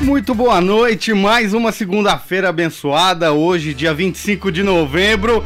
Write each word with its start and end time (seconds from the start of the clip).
Muito 0.00 0.34
boa 0.34 0.62
noite, 0.62 1.12
mais 1.12 1.52
uma 1.52 1.72
segunda-feira 1.72 2.48
abençoada, 2.48 3.32
hoje, 3.34 3.74
dia 3.74 3.92
25 3.92 4.50
de 4.50 4.62
novembro. 4.62 5.44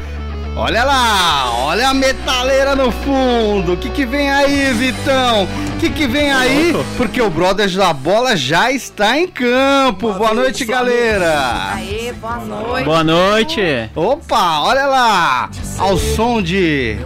Olha 0.56 0.84
lá, 0.84 1.52
olha 1.64 1.88
a 1.88 1.94
metaleira 1.94 2.76
no 2.76 2.92
fundo. 2.92 3.72
O 3.72 3.76
que, 3.76 3.90
que 3.90 4.06
vem 4.06 4.30
aí, 4.30 4.72
Vitão? 4.72 5.42
O 5.42 5.80
que, 5.80 5.90
que 5.90 6.06
vem 6.06 6.32
aí? 6.32 6.72
Porque 6.96 7.20
o 7.20 7.28
Brothers 7.28 7.74
da 7.74 7.92
Bola 7.92 8.36
já 8.36 8.70
está 8.70 9.18
em 9.18 9.26
campo. 9.26 10.12
Boa, 10.12 10.32
noite, 10.32 10.64
galera. 10.64 11.72
Aê, 11.74 12.12
boa 12.12 12.36
noite. 12.36 12.84
Boa 12.84 13.04
noite. 13.04 13.90
Opa, 13.96 14.60
olha 14.60 14.86
lá, 14.86 15.50
ao 15.78 15.98
som 15.98 16.40
de 16.40 16.96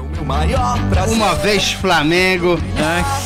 uma 1.10 1.34
vez 1.36 1.72
Flamengo, 1.72 2.60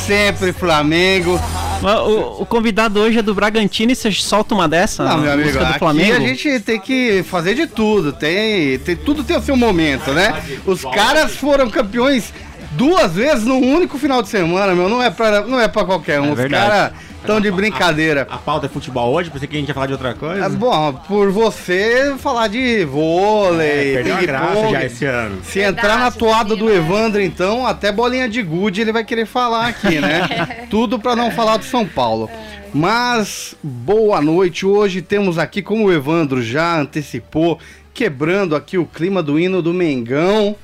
sempre 0.06 0.52
Flamengo. 0.52 1.40
O, 1.82 2.42
o 2.42 2.46
convidado 2.46 3.00
hoje 3.00 3.18
é 3.18 3.22
do 3.22 3.34
Bragantino 3.34 3.92
e 3.92 3.94
você 3.94 4.10
solta 4.12 4.54
uma 4.54 4.68
dessa? 4.68 5.04
Não, 5.04 5.18
meu 5.18 5.32
amigo, 5.32 5.58
do 5.58 5.64
aqui 5.64 5.78
Flamengo? 5.78 6.16
a 6.16 6.20
gente 6.20 6.60
tem 6.60 6.80
que 6.80 7.24
fazer 7.24 7.54
de 7.54 7.66
tudo. 7.66 8.12
Tem, 8.12 8.78
tem 8.78 8.96
tudo 8.96 9.24
tem 9.24 9.36
o 9.36 9.42
seu 9.42 9.56
momento, 9.56 10.12
né? 10.12 10.42
Os 10.64 10.82
caras 10.82 11.36
foram 11.36 11.68
campeões 11.68 12.32
duas 12.72 13.12
vezes 13.12 13.44
num 13.44 13.60
único 13.60 13.98
final 13.98 14.22
de 14.22 14.28
semana, 14.28 14.74
meu. 14.74 14.88
Não 14.88 15.02
é 15.02 15.10
pra, 15.10 15.42
não 15.42 15.60
é 15.60 15.68
pra 15.68 15.84
qualquer 15.84 16.20
um. 16.20 16.30
É 16.30 16.32
Os 16.32 16.50
caras 16.50 16.92
estão 17.22 17.40
de 17.40 17.50
brincadeira. 17.50 18.26
A 18.28 18.36
pauta 18.36 18.66
é 18.66 18.68
futebol 18.68 19.12
hoje, 19.14 19.30
pensei 19.30 19.48
que 19.48 19.56
a 19.56 19.58
gente 19.58 19.68
ia 19.68 19.74
falar 19.74 19.86
de 19.86 19.92
outra 19.92 20.12
coisa. 20.14 20.44
É 20.44 20.48
bom, 20.48 20.92
por 21.08 21.30
você 21.30 22.14
falar 22.18 22.48
de 22.48 22.84
vôlei, 22.84 23.92
É, 23.92 23.94
Perdeu 23.94 24.16
a 24.16 24.20
graça 24.22 24.46
ping-pong. 24.54 24.72
já 24.72 24.84
esse 24.84 25.04
ano. 25.06 25.38
Se 25.42 25.60
entrar 25.60 25.98
na 25.98 26.10
Verdade, 26.10 26.18
toada 26.18 26.56
do 26.56 26.64
menino, 26.66 26.84
Evandro, 26.84 27.20
então, 27.22 27.66
até 27.66 27.90
bolinha 27.90 28.28
de 28.28 28.42
gude 28.42 28.80
ele 28.80 28.92
vai 28.92 29.04
querer 29.04 29.26
falar 29.26 29.68
aqui, 29.68 29.98
né? 30.00 30.66
Tudo 30.68 30.98
pra 30.98 31.16
não 31.16 31.30
falar 31.30 31.56
do 31.56 31.64
São 31.64 31.86
Paulo. 31.86 32.28
Mas, 32.74 33.54
boa 33.62 34.20
noite. 34.20 34.64
Hoje 34.66 35.02
temos 35.02 35.38
aqui, 35.38 35.62
como 35.62 35.84
o 35.86 35.92
Evandro 35.92 36.42
já 36.42 36.78
antecipou, 36.80 37.58
quebrando 37.92 38.56
aqui 38.56 38.78
o 38.78 38.86
clima 38.86 39.22
do 39.22 39.38
hino 39.38 39.60
do 39.60 39.72
Mengão. 39.74 40.56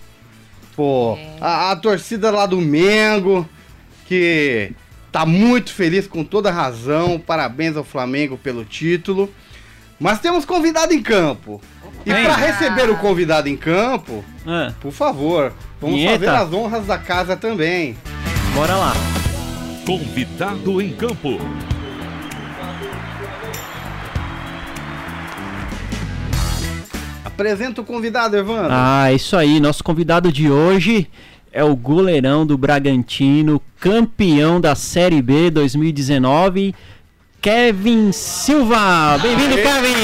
Pô, 0.75 1.19
a, 1.41 1.73
a 1.73 1.77
torcida 1.77 2.31
lá 2.31 2.47
do 2.47 2.61
Mengo, 2.61 3.47
que 4.07 4.73
tá 5.19 5.27
muito 5.27 5.73
feliz 5.75 6.07
com 6.07 6.23
toda 6.23 6.49
razão. 6.49 7.19
Parabéns 7.19 7.77
ao 7.77 7.83
Flamengo 7.83 8.39
pelo 8.39 8.65
título. 8.65 9.29
Mas 9.99 10.21
temos 10.21 10.45
convidado 10.45 10.93
em 10.95 11.03
campo. 11.03 11.61
E 12.07 12.11
para 12.13 12.37
receber 12.37 12.89
o 12.89 12.97
convidado 12.99 13.49
em 13.49 13.57
campo, 13.57 14.25
Ah, 14.47 14.73
por 14.81 14.93
favor, 14.93 15.53
vamos 15.81 15.97
Vinheta. 15.97 16.25
fazer 16.25 16.29
as 16.31 16.53
honras 16.53 16.87
da 16.87 16.99
casa 16.99 17.37
também. 17.37 17.97
bora 18.55 18.77
lá. 18.77 18.93
Convidado 19.85 20.81
em 20.81 20.93
campo. 20.93 21.41
Apresenta 27.25 27.81
o 27.81 27.85
convidado, 27.85 28.37
Evandro. 28.37 28.69
Ah, 28.71 29.13
isso 29.13 29.37
aí. 29.37 29.61
Nosso 29.61 29.83
convidado 29.85 30.33
de 30.33 30.51
hoje 30.51 31.09
é 31.59 31.65
o 31.65 31.75
goleirão 31.75 32.47
do 32.47 32.57
Bragantino, 32.57 33.61
campeão 33.81 34.61
da 34.61 34.77
Série 34.77 35.21
B 35.21 35.51
2019, 35.51 36.73
Kevin 37.43 38.13
Silva. 38.13 39.19
Bem-vindo, 39.21 39.57
Kevin! 39.57 39.97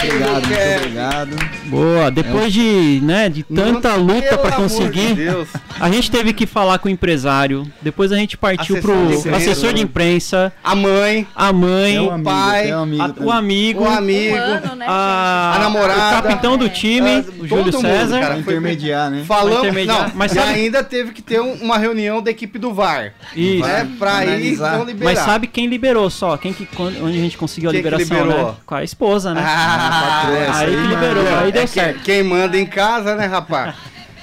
Obrigado, 0.00 0.48
muito 0.48 0.76
obrigado. 0.76 1.57
Boa, 1.68 2.10
depois 2.10 2.52
de, 2.52 3.00
né, 3.02 3.28
de 3.28 3.42
tanta 3.42 3.96
Não, 3.96 4.04
luta 4.04 4.34
amor 4.34 4.52
conseguir, 4.52 5.08
de 5.08 5.14
Deus. 5.14 5.48
a 5.78 5.90
gente 5.90 6.10
teve 6.10 6.32
que 6.32 6.46
falar 6.46 6.78
com 6.78 6.88
o 6.88 6.90
empresário, 6.90 7.70
depois 7.82 8.10
a 8.12 8.16
gente 8.16 8.36
partiu 8.36 8.76
Assessor 8.76 8.96
pro 9.22 9.34
assessor 9.36 9.72
de 9.72 9.82
imprensa, 9.82 10.52
A 10.64 10.74
mãe, 10.74 11.26
a 11.34 11.52
mãe, 11.52 11.96
É 11.96 12.00
um 12.00 12.10
amigo, 12.12 12.24
pai, 12.30 12.68
é 12.68 12.72
amigo 12.72 13.02
a- 13.02 13.14
o 13.24 13.30
amigo, 13.30 13.82
o 13.84 13.88
amigo, 13.88 14.34
né, 14.36 14.86
a, 14.86 15.52
A 15.56 15.58
namorada. 15.58 16.18
o 16.18 16.22
capitão 16.22 16.56
do 16.56 16.68
time, 16.68 17.10
Ah, 17.18 17.24
o 17.42 17.46
Júlio 17.46 17.64
mundo, 17.66 17.80
César. 17.80 18.20
cara. 18.20 18.38
Intermediar, 18.38 19.10
né? 19.10 19.24
falamos. 19.26 19.58
intermediar. 19.58 20.08
Não, 20.08 20.12
Mas 20.16 20.32
e 20.32 20.34
sabe- 20.36 20.52
ainda 20.54 20.82
teve 20.82 21.12
que 21.12 21.20
ter 21.22 21.40
um- 21.40 21.54
uma 21.54 21.76
reunião 21.78 22.22
da 22.22 22.30
equipe 22.30 22.58
do 22.58 22.72
VAR. 22.72 23.12
Isso. 23.36 23.64
Né, 23.66 23.88
pra 23.98 24.24
ir 24.24 24.56
não 24.56 24.84
liberar. 24.84 25.12
Mas 25.14 25.18
sabe 25.24 25.46
quem 25.46 25.66
liberou 25.66 26.08
só? 26.10 26.36
Quem 26.36 26.52
que, 26.52 26.64
quando- 26.66 27.04
onde 27.04 27.18
a 27.18 27.20
gente 27.20 27.36
conseguiu 27.36 27.70
a 27.70 27.72
Quem 27.72 27.82
liberação, 27.82 28.16
liberou? 28.24 28.46
né? 28.48 28.54
Com 28.64 28.74
a 28.74 28.82
esposa, 28.84 29.34
né? 29.34 29.42
Ah, 29.44 30.30
essa 30.48 30.58
aí 30.60 30.66
aí, 30.68 30.76
que 30.82 30.86
liberou, 30.88 31.24
aí 31.38 31.52
deu 31.58 31.64
É 31.64 31.66
certo. 31.66 32.02
quem, 32.02 32.16
quem 32.16 32.22
manda 32.22 32.58
em 32.58 32.66
casa, 32.66 33.14
né, 33.14 33.26
rapaz? 33.26 33.74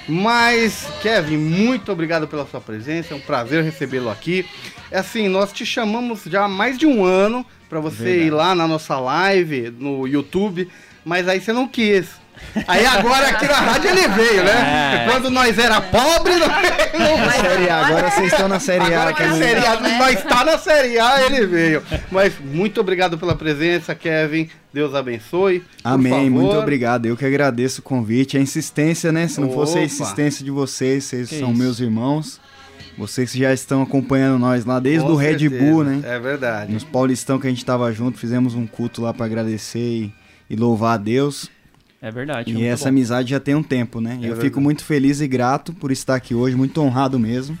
Mas, 0.08 0.86
Kevin, 1.02 1.36
muito 1.36 1.90
obrigado 1.90 2.28
pela 2.28 2.46
sua 2.46 2.60
presença, 2.60 3.12
é 3.12 3.16
um 3.16 3.20
prazer 3.20 3.64
recebê-lo 3.64 4.08
aqui. 4.08 4.46
É 4.90 4.98
assim, 4.98 5.28
nós 5.28 5.52
te 5.52 5.66
chamamos 5.66 6.22
já 6.26 6.44
há 6.44 6.48
mais 6.48 6.78
de 6.78 6.86
um 6.86 7.04
ano 7.04 7.44
para 7.68 7.80
você 7.80 8.26
ir 8.26 8.30
lá 8.30 8.54
na 8.54 8.68
nossa 8.68 8.98
live 9.00 9.74
no 9.76 10.06
YouTube, 10.06 10.68
mas 11.04 11.26
aí 11.26 11.40
você 11.40 11.52
não 11.52 11.66
quis. 11.66 12.08
Aí 12.66 12.86
agora 12.86 13.28
aqui 13.28 13.46
na 13.46 13.54
rádio 13.56 13.90
ele 13.90 14.08
veio, 14.08 14.42
né? 14.44 15.04
É. 15.06 15.10
Quando 15.10 15.30
nós 15.30 15.58
era 15.58 15.80
pobre, 15.80 16.34
não, 16.36 16.48
não 16.48 17.30
Série 17.30 17.68
A, 17.68 17.86
agora 17.86 18.10
vocês 18.10 18.32
estão 18.32 18.48
na 18.48 18.58
Série 18.60 18.94
A. 18.94 19.00
Agora 19.02 19.12
que 19.12 19.24
não- 19.26 19.36
série 19.38 19.66
A, 19.66 19.80
nós 19.98 20.18
está 20.18 20.44
na 20.44 20.58
Série 20.58 20.98
A, 20.98 21.26
ele 21.26 21.46
veio. 21.46 21.82
Mas 22.10 22.32
muito 22.40 22.80
obrigado 22.80 23.18
pela 23.18 23.34
presença, 23.34 23.94
Kevin. 23.94 24.48
Deus 24.72 24.94
abençoe. 24.94 25.64
Amém, 25.84 26.28
muito 26.30 26.54
obrigado. 26.56 27.06
Eu 27.06 27.16
que 27.16 27.24
agradeço 27.24 27.80
o 27.80 27.82
convite, 27.84 28.36
a 28.36 28.40
insistência, 28.40 29.10
né? 29.12 29.28
Se 29.28 29.40
não 29.40 29.50
fosse 29.52 29.72
a 29.74 29.76
Opa. 29.76 29.84
insistência 29.86 30.44
de 30.44 30.50
vocês, 30.50 31.04
vocês 31.04 31.28
Que 31.28 31.38
são 31.38 31.50
isso. 31.50 31.58
meus 31.58 31.80
irmãos. 31.80 32.40
Vocês 32.98 33.30
que 33.32 33.38
já 33.40 33.52
estão 33.52 33.82
acompanhando 33.82 34.38
nós 34.38 34.64
lá 34.64 34.80
desde 34.80 35.04
Com 35.06 35.12
o 35.12 35.16
Red 35.16 35.38
certeza. 35.40 35.62
Bull, 35.64 35.84
né? 35.84 36.00
É 36.04 36.18
verdade. 36.18 36.72
Nos 36.72 36.82
Paulistão 36.84 37.38
que 37.38 37.46
a 37.46 37.50
gente 37.50 37.62
tava 37.64 37.92
junto, 37.92 38.18
fizemos 38.18 38.54
um 38.54 38.66
culto 38.66 39.02
lá 39.02 39.12
pra 39.12 39.26
agradecer 39.26 39.78
e, 39.78 40.14
e 40.48 40.56
louvar 40.56 40.94
a 40.94 40.96
Deus. 40.96 41.50
É 42.00 42.10
verdade. 42.10 42.52
E 42.52 42.64
essa 42.64 42.84
bom. 42.84 42.90
amizade 42.90 43.30
já 43.30 43.40
tem 43.40 43.54
um 43.54 43.62
tempo, 43.62 44.00
né? 44.00 44.12
É 44.12 44.16
eu 44.16 44.20
verdade. 44.20 44.40
fico 44.42 44.60
muito 44.60 44.84
feliz 44.84 45.20
e 45.20 45.26
grato 45.28 45.72
por 45.72 45.90
estar 45.90 46.14
aqui 46.14 46.34
hoje, 46.34 46.54
muito 46.54 46.80
honrado 46.80 47.18
mesmo. 47.18 47.58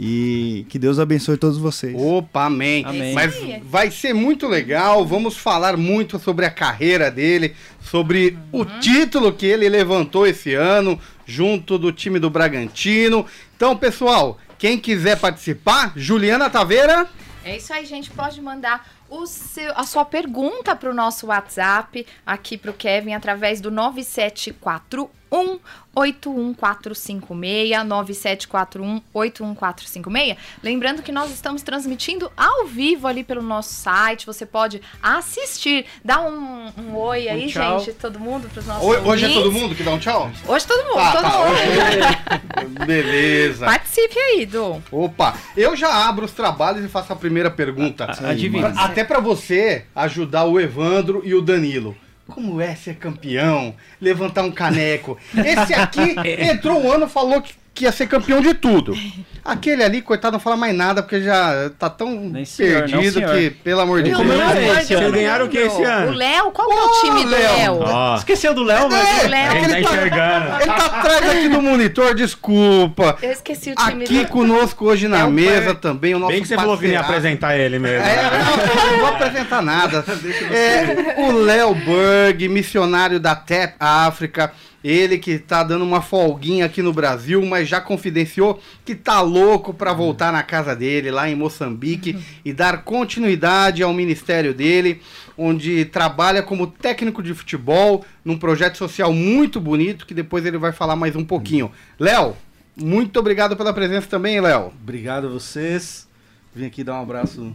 E 0.00 0.64
que 0.68 0.78
Deus 0.78 1.00
abençoe 1.00 1.36
todos 1.36 1.58
vocês. 1.58 1.92
Opa, 1.96 2.44
amém. 2.44 2.84
Amém. 2.86 3.12
Mas 3.14 3.34
vai 3.64 3.90
ser 3.90 4.14
muito 4.14 4.46
legal. 4.46 5.04
Vamos 5.04 5.36
falar 5.36 5.76
muito 5.76 6.20
sobre 6.20 6.46
a 6.46 6.50
carreira 6.50 7.10
dele, 7.10 7.52
sobre 7.80 8.38
o 8.52 8.64
título 8.64 9.32
que 9.32 9.44
ele 9.44 9.68
levantou 9.68 10.24
esse 10.24 10.54
ano, 10.54 11.00
junto 11.26 11.76
do 11.76 11.90
time 11.90 12.20
do 12.20 12.30
Bragantino. 12.30 13.26
Então, 13.56 13.76
pessoal, 13.76 14.38
quem 14.56 14.78
quiser 14.78 15.18
participar, 15.18 15.92
Juliana 15.96 16.48
Taveira. 16.48 17.08
É 17.44 17.56
isso 17.56 17.72
aí, 17.72 17.84
gente. 17.84 18.08
Pode 18.08 18.40
mandar 18.40 18.86
seu, 19.26 19.72
a 19.76 19.84
sua 19.84 20.04
pergunta 20.04 20.76
para 20.76 20.90
o 20.90 20.94
nosso 20.94 21.26
WhatsApp 21.28 22.06
aqui 22.24 22.56
para 22.58 22.70
o 22.70 22.74
Kevin 22.74 23.14
através 23.14 23.60
do 23.60 23.70
9741 23.70 25.17
81456 25.30 27.84
9741 27.84 29.02
81456. 29.12 30.36
Lembrando 30.62 31.02
que 31.02 31.10
nós 31.12 31.30
estamos 31.32 31.62
transmitindo 31.62 32.30
ao 32.36 32.66
vivo 32.66 33.06
ali 33.06 33.22
pelo 33.24 33.42
nosso 33.42 33.72
site. 33.74 34.24
Você 34.26 34.44
pode 34.46 34.80
assistir. 35.02 35.86
Dá 36.04 36.20
um, 36.20 36.70
um 36.78 36.96
oi 36.96 37.28
aí, 37.28 37.48
tchau. 37.50 37.80
gente, 37.80 37.92
todo 37.94 38.18
mundo 38.20 38.48
para 38.48 38.60
os 38.60 38.66
nossos 38.66 38.84
Ho- 38.84 39.08
Hoje 39.08 39.24
é 39.26 39.32
todo 39.34 39.52
mundo 39.52 39.74
que 39.74 39.82
dá 39.82 39.90
um 39.92 39.98
tchau? 39.98 40.30
Hoje 40.46 40.66
todo 40.66 40.84
mundo, 40.88 40.98
Ah, 40.98 41.12
todo 41.12 41.22
tá. 41.22 41.38
mundo. 41.38 41.50
Hoje- 41.50 42.86
Beleza. 42.86 43.66
Participe 43.66 44.18
aí, 44.18 44.46
Du. 44.46 44.82
Opa, 44.90 45.34
eu 45.56 45.76
já 45.76 46.08
abro 46.08 46.24
os 46.24 46.32
trabalhos 46.32 46.84
e 46.84 46.88
faço 46.88 47.12
a 47.12 47.16
primeira 47.16 47.50
pergunta. 47.50 48.04
A- 48.04 48.30
Adivinha. 48.30 48.70
Pra- 48.70 48.84
Até 48.84 49.04
pra 49.04 49.20
você 49.20 49.84
ajudar 49.94 50.44
o 50.44 50.58
Evandro 50.60 51.20
e 51.24 51.34
o 51.34 51.42
Danilo. 51.42 51.96
Como 52.28 52.60
é 52.60 52.74
ser 52.74 52.96
campeão? 52.96 53.74
Levantar 54.00 54.44
um 54.44 54.52
caneco. 54.52 55.18
Esse 55.34 55.74
aqui 55.74 56.14
entrou 56.40 56.80
um 56.80 56.92
ano, 56.92 57.08
falou 57.08 57.40
que 57.40 57.54
que 57.78 57.84
ia 57.84 57.92
ser 57.92 58.08
campeão 58.08 58.40
de 58.40 58.54
tudo. 58.54 58.92
Aquele 59.44 59.82
ali, 59.82 60.02
coitado, 60.02 60.32
não 60.32 60.40
fala 60.40 60.56
mais 60.56 60.76
nada, 60.76 61.02
porque 61.02 61.22
já 61.22 61.70
tá 61.78 61.88
tão 61.88 62.34
senhor, 62.44 62.82
não 62.82 62.98
perdido 63.00 63.22
que, 63.22 63.50
pelo 63.50 63.80
amor 63.80 64.02
de 64.02 64.10
Deus. 64.10 64.20
esse 64.20 64.92
ano? 64.92 65.04
Vocês 65.04 65.12
ganharam 65.12 65.46
o 65.46 65.48
que 65.48 65.56
esse 65.56 65.82
ano? 65.82 66.12
O 66.12 66.14
Léo, 66.14 66.50
qual 66.50 66.70
é 66.70 66.82
o 66.82 67.00
time 67.00 67.24
do 67.24 67.30
Léo. 67.30 67.80
Esqueceu 68.18 68.52
do 68.52 68.62
Léo, 68.62 68.90
mas... 68.90 69.24
É, 69.24 69.28
Léo. 69.28 69.52
é 69.52 69.56
ele 69.56 69.68
tá 69.68 69.78
ele 69.78 69.86
tá, 69.86 69.94
enxergando. 69.94 70.62
ele 70.62 70.66
tá 70.66 70.86
atrás 70.86 71.30
aqui 71.30 71.48
do 71.48 71.62
monitor, 71.62 72.14
desculpa. 72.14 73.16
Eu 73.22 73.30
esqueci 73.30 73.70
o 73.70 73.74
time 73.74 74.04
Aqui 74.04 74.24
do 74.24 74.28
conosco 74.28 74.84
hoje 74.84 75.08
na 75.08 75.20
É 75.20 75.26
mesa 75.26 75.74
também 75.74 76.14
o 76.14 76.18
nosso 76.18 76.32
Bem 76.32 76.42
que 76.42 76.48
você 76.48 76.56
falou 76.56 76.76
que 76.76 76.86
não 76.86 76.92
ia 76.92 77.00
apresentar 77.00 77.56
ele 77.56 77.78
mesmo. 77.78 78.06
É, 78.06 78.22
não, 78.22 78.82
eu 78.84 78.92
não 78.92 78.98
vou 78.98 79.08
apresentar 79.08 79.62
nada. 79.62 80.04
É, 80.50 81.20
o 81.20 81.32
Léo 81.32 81.74
Berg, 81.74 82.48
missionário 82.48 83.20
da 83.20 83.34
TEP 83.34 83.74
África. 83.78 84.52
Ele 84.82 85.18
que 85.18 85.38
tá 85.38 85.62
dando 85.64 85.84
uma 85.84 86.00
folguinha 86.00 86.64
aqui 86.64 86.82
no 86.82 86.92
Brasil, 86.92 87.44
mas 87.44 87.68
já 87.68 87.80
confidenciou 87.80 88.60
que 88.84 88.94
tá 88.94 89.20
louco 89.20 89.74
para 89.74 89.92
voltar 89.92 90.32
na 90.32 90.42
casa 90.42 90.74
dele, 90.74 91.10
lá 91.10 91.28
em 91.28 91.34
Moçambique, 91.34 92.16
e 92.44 92.52
dar 92.52 92.84
continuidade 92.84 93.82
ao 93.82 93.92
ministério 93.92 94.54
dele, 94.54 95.00
onde 95.36 95.84
trabalha 95.84 96.42
como 96.42 96.66
técnico 96.66 97.22
de 97.22 97.34
futebol, 97.34 98.04
num 98.24 98.38
projeto 98.38 98.78
social 98.78 99.12
muito 99.12 99.60
bonito, 99.60 100.06
que 100.06 100.14
depois 100.14 100.46
ele 100.46 100.58
vai 100.58 100.72
falar 100.72 100.94
mais 100.94 101.16
um 101.16 101.24
pouquinho. 101.24 101.72
Léo, 101.98 102.36
muito 102.76 103.18
obrigado 103.18 103.56
pela 103.56 103.72
presença 103.72 104.06
também, 104.06 104.40
Léo. 104.40 104.72
Obrigado 104.80 105.26
a 105.26 105.30
vocês. 105.30 106.08
Vim 106.54 106.66
aqui 106.66 106.84
dar 106.84 106.94
um 106.94 107.02
abraço 107.02 107.52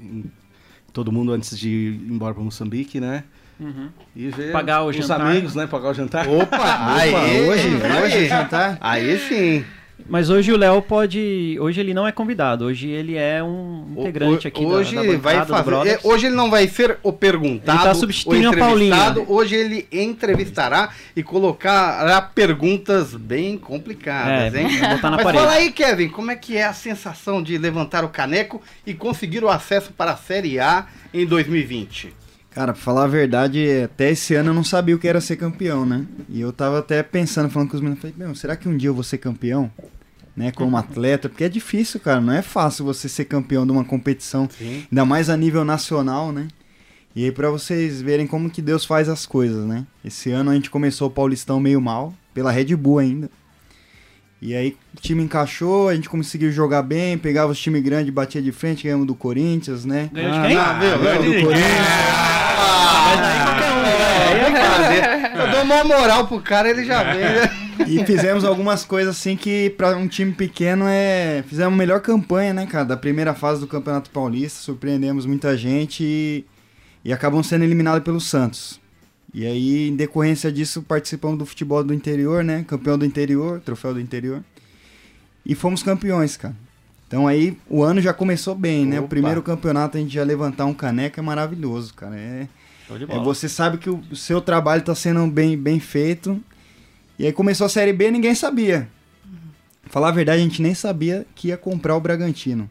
em 0.00 0.24
todo 0.92 1.12
mundo 1.12 1.32
antes 1.32 1.56
de 1.56 1.68
ir 1.68 2.10
embora 2.10 2.34
para 2.34 2.42
Moçambique, 2.42 2.98
né? 2.98 3.22
E 4.16 4.28
ver 4.28 4.52
Pagar 4.52 4.82
o 4.82 4.88
os 4.88 4.96
jantar. 4.96 5.20
amigos, 5.20 5.54
né? 5.54 5.66
Pagar 5.66 5.90
o 5.90 5.94
jantar. 5.94 6.26
Opa, 6.28 6.56
aê, 6.96 7.48
hoje, 7.48 7.68
aí, 7.84 8.02
hoje 8.04 8.28
jantar. 8.28 8.78
aí 8.80 9.18
sim. 9.18 9.64
Mas 10.08 10.30
hoje 10.30 10.50
o 10.50 10.56
Léo 10.56 10.80
pode... 10.80 11.58
Hoje 11.60 11.78
ele 11.78 11.92
não 11.92 12.06
é 12.06 12.10
convidado, 12.10 12.64
hoje 12.64 12.88
ele 12.88 13.16
é 13.18 13.42
um 13.44 13.86
integrante 13.98 14.48
aqui 14.48 14.62
da- 14.62 14.66
hoje 14.68 14.96
da, 14.96 15.02
bancada 15.02 15.18
vai 15.18 15.40
do 15.44 15.46
fazer. 15.74 15.88
É, 15.90 16.00
hoje 16.02 16.26
ele 16.26 16.34
não 16.34 16.50
vai 16.50 16.66
ser 16.68 16.98
o 17.02 17.12
perguntado, 17.12 17.78
Ele 17.78 17.84
tá 17.86 17.94
substituindo 17.94 18.48
o 18.48 18.52
a 18.54 18.56
Paulinha. 18.56 18.94
entrevistado. 18.96 19.26
Hoje 19.30 19.54
ele 19.56 19.86
entrevistará 19.92 20.88
e 21.14 21.22
colocará 21.22 22.20
perguntas 22.22 23.14
bem 23.14 23.58
complicadas, 23.58 24.54
É, 24.54 24.62
hein? 24.62 24.68
botar 24.94 25.10
na 25.10 25.16
Mas 25.16 25.24
parede. 25.24 25.44
fala 25.44 25.52
aí, 25.56 25.70
Kevin, 25.70 26.08
como 26.08 26.30
é 26.30 26.36
que 26.36 26.56
é 26.56 26.64
a 26.64 26.72
sensação 26.72 27.42
de 27.42 27.58
levantar 27.58 28.02
o 28.02 28.08
caneco 28.08 28.60
e 28.86 28.94
conseguir 28.94 29.44
o 29.44 29.50
acesso 29.50 29.92
para 29.92 30.12
a 30.12 30.16
Série 30.16 30.58
A 30.58 30.86
em 31.12 31.26
2020? 31.26 32.14
Cara, 32.50 32.72
pra 32.72 32.82
falar 32.82 33.04
a 33.04 33.08
verdade, 33.08 33.64
até 33.84 34.10
esse 34.10 34.34
ano 34.34 34.50
eu 34.50 34.54
não 34.54 34.64
sabia 34.64 34.94
o 34.96 34.98
que 34.98 35.06
era 35.06 35.20
ser 35.20 35.36
campeão, 35.36 35.86
né? 35.86 36.04
E 36.28 36.40
eu 36.40 36.52
tava 36.52 36.80
até 36.80 37.02
pensando, 37.02 37.48
falando 37.48 37.68
com 37.68 37.76
os 37.76 37.80
meninos, 37.80 38.00
falei, 38.00 38.16
meu, 38.18 38.34
será 38.34 38.56
que 38.56 38.68
um 38.68 38.76
dia 38.76 38.88
eu 38.88 38.94
vou 38.94 39.04
ser 39.04 39.18
campeão? 39.18 39.70
Né, 40.36 40.50
como 40.52 40.76
atleta, 40.78 41.28
porque 41.28 41.44
é 41.44 41.48
difícil, 41.48 42.00
cara, 42.00 42.20
não 42.20 42.32
é 42.32 42.42
fácil 42.42 42.84
você 42.84 43.08
ser 43.08 43.24
campeão 43.26 43.66
de 43.66 43.72
uma 43.72 43.84
competição, 43.84 44.48
Sim. 44.56 44.84
ainda 44.90 45.04
mais 45.04 45.28
a 45.28 45.36
nível 45.36 45.64
nacional, 45.64 46.32
né? 46.32 46.48
E 47.14 47.24
aí 47.24 47.32
pra 47.32 47.50
vocês 47.50 48.00
verem 48.00 48.26
como 48.26 48.48
que 48.48 48.62
Deus 48.62 48.84
faz 48.84 49.08
as 49.08 49.26
coisas, 49.26 49.66
né? 49.66 49.84
Esse 50.04 50.30
ano 50.30 50.50
a 50.50 50.54
gente 50.54 50.70
começou 50.70 51.08
o 51.08 51.10
Paulistão 51.10 51.58
meio 51.58 51.80
mal, 51.80 52.14
pela 52.32 52.50
Red 52.50 52.74
Bull 52.76 52.98
ainda. 53.00 53.30
E 54.42 54.54
aí 54.54 54.76
o 54.96 55.00
time 55.00 55.22
encaixou, 55.22 55.88
a 55.88 55.94
gente 55.94 56.08
conseguiu 56.08 56.50
jogar 56.50 56.82
bem, 56.82 57.18
pegava 57.18 57.52
os 57.52 57.58
times 57.60 57.82
grandes, 57.82 58.12
batia 58.12 58.40
de 58.40 58.50
frente, 58.52 58.84
ganhamos 58.84 59.06
do 59.06 59.14
Corinthians, 59.14 59.84
né? 59.84 60.08
Ganhou 60.12 60.32
de 60.32 60.48
quem? 60.48 60.56
Ah, 60.56 60.72
viu? 60.80 60.98
Ganhamos 60.98 61.26
do 61.26 61.32
Corinthians. 61.46 62.90
É, 64.90 65.42
eu 65.42 65.50
dou 65.50 65.62
uma 65.62 65.84
moral 65.84 66.26
pro 66.26 66.40
cara, 66.40 66.70
ele 66.70 66.84
já 66.84 67.02
vem. 67.02 67.20
né? 67.22 67.50
E 67.86 68.04
fizemos 68.04 68.44
algumas 68.44 68.84
coisas 68.84 69.16
assim 69.16 69.36
que 69.36 69.70
pra 69.70 69.96
um 69.96 70.06
time 70.08 70.32
pequeno 70.32 70.84
é. 70.88 71.42
Fizemos 71.46 71.72
a 71.72 71.76
melhor 71.76 72.00
campanha, 72.00 72.52
né, 72.52 72.66
cara? 72.66 72.84
Da 72.84 72.96
primeira 72.96 73.34
fase 73.34 73.60
do 73.60 73.66
Campeonato 73.66 74.10
Paulista, 74.10 74.60
surpreendemos 74.60 75.26
muita 75.26 75.56
gente 75.56 76.02
e, 76.04 76.44
e 77.04 77.12
acabamos 77.12 77.46
sendo 77.46 77.64
eliminados 77.64 78.02
pelo 78.02 78.20
Santos. 78.20 78.79
E 79.32 79.46
aí, 79.46 79.88
em 79.88 79.96
decorrência 79.96 80.50
disso, 80.50 80.82
participamos 80.82 81.38
do 81.38 81.46
futebol 81.46 81.84
do 81.84 81.94
interior, 81.94 82.42
né? 82.42 82.64
Campeão 82.66 82.98
do 82.98 83.04
interior, 83.04 83.60
troféu 83.60 83.94
do 83.94 84.00
interior. 84.00 84.42
E 85.46 85.54
fomos 85.54 85.82
campeões, 85.82 86.36
cara. 86.36 86.54
Então 87.06 87.26
aí 87.26 87.58
o 87.68 87.82
ano 87.82 88.00
já 88.00 88.12
começou 88.14 88.54
bem, 88.54 88.86
né? 88.86 88.96
O 88.96 89.00
Opa. 89.00 89.08
primeiro 89.08 89.42
campeonato 89.42 89.96
a 89.96 90.00
gente 90.00 90.14
já 90.14 90.22
levantar 90.22 90.64
um 90.66 90.74
caneco 90.74 91.18
é 91.18 91.22
maravilhoso, 91.22 91.92
cara. 91.92 92.16
É, 92.16 92.46
é, 92.88 93.18
você 93.18 93.48
sabe 93.48 93.78
que 93.78 93.90
o 93.90 94.00
o 94.10 94.14
seu 94.14 94.40
trabalho 94.40 94.78
está 94.80 94.94
sendo 94.94 95.26
bem, 95.26 95.58
bem 95.58 95.80
feito. 95.80 96.40
E 97.18 97.26
aí 97.26 97.32
começou 97.32 97.66
a 97.66 97.68
Série 97.68 97.92
B 97.92 98.12
ninguém 98.12 98.34
sabia. 98.34 98.88
Falar 99.86 100.10
a 100.10 100.12
verdade, 100.12 100.40
a 100.40 100.44
gente 100.44 100.62
nem 100.62 100.72
sabia 100.72 101.26
que 101.34 101.48
ia 101.48 101.56
comprar 101.56 101.96
o 101.96 102.00
Bragantino. 102.00 102.70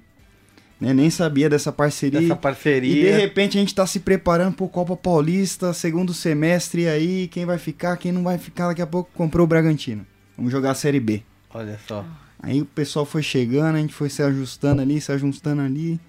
Né? 0.79 0.93
Nem 0.93 1.09
sabia 1.09 1.49
dessa 1.49 1.71
parceria. 1.71 2.19
Essa 2.19 2.27
E 2.27 2.35
de 2.35 2.35
parceria. 2.41 3.17
repente 3.17 3.57
a 3.57 3.61
gente 3.61 3.75
tá 3.75 3.85
se 3.85 3.99
preparando 3.99 4.55
pro 4.55 4.67
Copa 4.69 4.95
Paulista, 4.95 5.73
segundo 5.73 6.13
semestre 6.13 6.83
e 6.83 6.87
aí, 6.87 7.27
quem 7.27 7.45
vai 7.45 7.57
ficar, 7.57 7.97
quem 7.97 8.11
não 8.11 8.23
vai 8.23 8.37
ficar, 8.37 8.67
daqui 8.69 8.81
a 8.81 8.87
pouco 8.87 9.09
comprou 9.13 9.43
o 9.43 9.47
Bragantino. 9.47 10.05
Vamos 10.37 10.51
jogar 10.51 10.71
a 10.71 10.75
Série 10.75 10.99
B. 11.01 11.21
Olha 11.53 11.77
só. 11.87 12.05
Aí 12.41 12.61
o 12.61 12.65
pessoal 12.65 13.05
foi 13.05 13.21
chegando, 13.21 13.75
a 13.75 13.79
gente 13.79 13.93
foi 13.93 14.09
se 14.09 14.23
ajustando 14.23 14.81
ali, 14.81 15.01
se 15.01 15.11
ajustando 15.11 15.61
ali. 15.61 15.99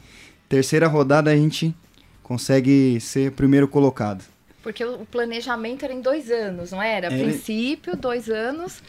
Terceira 0.48 0.86
rodada 0.86 1.30
a 1.32 1.36
gente 1.36 1.74
consegue 2.22 3.00
ser 3.00 3.32
primeiro 3.32 3.66
colocado. 3.66 4.22
Porque 4.62 4.84
o 4.84 5.00
o 5.00 5.06
planejamento 5.06 5.84
era 5.84 5.92
em 5.94 6.00
dois 6.02 6.30
anos, 6.30 6.70
não 6.70 6.82
era? 6.82 7.08
A 7.08 7.12
Era- 7.12 7.24
princípio, 7.24 7.96
dois 7.96 8.28
anos. 8.28 8.82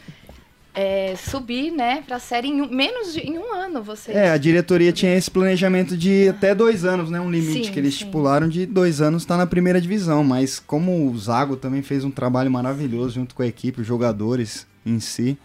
É, 0.74 1.14
subir, 1.16 1.70
né, 1.70 2.02
pra 2.06 2.18
série 2.18 2.48
em 2.48 2.62
um- 2.62 2.68
menos 2.70 3.12
de 3.12 3.20
em 3.20 3.38
um 3.38 3.52
ano, 3.52 3.82
vocês. 3.82 4.16
É, 4.16 4.30
a 4.30 4.36
diretoria 4.38 4.90
tinha 4.92 5.14
esse 5.14 5.30
planejamento 5.30 5.96
de 5.96 6.28
até 6.28 6.54
dois 6.54 6.84
anos, 6.84 7.10
né? 7.10 7.20
Um 7.20 7.30
limite 7.30 7.66
Sim, 7.66 7.72
que 7.72 7.78
eles 7.78 7.94
sim. 7.94 8.00
estipularam 8.00 8.48
de 8.48 8.64
dois 8.64 9.00
anos 9.00 9.24
tá 9.24 9.36
na 9.36 9.46
primeira 9.46 9.80
divisão. 9.80 10.24
Mas 10.24 10.58
como 10.58 11.10
o 11.10 11.18
Zago 11.18 11.56
também 11.56 11.82
fez 11.82 12.04
um 12.04 12.10
trabalho 12.10 12.50
maravilhoso 12.50 13.14
junto 13.14 13.34
com 13.34 13.42
a 13.42 13.46
equipe, 13.46 13.80
os 13.82 13.86
jogadores 13.86 14.66
em 14.86 14.98
si. 14.98 15.36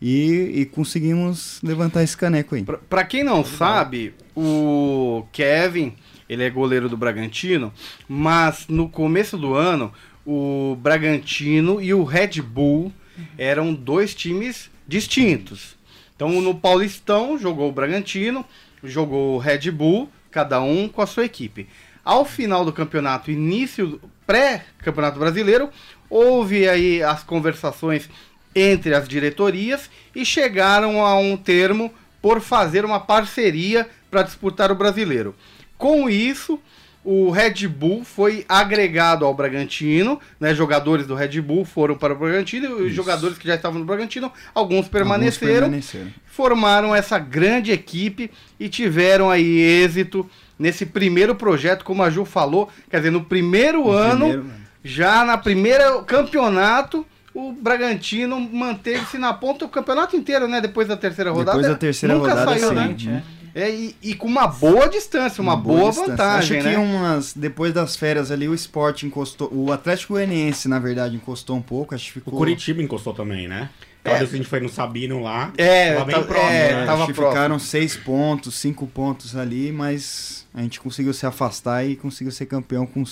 E, 0.00 0.52
e 0.54 0.66
conseguimos 0.66 1.58
levantar 1.62 2.02
esse 2.02 2.16
caneco 2.16 2.54
aí. 2.54 2.62
Pra, 2.64 2.78
pra 2.78 3.04
quem 3.04 3.24
não 3.24 3.42
sabe, 3.44 4.14
o 4.36 5.24
Kevin, 5.32 5.94
ele 6.28 6.42
é 6.44 6.50
goleiro 6.50 6.88
do 6.88 6.96
Bragantino, 6.98 7.72
mas 8.06 8.66
no 8.68 8.88
começo 8.90 9.38
do 9.38 9.54
ano, 9.54 9.90
o 10.26 10.76
Bragantino 10.80 11.80
e 11.80 11.94
o 11.94 12.04
Red 12.04 12.42
Bull 12.42 12.92
eram 13.36 13.74
dois 13.74 14.14
times 14.14 14.70
distintos. 14.86 15.76
Então 16.14 16.40
no 16.40 16.54
Paulistão 16.54 17.38
jogou 17.38 17.68
o 17.68 17.72
Bragantino, 17.72 18.44
jogou 18.82 19.36
o 19.36 19.38
Red 19.38 19.70
Bull, 19.70 20.08
cada 20.30 20.60
um 20.60 20.88
com 20.88 21.02
a 21.02 21.06
sua 21.06 21.24
equipe. 21.24 21.68
Ao 22.04 22.24
final 22.24 22.64
do 22.64 22.72
campeonato, 22.72 23.30
início 23.30 24.00
pré-campeonato 24.26 25.18
brasileiro, 25.18 25.70
houve 26.08 26.68
aí 26.68 27.02
as 27.02 27.22
conversações 27.22 28.08
entre 28.54 28.94
as 28.94 29.08
diretorias 29.08 29.90
e 30.14 30.24
chegaram 30.24 31.04
a 31.04 31.18
um 31.18 31.36
termo 31.36 31.92
por 32.22 32.40
fazer 32.40 32.84
uma 32.84 32.98
parceria 32.98 33.88
para 34.10 34.22
disputar 34.22 34.72
o 34.72 34.74
brasileiro. 34.74 35.34
Com 35.76 36.08
isso, 36.08 36.58
o 37.06 37.30
Red 37.30 37.68
Bull 37.68 38.02
foi 38.02 38.44
agregado 38.48 39.24
ao 39.24 39.32
Bragantino, 39.32 40.18
né? 40.40 40.52
Jogadores 40.52 41.06
do 41.06 41.14
Red 41.14 41.40
Bull 41.40 41.64
foram 41.64 41.94
para 41.94 42.12
o 42.12 42.16
Bragantino 42.16 42.80
e 42.80 42.86
os 42.86 42.92
jogadores 42.92 43.38
que 43.38 43.46
já 43.46 43.54
estavam 43.54 43.78
no 43.78 43.84
Bragantino, 43.84 44.32
alguns 44.52 44.88
permaneceram 44.88 45.66
Alguns 45.66 45.90
permaneceram. 45.92 46.12
formaram 46.26 46.92
essa 46.92 47.16
grande 47.16 47.70
equipe 47.70 48.28
e 48.58 48.68
tiveram 48.68 49.30
aí 49.30 49.60
êxito 49.60 50.28
nesse 50.58 50.84
primeiro 50.84 51.36
projeto, 51.36 51.84
como 51.84 52.02
a 52.02 52.10
Ju 52.10 52.24
falou, 52.24 52.68
quer 52.90 52.96
dizer, 52.96 53.10
no 53.12 53.24
primeiro 53.24 53.84
No 53.84 53.90
ano, 53.92 54.26
primeiro 54.26 54.50
já 54.82 55.24
na 55.24 55.38
primeira 55.38 56.02
campeonato, 56.02 57.06
o 57.32 57.52
Bragantino 57.52 58.40
manteve-se 58.40 59.16
na 59.16 59.32
ponta 59.32 59.64
o 59.64 59.68
campeonato 59.68 60.16
inteiro, 60.16 60.48
né? 60.48 60.60
Depois 60.60 60.88
da 60.88 60.96
terceira 60.96 61.30
rodada. 61.30 61.58
Depois 61.58 61.72
da 61.72 61.78
terceira 61.78 62.14
nunca 62.16 62.30
rodada, 62.30 62.58
saiu, 62.58 62.68
sim. 62.70 63.08
né? 63.10 63.22
É, 63.56 63.70
e, 63.70 63.96
e 64.02 64.14
com 64.14 64.28
uma 64.28 64.46
boa 64.46 64.86
distância, 64.86 65.40
uma, 65.40 65.56
boa, 65.56 65.88
distância. 65.88 66.10
vantagem, 66.10 66.58
Acho 66.58 66.68
né? 66.68 66.74
que 66.74 66.78
umas, 66.78 67.32
depois 67.32 67.72
das 67.72 67.96
férias 67.96 68.30
ali, 68.30 68.46
o 68.46 68.52
esporte 68.52 69.06
encostou. 69.06 69.48
O 69.50 69.72
Atlético 69.72 70.12
Goianiense, 70.12 70.68
na 70.68 70.78
verdade, 70.78 71.16
encostou 71.16 71.56
um 71.56 71.62
pouco. 71.62 71.94
Acho 71.94 72.12
que 72.12 72.18
O 72.18 72.20
ficou. 72.22 72.36
Curitiba 72.38 72.82
encostou 72.82 73.14
também, 73.14 73.48
né? 73.48 73.70
Aquela 74.00 74.18
vez 74.18 74.28
que 74.28 74.36
a 74.36 74.38
gente 74.40 74.48
foi 74.48 74.60
no 74.60 74.68
Sabino 74.68 75.22
lá. 75.22 75.54
É, 75.56 75.94
tava 75.94 76.04
bem 76.04 76.14
tá- 76.16 76.22
próximo, 76.22 76.50
é, 76.50 76.72
né? 76.74 76.86
tava 76.86 76.98
acho 76.98 77.06
que 77.06 77.12
próximo. 77.14 77.32
ficaram 77.32 77.58
seis 77.58 77.96
pontos, 77.96 78.54
cinco 78.56 78.86
pontos 78.86 79.34
ali, 79.34 79.72
mas 79.72 80.46
a 80.52 80.60
gente 80.60 80.78
conseguiu 80.78 81.14
se 81.14 81.24
afastar 81.24 81.82
e 81.82 81.96
conseguiu 81.96 82.30
ser 82.32 82.44
campeão 82.44 82.86
com 82.86 83.02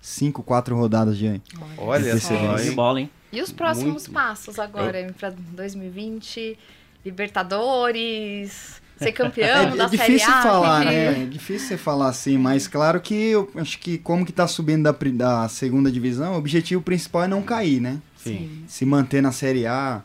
cinco, 0.00 0.42
quatro 0.42 0.76
rodadas 0.76 1.16
de 1.16 1.40
Olha 1.78 2.20
só, 2.20 2.56
de 2.56 2.70
bola, 2.72 3.00
hein? 3.00 3.10
E 3.32 3.40
os 3.40 3.50
próximos 3.50 4.06
Muito. 4.06 4.12
passos 4.12 4.58
agora 4.58 5.12
para 5.18 5.30
2020? 5.30 6.58
Libertadores, 7.04 8.80
ser 8.98 9.12
campeão 9.12 9.76
da 9.76 9.84
é 9.84 9.88
Série 9.88 10.12
difícil 10.14 10.32
A? 10.32 10.42
falar, 10.42 10.84
né? 10.84 11.22
É 11.22 11.26
difícil 11.26 11.68
você 11.68 11.76
falar 11.76 12.08
assim, 12.08 12.38
mas 12.38 12.66
claro 12.68 13.00
que 13.00 13.14
eu 13.14 13.50
acho 13.56 13.78
que 13.78 13.98
como 13.98 14.24
que 14.24 14.32
tá 14.32 14.46
subindo 14.46 14.84
da, 14.84 14.92
da 14.92 15.48
segunda 15.48 15.90
divisão, 15.90 16.34
o 16.34 16.38
objetivo 16.38 16.82
principal 16.82 17.24
é 17.24 17.28
não 17.28 17.42
cair, 17.42 17.80
né? 17.80 17.98
Sim. 18.16 18.64
Se 18.66 18.84
manter 18.86 19.22
na 19.22 19.32
Série 19.32 19.66
A. 19.66 20.02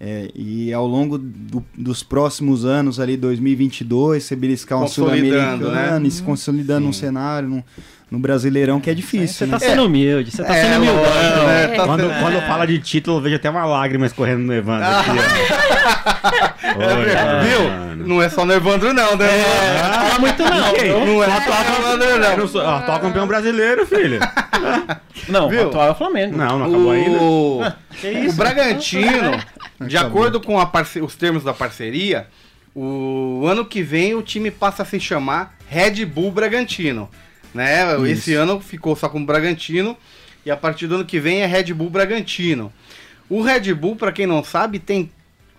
É, 0.00 0.30
e 0.32 0.72
ao 0.72 0.86
longo 0.86 1.18
do- 1.18 1.64
dos 1.76 2.04
próximos 2.04 2.64
anos, 2.64 3.00
ali 3.00 3.16
2022, 3.16 4.22
você 4.22 4.36
beliscar 4.36 4.78
um 4.78 4.82
Consolidando, 4.82 5.64
sul-americano 5.64 6.00
né? 6.00 6.06
e 6.06 6.10
se 6.12 6.22
consolidando 6.22 6.86
um 6.86 6.92
cenário 6.92 7.48
no, 7.48 7.64
no 8.08 8.18
Brasileirão, 8.20 8.78
que 8.80 8.88
é 8.90 8.94
difícil, 8.94 9.26
Você 9.38 9.46
né? 9.46 9.52
tá 9.52 9.58
sendo 9.58 9.84
humilde, 9.86 10.30
você 10.30 10.44
tá 10.44 10.54
É, 10.54 10.62
sendo 10.62 10.76
humildão. 10.76 11.02
lógico, 11.02 11.46
né? 11.48 11.66
Tá 11.68 11.84
Quando, 11.84 12.00
sendo- 12.02 12.20
quando 12.20 12.46
fala 12.46 12.64
de 12.64 12.78
título, 12.78 13.16
eu 13.16 13.22
vejo 13.22 13.34
até 13.36 13.50
uma 13.50 13.64
lágrima 13.66 14.06
escorrendo 14.06 14.44
no 14.44 14.54
Evandro. 14.54 14.86
Aqui, 14.86 15.10
ó. 15.10 16.78
Oi, 16.78 17.10
É, 17.10 17.42
Viu? 17.42 17.68
mano. 17.68 18.06
Não 18.06 18.22
é 18.22 18.28
só 18.28 18.44
no 18.44 18.52
Evandro, 18.52 18.92
não, 18.94 19.16
né? 19.16 19.26
Não 20.12 20.20
muito 20.20 20.42
não. 20.44 20.72
Viu? 20.74 21.06
Não 21.06 21.24
é 21.24 21.26
só 21.26 21.64
no 21.64 21.76
Evandro, 21.78 22.06
Eu 22.08 22.20
não. 22.20 22.36
não 22.36 22.46
sou, 22.48 22.60
ó, 22.62 22.76
atual 22.76 23.00
campeão 23.00 23.26
brasileiro, 23.26 23.84
filho. 23.84 24.20
Não, 25.28 25.48
Viu? 25.48 25.64
o 25.64 25.66
atual 25.68 25.88
é 25.88 25.90
o 25.90 25.94
Flamengo. 25.94 26.36
Não, 26.36 26.58
não 26.58 26.66
acabou 26.66 26.90
ainda. 26.92 27.18
O, 27.20 27.60
Que 28.00 28.06
o 28.06 28.24
isso? 28.26 28.36
Bragantino, 28.36 29.32
de 29.86 29.96
acordo 29.96 30.40
com 30.40 30.58
a 30.58 30.66
parce- 30.66 31.00
os 31.00 31.14
termos 31.16 31.42
da 31.44 31.52
parceria, 31.52 32.26
o 32.74 33.44
ano 33.46 33.64
que 33.64 33.82
vem 33.82 34.14
o 34.14 34.22
time 34.22 34.50
passa 34.50 34.82
a 34.82 34.86
se 34.86 35.00
chamar 35.00 35.56
Red 35.68 36.04
Bull 36.06 36.30
Bragantino. 36.30 37.08
Né? 37.54 37.82
Esse 38.10 38.34
ano 38.34 38.60
ficou 38.60 38.94
só 38.94 39.08
com 39.08 39.24
Bragantino 39.24 39.96
e 40.46 40.50
a 40.50 40.56
partir 40.56 40.86
do 40.86 40.96
ano 40.96 41.04
que 41.04 41.18
vem 41.18 41.40
é 41.42 41.46
Red 41.46 41.72
Bull 41.74 41.90
Bragantino. 41.90 42.72
O 43.28 43.42
Red 43.42 43.74
Bull, 43.74 43.96
para 43.96 44.12
quem 44.12 44.26
não 44.26 44.44
sabe, 44.44 44.78
tem, 44.78 45.10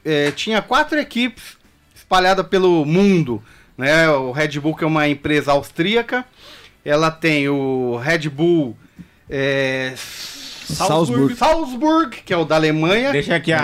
é, 0.06 0.32
tinha 0.32 0.62
quatro 0.62 0.98
equipes 0.98 1.58
espalhadas 1.94 2.48
pelo 2.48 2.86
mundo. 2.86 3.44
Né? 3.77 4.10
O 4.10 4.32
Red 4.32 4.60
Bull 4.60 4.75
que 4.75 4.84
é 4.84 4.88
uma 4.88 5.08
empresa 5.08 5.51
austríaca, 5.51 6.24
ela 6.86 7.12
tem 7.12 7.50
o 7.50 7.98
Red 8.01 8.29
Bull 8.29 8.77
é, 9.29 9.93
Salzburg. 9.95 11.36
Salzburg, 11.36 12.17
que 12.25 12.33
é 12.33 12.38
o 12.38 12.45
da 12.45 12.55
Alemanha. 12.55 13.12
Deixa 13.12 13.36
aqui 13.36 13.51
a, 13.51 13.62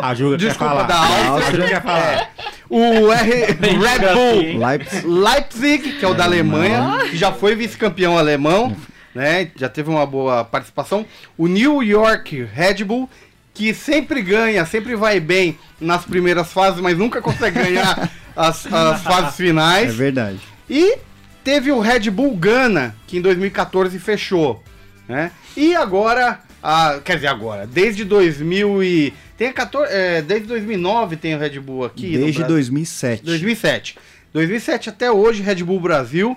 Não, 0.00 0.04
a 0.04 0.14
Desculpa, 0.36 0.56
falar. 0.56 0.82
da 0.84 1.28
Áustria. 1.28 1.64
A 1.64 1.68
quer 1.68 1.82
falar. 1.82 2.30
O 2.70 3.12
R, 3.12 3.30
Red 3.30 4.12
Bull 4.14 4.66
Leipzig. 4.66 5.06
Leipzig, 5.06 5.92
que 5.98 6.04
é 6.04 6.08
o 6.08 6.14
da 6.14 6.24
Alemanha, 6.24 6.98
que 7.10 7.16
já 7.16 7.32
foi 7.32 7.54
vice-campeão 7.54 8.16
alemão, 8.18 8.76
né? 9.14 9.50
Já 9.56 9.68
teve 9.68 9.88
uma 9.90 10.04
boa 10.06 10.44
participação. 10.44 11.04
O 11.36 11.46
New 11.46 11.82
York 11.82 12.44
Red 12.52 12.84
Bull, 12.84 13.08
que 13.54 13.72
sempre 13.74 14.22
ganha, 14.22 14.64
sempre 14.66 14.94
vai 14.94 15.18
bem 15.18 15.58
nas 15.80 16.04
primeiras 16.04 16.52
fases, 16.52 16.80
mas 16.80 16.96
nunca 16.96 17.20
consegue 17.22 17.58
ganhar 17.58 18.10
as, 18.36 18.66
as 18.72 19.02
fases 19.02 19.30
É 19.30 19.36
finais. 19.36 19.94
verdade. 19.94 20.38
E 20.70 20.98
teve 21.42 21.72
o 21.72 21.80
Red 21.80 22.10
Bull 22.10 22.36
Ghana, 22.36 22.94
que 23.06 23.16
em 23.18 23.22
2014 23.22 23.98
fechou, 23.98 24.62
né? 25.08 25.32
E 25.56 25.74
agora, 25.74 26.40
ah, 26.62 27.00
quer 27.04 27.16
dizer, 27.16 27.28
agora, 27.28 27.66
desde 27.66 28.04
2000 28.04 28.82
e... 28.82 29.14
Tem 29.36 29.48
a 29.48 29.52
14, 29.52 29.92
é, 29.92 30.20
desde 30.20 30.48
2009 30.48 31.16
tem 31.16 31.36
o 31.36 31.38
Red 31.38 31.60
Bull 31.60 31.84
aqui 31.84 32.18
Desde 32.18 32.40
Brasil. 32.40 32.46
2007. 32.48 33.24
2007. 33.24 33.96
2007 34.32 34.88
até 34.88 35.12
hoje, 35.12 35.42
Red 35.42 35.62
Bull 35.62 35.78
Brasil. 35.80 36.36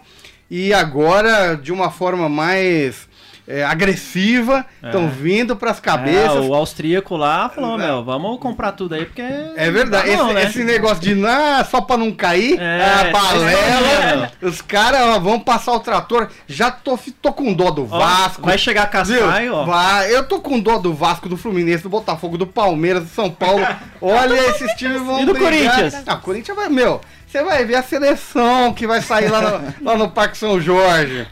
E 0.49 0.71
agora, 0.71 1.55
de 1.55 1.71
uma 1.71 1.89
forma 1.89 2.29
mais 2.29 3.09
é, 3.47 3.63
agressiva, 3.63 4.65
estão 4.83 5.09
vindo 5.09 5.55
para 5.55 5.71
as 5.71 5.77
É, 5.79 5.81
cabeças. 5.81 6.45
o 6.45 6.53
austríaco 6.53 7.17
lá 7.17 7.49
falou, 7.49 7.77
meu, 7.77 8.03
vamos 8.03 8.39
comprar 8.39 8.71
tudo 8.71 8.95
aí, 8.95 9.05
porque... 9.05 9.21
É 9.21 9.69
verdade, 9.71 10.09
Não, 10.15 10.25
esse, 10.27 10.33
né? 10.33 10.43
esse 10.43 10.63
negócio 10.63 11.01
de 11.01 11.25
ah, 11.25 11.65
só 11.69 11.81
pra 11.81 11.97
não 11.97 12.11
cair, 12.11 12.59
É, 12.59 12.83
a 12.83 13.07
é 13.07 13.11
balela, 13.11 14.31
os 14.41 14.61
caras 14.61 15.21
vão 15.21 15.39
passar 15.39 15.73
o 15.73 15.79
trator. 15.79 16.29
Já 16.47 16.71
tô, 16.71 16.97
tô 17.21 17.33
com 17.33 17.53
dó 17.53 17.71
do 17.71 17.83
Ó, 17.83 17.99
Vasco. 17.99 18.45
Vai 18.45 18.57
chegar? 18.57 18.87
Cascaio, 18.89 19.53
ó. 19.53 19.65
Vai, 19.65 20.15
eu 20.15 20.23
tô 20.25 20.39
com 20.39 20.59
dó 20.59 20.77
do 20.77 20.93
Vasco, 20.93 21.27
do 21.27 21.37
Fluminense, 21.37 21.83
do 21.83 21.89
Botafogo, 21.89 22.37
do 22.37 22.47
Palmeiras, 22.47 23.03
do 23.03 23.09
São 23.09 23.29
Paulo. 23.29 23.65
Olha, 24.01 24.33
esses 24.49 24.71
times 24.73 25.01
vão 25.01 25.21
E 25.21 25.25
do 25.25 25.33
brigar. 25.33 25.51
Corinthians? 25.51 26.03
Ah, 26.07 26.15
Corinthians 26.15 26.55
vai, 26.57 26.69
meu, 26.69 27.01
você 27.27 27.43
vai 27.43 27.65
ver 27.65 27.75
a 27.75 27.83
seleção 27.83 28.73
que 28.73 28.85
vai 28.87 29.01
sair 29.01 29.29
lá 29.29 29.41
no, 29.41 29.73
lá 29.85 29.97
no 29.97 30.09
Parque 30.09 30.37
São 30.37 30.59
Jorge. 30.59 31.27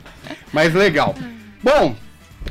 Mas 0.54 0.74
legal. 0.74 1.16
Bom, 1.62 1.96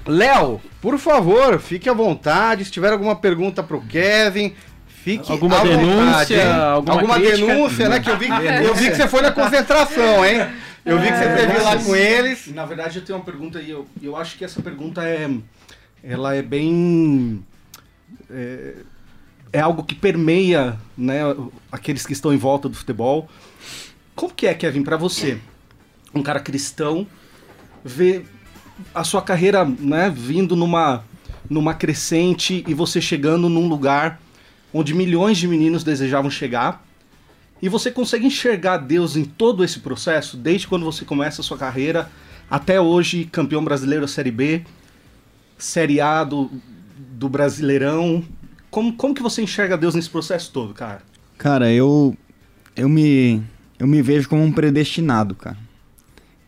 Léo, 0.07 0.61
por 0.81 0.99
favor, 0.99 1.59
fique 1.59 1.89
à 1.89 1.93
vontade. 1.93 2.65
Se 2.65 2.71
tiver 2.71 2.93
alguma 2.93 3.17
pergunta 3.17 3.63
pro 3.63 3.81
Kevin, 3.81 4.55
fique 4.87 5.31
Alguma 5.33 5.57
à 5.61 5.65
vontade, 5.65 5.77
denúncia, 5.87 6.43
hein? 6.43 6.53
alguma 6.53 7.15
crítica? 7.15 7.37
denúncia, 7.37 7.89
né? 7.89 8.01
Que 8.01 8.11
eu 8.11 8.19
vi, 8.19 8.29
eu 8.29 8.75
vi 8.75 8.91
que 8.91 8.97
você 8.97 9.09
foi 9.09 9.23
na 9.23 9.33
concentração, 9.33 10.25
hein? 10.25 10.47
Eu 10.85 10.99
vi 10.99 11.09
que 11.11 11.19
você 11.19 11.25
esteve 11.25 11.59
lá 11.59 11.77
com 11.77 11.97
eles. 11.97 12.47
Na 12.49 12.65
verdade, 12.65 12.99
eu 12.99 13.05
tenho 13.05 13.19
uma 13.19 13.25
pergunta 13.25 13.61
e 13.61 13.71
eu, 13.71 13.87
eu 14.03 14.17
acho 14.17 14.37
que 14.39 14.45
essa 14.45 14.63
pergunta 14.63 15.05
é, 15.05 15.29
ela 16.03 16.35
é 16.35 16.41
bem, 16.43 17.45
é, 18.31 18.75
é 19.53 19.61
algo 19.61 19.85
que 19.85 19.95
permeia, 19.95 20.79
né, 20.97 21.21
aqueles 21.71 22.07
que 22.07 22.13
estão 22.13 22.33
em 22.33 22.39
volta 22.39 22.69
do 22.69 22.75
futebol. 22.75 23.29
Como 24.15 24.33
que 24.33 24.47
é, 24.47 24.55
Kevin, 24.55 24.83
para 24.83 24.97
você, 24.97 25.39
um 26.15 26.23
cara 26.23 26.41
cristão, 26.41 27.07
ver 27.85 28.27
a 28.95 29.05
sua 29.05 29.23
carreira, 29.23 29.65
né, 29.65 30.11
vindo 30.15 30.57
numa, 30.57 31.05
numa 31.49 31.75
crescente 31.75 32.65
e 32.67 32.75
você 32.75 33.01
chegando 33.01 33.49
num 33.49 33.69
lugar 33.69 34.21
onde 34.73 34.95
milhões 34.95 35.39
de 35.39 35.49
meninos 35.49 35.85
desejavam 35.85 36.31
chegar? 36.31 36.85
E 37.61 37.69
você 37.69 37.91
consegue 37.91 38.27
enxergar 38.27 38.79
Deus 38.79 39.17
em 39.17 39.25
todo 39.25 39.65
esse 39.65 39.81
processo, 39.81 40.37
desde 40.37 40.69
quando 40.69 40.85
você 40.85 41.05
começa 41.05 41.41
a 41.41 41.45
sua 41.45 41.59
carreira 41.59 42.09
até 42.51 42.81
hoje, 42.81 43.25
campeão 43.25 43.63
brasileiro 43.63 44.03
da 44.03 44.09
Série 44.09 44.31
B, 44.31 44.63
Série 45.59 46.01
A 46.01 46.25
do, 46.25 46.51
do 46.97 47.29
Brasileirão. 47.29 48.25
Como, 48.71 48.95
como 48.95 49.15
que 49.15 49.23
você 49.23 49.43
enxerga 49.43 49.77
Deus 49.77 49.95
nesse 49.95 50.09
processo 50.09 50.51
todo, 50.53 50.73
cara? 50.73 51.03
Cara, 51.37 51.71
eu 51.73 52.17
eu 52.77 52.89
me 52.89 53.43
eu 53.79 53.87
me 53.87 54.01
vejo 54.01 54.29
como 54.29 54.43
um 54.43 54.53
predestinado, 54.53 55.35
cara. 55.35 55.59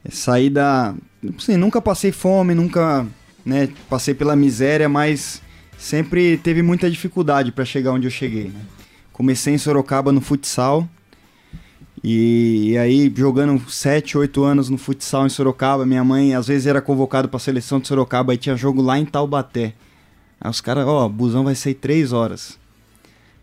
É 0.04 0.10
sair 0.10 0.48
da, 0.48 0.94
assim, 1.36 1.56
nunca 1.56 1.80
passei 1.80 2.12
fome, 2.12 2.54
nunca, 2.54 3.06
né, 3.44 3.68
passei 3.88 4.14
pela 4.14 4.36
miséria, 4.36 4.88
mas 4.88 5.42
sempre 5.78 6.36
teve 6.38 6.62
muita 6.62 6.90
dificuldade 6.90 7.52
para 7.52 7.64
chegar 7.64 7.92
onde 7.92 8.06
eu 8.06 8.10
cheguei, 8.10 8.44
né? 8.44 8.60
Comecei 9.12 9.54
em 9.54 9.58
Sorocaba 9.58 10.12
no 10.12 10.20
futsal. 10.20 10.88
E, 12.02 12.70
e 12.70 12.78
aí 12.78 13.12
jogando 13.14 13.60
7, 13.70 14.16
8 14.16 14.42
anos 14.42 14.70
no 14.70 14.78
futsal 14.78 15.26
em 15.26 15.28
Sorocaba, 15.28 15.84
minha 15.84 16.02
mãe 16.02 16.34
às 16.34 16.46
vezes 16.46 16.66
era 16.66 16.80
convocado 16.80 17.28
para 17.28 17.36
a 17.36 17.40
seleção 17.40 17.78
de 17.78 17.88
Sorocaba, 17.88 18.32
aí 18.32 18.38
tinha 18.38 18.56
jogo 18.56 18.80
lá 18.80 18.98
em 18.98 19.04
Taubaté. 19.04 19.74
Aí 20.40 20.50
os 20.50 20.62
caras, 20.62 20.86
ó, 20.86 21.04
o 21.04 21.08
busão 21.10 21.44
vai 21.44 21.54
sair 21.54 21.74
3 21.74 22.14
horas 22.14 22.58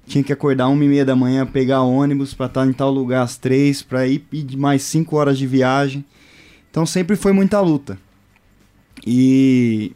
tinha 0.08 0.24
que 0.24 0.32
acordar 0.32 0.70
uma 0.70 0.84
e 0.84 0.88
meia 0.88 1.06
da 1.06 1.16
manhã, 1.16 1.46
pegar 1.46 1.82
ônibus 1.82 2.34
pra 2.34 2.46
estar 2.46 2.66
em 2.66 2.72
tal 2.72 2.90
lugar 2.90 3.24
às 3.24 3.38
três, 3.38 3.82
pra 3.82 4.08
ir 4.08 4.26
ir 4.32 4.56
mais 4.56 4.82
cinco 4.84 5.18
horas 5.18 5.38
de 5.38 5.46
viagem. 5.46 6.04
Então 6.70 6.86
sempre 6.86 7.16
foi 7.16 7.32
muita 7.32 7.60
luta. 7.60 7.98
E, 9.06 9.94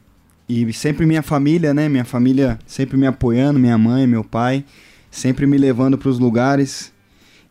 e 0.48 0.72
sempre 0.74 1.06
minha 1.06 1.22
família, 1.22 1.74
né? 1.74 1.90
Minha 1.90 2.06
família 2.06 2.60
sempre 2.66 2.98
me 2.98 3.08
apoiando, 3.08 3.60
minha 3.60 3.78
mãe, 3.78 4.06
meu 4.08 4.24
pai, 4.24 4.64
sempre 5.10 5.46
me 5.46 5.58
levando 5.58 5.98
para 5.98 6.10
os 6.10 6.20
lugares. 6.20 6.92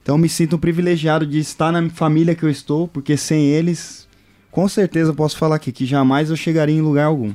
Então 0.03 0.17
me 0.17 0.29
sinto 0.29 0.59
privilegiado 0.59 1.27
de 1.27 1.39
estar 1.39 1.71
na 1.71 1.89
família 1.91 2.35
que 2.35 2.43
eu 2.43 2.51
estou, 2.51 2.89
porque 2.89 3.17
sem 3.17 3.47
eles, 3.47 4.09
com 4.51 4.69
certeza 4.69 5.13
posso 5.13 5.37
falar 5.37 5.57
aqui 5.57 5.71
que 5.71 5.85
jamais 5.85 6.31
eu 6.31 6.37
chegaria 6.37 6.75
em 6.75 6.81
lugar 6.81 7.07
algum 7.07 7.33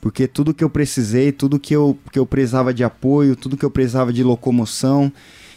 porque 0.00 0.26
tudo 0.26 0.54
que 0.54 0.62
eu 0.62 0.70
precisei, 0.70 1.32
tudo 1.32 1.58
que 1.58 1.74
eu, 1.74 1.98
que 2.12 2.18
eu 2.18 2.26
precisava 2.26 2.72
de 2.72 2.84
apoio, 2.84 3.34
tudo 3.34 3.56
que 3.56 3.64
eu 3.64 3.70
precisava 3.70 4.12
de 4.12 4.22
locomoção, 4.22 5.12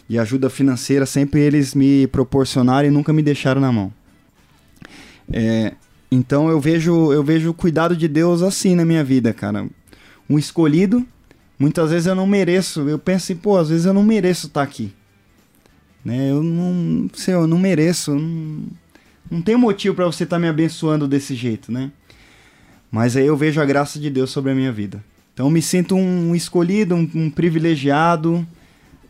de 0.07 0.17
ajuda 0.17 0.49
financeira, 0.49 1.05
sempre 1.05 1.41
eles 1.41 1.75
me 1.75 2.07
proporcionaram 2.07 2.87
e 2.87 2.91
nunca 2.91 3.13
me 3.13 3.21
deixaram 3.21 3.61
na 3.61 3.71
mão. 3.71 3.93
É, 5.31 5.73
então 6.11 6.49
eu 6.49 6.59
vejo 6.59 7.13
eu 7.13 7.23
vejo 7.23 7.49
o 7.49 7.53
cuidado 7.53 7.95
de 7.95 8.07
Deus 8.07 8.41
assim 8.41 8.75
na 8.75 8.85
minha 8.85 9.03
vida, 9.03 9.33
cara. 9.33 9.67
Um 10.29 10.37
escolhido, 10.37 11.05
muitas 11.57 11.91
vezes 11.91 12.07
eu 12.07 12.15
não 12.15 12.27
mereço, 12.27 12.87
eu 12.87 12.99
penso 12.99 13.25
assim, 13.31 13.35
pô, 13.35 13.57
às 13.57 13.69
vezes 13.69 13.85
eu 13.85 13.93
não 13.93 14.03
mereço 14.03 14.47
estar 14.47 14.61
aqui. 14.61 14.93
Né? 16.03 16.31
Eu 16.31 16.41
não, 16.41 17.09
sei, 17.13 17.33
eu 17.33 17.45
não 17.45 17.59
mereço, 17.59 18.13
não, 18.13 18.63
não 19.29 19.41
tem 19.41 19.55
motivo 19.55 19.95
para 19.95 20.05
você 20.05 20.23
estar 20.23 20.39
me 20.39 20.47
abençoando 20.47 21.07
desse 21.07 21.35
jeito, 21.35 21.71
né? 21.71 21.91
Mas 22.89 23.15
aí 23.15 23.25
eu 23.25 23.37
vejo 23.37 23.61
a 23.61 23.65
graça 23.65 23.99
de 23.99 24.09
Deus 24.09 24.31
sobre 24.31 24.51
a 24.51 24.55
minha 24.55 24.71
vida. 24.71 25.03
Então 25.33 25.45
eu 25.45 25.51
me 25.51 25.61
sinto 25.61 25.95
um 25.95 26.35
escolhido, 26.35 26.95
um, 26.95 27.09
um 27.13 27.29
privilegiado, 27.29 28.45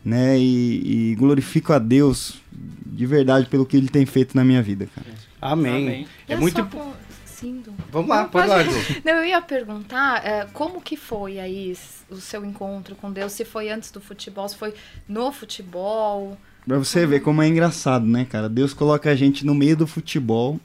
né? 0.04 0.38
E, 0.38 1.12
e 1.12 1.14
glorifico 1.16 1.72
a 1.72 1.78
Deus 1.78 2.40
de 2.86 3.06
verdade 3.06 3.46
pelo 3.46 3.66
que 3.66 3.76
Ele 3.76 3.88
tem 3.88 4.04
feito 4.06 4.36
na 4.36 4.44
minha 4.44 4.62
vida, 4.62 4.86
cara. 4.94 5.31
Amém. 5.42 5.86
Amém. 5.86 6.08
É 6.28 6.34
Eu 6.34 6.40
muito. 6.40 6.56
só 6.56 6.94
Sindo. 7.26 7.74
Vamos 7.90 8.08
lá, 8.08 8.22
Não, 8.22 8.28
pode 8.28 8.46
lá, 8.48 8.62
Ju. 8.62 8.70
Não, 9.04 9.14
eu 9.14 9.24
ia 9.24 9.42
perguntar 9.42 10.24
é, 10.24 10.46
como 10.52 10.80
que 10.80 10.96
foi 10.96 11.40
aí 11.40 11.76
o 12.08 12.16
seu 12.16 12.44
encontro 12.44 12.94
com 12.94 13.10
Deus? 13.10 13.32
Se 13.32 13.44
foi 13.44 13.68
antes 13.68 13.90
do 13.90 14.00
futebol, 14.00 14.48
se 14.48 14.56
foi 14.56 14.72
no 15.08 15.32
futebol? 15.32 16.38
Pra 16.64 16.78
você 16.78 17.04
ver 17.04 17.18
como 17.18 17.42
é 17.42 17.48
engraçado, 17.48 18.06
né, 18.06 18.24
cara? 18.24 18.48
Deus 18.48 18.72
coloca 18.72 19.10
a 19.10 19.16
gente 19.16 19.44
no 19.44 19.56
meio 19.56 19.76
do 19.76 19.88
futebol, 19.88 20.60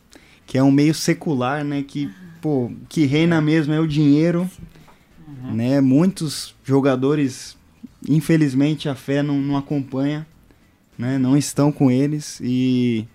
que 0.46 0.56
é 0.56 0.62
um 0.62 0.70
meio 0.70 0.94
secular, 0.94 1.64
né? 1.64 1.82
Que, 1.82 2.14
pô, 2.40 2.72
que 2.88 3.08
reina 3.08 3.42
mesmo 3.42 3.74
é 3.74 3.80
o 3.80 3.88
dinheiro, 3.88 4.48
né? 5.52 5.82
Muitos 5.82 6.54
jogadores 6.64 7.58
infelizmente 8.08 8.88
a 8.88 8.94
fé 8.94 9.24
não, 9.24 9.40
não 9.40 9.58
acompanha, 9.58 10.28
né? 10.96 11.18
Não 11.18 11.36
estão 11.36 11.72
com 11.72 11.90
eles 11.90 12.40
e 12.40 13.08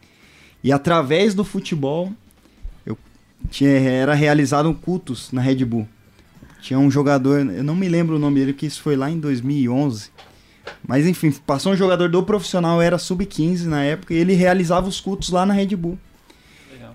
e 0.63 0.73
através 0.73 1.35
do 1.35 1.45
futebol 1.45 2.13
eu 2.85 2.97
tinha 3.51 3.71
era 3.71 4.15
realizado 4.15 4.73
cultos 4.75 5.33
na 5.33 5.41
Red 5.41 5.65
Bull. 5.65 5.89
Tinha 6.61 6.79
um 6.79 6.91
jogador, 6.91 7.41
eu 7.41 7.65
não 7.65 7.75
me 7.75 7.89
lembro 7.89 8.17
o 8.17 8.19
nome 8.19 8.39
dele, 8.39 8.53
porque 8.53 8.67
isso 8.67 8.83
foi 8.83 8.95
lá 8.95 9.11
em 9.11 9.19
2011. 9.19 10.11
Mas 10.87 11.07
enfim, 11.07 11.33
passou 11.45 11.73
um 11.73 11.77
jogador 11.77 12.09
do 12.09 12.23
profissional, 12.23 12.81
era 12.81 12.99
sub-15 12.99 13.65
na 13.65 13.83
época, 13.83 14.15
e 14.15 14.17
ele 14.17 14.35
realizava 14.35 14.89
os 14.89 15.01
cultos 15.01 15.31
lá 15.31 15.45
na 15.45 15.55
Red 15.55 15.75
Bull. 15.75 15.99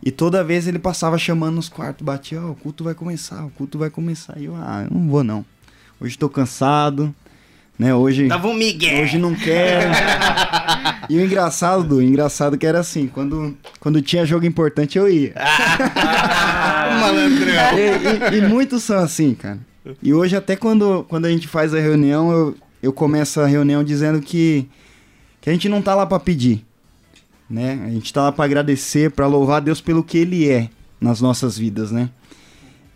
E 0.04 0.12
toda 0.12 0.44
vez 0.44 0.68
ele 0.68 0.80
passava 0.80 1.18
chamando 1.18 1.56
nos 1.56 1.68
quartos, 1.70 2.06
batia, 2.06 2.42
ó, 2.42 2.52
o 2.52 2.56
culto 2.56 2.84
vai 2.84 2.94
começar, 2.94 3.44
o 3.44 3.50
culto 3.50 3.78
vai 3.78 3.90
começar. 3.90 4.38
E 4.38 4.46
eu, 4.46 4.56
ah, 4.56 4.86
eu 4.90 4.98
não 4.98 5.08
vou 5.08 5.24
não. 5.24 5.46
Hoje 6.00 6.18
tô 6.18 6.30
cansado, 6.30 7.14
né? 7.78 7.94
Hoje. 7.94 8.28
Dava 8.28 8.48
um 8.48 8.54
Miguel. 8.54 9.04
Hoje 9.04 9.18
não 9.18 9.36
quero. 9.36 9.90
e 11.10 11.18
o 11.18 11.26
engraçado, 11.26 11.84
Du, 11.84 11.96
o 11.98 12.02
engraçado 12.02 12.58
que 12.58 12.66
era 12.66 12.80
assim, 12.80 13.08
quando, 13.08 13.56
quando 13.80 14.02
tinha 14.02 14.26
jogo 14.26 14.46
importante 14.46 14.98
eu 14.98 15.10
ia. 15.10 15.34
Malandrão. 17.00 17.78
E, 17.78 18.36
e- 18.36 18.38
e 18.40 18.42
muitos 18.48 18.84
são 18.84 19.00
assim, 19.00 19.34
cara. 19.34 19.60
E 20.04 20.14
hoje, 20.14 20.36
até 20.36 20.56
quando, 20.56 21.06
quando 21.08 21.26
a 21.26 21.30
gente 21.30 21.48
faz 21.48 21.74
a 21.74 21.80
reunião, 21.80 22.32
eu, 22.32 22.56
eu 22.84 22.92
começo 22.94 23.40
a 23.40 23.46
reunião 23.48 23.84
dizendo 23.84 24.20
que, 24.22 24.68
que 25.40 25.50
a 25.50 25.54
gente 25.54 25.70
não 25.70 25.82
tá 25.82 25.96
lá 25.96 26.06
pra 26.06 26.20
pedir. 26.20 26.66
Né? 27.50 27.82
A 27.86 27.90
gente 27.90 28.12
tá 28.12 28.24
lá 28.24 28.32
pra 28.32 28.44
agradecer, 28.46 29.12
pra 29.12 29.26
louvar 29.28 29.58
a 29.58 29.62
Deus 29.62 29.80
pelo 29.80 30.04
que 30.04 30.18
Ele 30.18 30.50
é 30.50 30.70
nas 31.00 31.22
nossas 31.22 31.58
vidas, 31.58 31.92
né? 31.92 32.10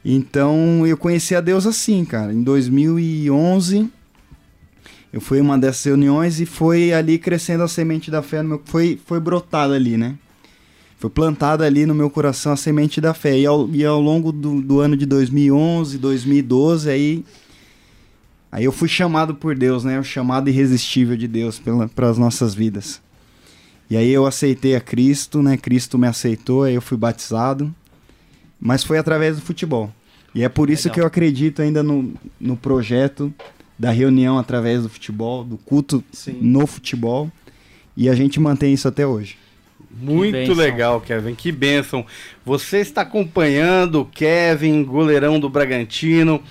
Então, 0.03 0.85
eu 0.85 0.97
conheci 0.97 1.35
a 1.35 1.39
Deus 1.41 1.65
assim, 1.65 2.03
cara. 2.03 2.33
Em 2.33 2.41
2011, 2.43 3.89
eu 5.13 5.19
fui 5.19 5.39
em 5.39 5.41
uma 5.41 5.57
dessas 5.57 5.83
reuniões 5.83 6.39
e 6.39 6.45
foi 6.45 6.93
ali 6.93 7.17
crescendo 7.17 7.63
a 7.63 7.67
semente 7.67 8.09
da 8.09 8.21
fé. 8.21 8.41
No 8.41 8.49
meu, 8.49 8.61
foi, 8.63 8.99
foi 9.05 9.19
brotada 9.19 9.73
ali, 9.73 9.97
né? 9.97 10.15
Foi 10.97 11.09
plantada 11.09 11.65
ali 11.65 11.85
no 11.85 11.93
meu 11.93 12.09
coração 12.09 12.53
a 12.53 12.55
semente 12.55 13.01
da 13.01 13.13
fé. 13.13 13.37
E 13.37 13.45
ao, 13.45 13.67
e 13.69 13.83
ao 13.83 13.99
longo 13.99 14.31
do, 14.31 14.61
do 14.61 14.79
ano 14.79 14.95
de 14.95 15.05
2011, 15.05 15.97
2012, 15.97 16.89
aí, 16.89 17.25
aí 18.51 18.63
eu 18.63 18.71
fui 18.71 18.87
chamado 18.87 19.35
por 19.35 19.53
Deus, 19.55 19.83
né? 19.83 19.99
O 19.99 20.03
chamado 20.03 20.49
irresistível 20.49 21.17
de 21.17 21.27
Deus 21.27 21.61
para 21.93 22.09
as 22.09 22.17
nossas 22.17 22.53
vidas. 22.53 23.01
E 23.89 23.97
aí 23.97 24.09
eu 24.09 24.25
aceitei 24.25 24.75
a 24.75 24.79
Cristo, 24.79 25.41
né? 25.41 25.57
Cristo 25.57 25.97
me 25.97 26.07
aceitou, 26.07 26.63
aí 26.63 26.75
eu 26.75 26.81
fui 26.81 26.97
batizado. 26.97 27.73
Mas 28.59 28.83
foi 28.83 28.97
através 28.97 29.35
do 29.35 29.41
futebol. 29.41 29.91
E 30.33 30.43
é 30.43 30.47
por 30.47 30.69
isso 30.69 30.87
Legal. 30.87 30.93
que 30.93 31.01
eu 31.01 31.05
acredito 31.05 31.61
ainda 31.61 31.83
no, 31.83 32.13
no 32.39 32.55
projeto 32.55 33.33
da 33.77 33.91
reunião 33.91 34.37
através 34.37 34.83
do 34.83 34.89
futebol, 34.89 35.43
do 35.43 35.57
culto 35.57 36.03
Sim. 36.11 36.37
no 36.41 36.67
futebol. 36.67 37.31
E 37.95 38.09
a 38.09 38.15
gente 38.15 38.39
mantém 38.39 38.73
isso 38.73 38.87
até 38.87 39.05
hoje. 39.05 39.37
Muito 39.89 40.53
legal, 40.53 41.01
Kevin. 41.01 41.35
Que 41.35 41.51
bênção. 41.51 42.05
Você 42.45 42.77
está 42.77 43.01
acompanhando 43.01 44.01
o 44.01 44.05
Kevin, 44.05 44.83
goleirão 44.83 45.39
do 45.39 45.49
Bragantino, 45.49 46.41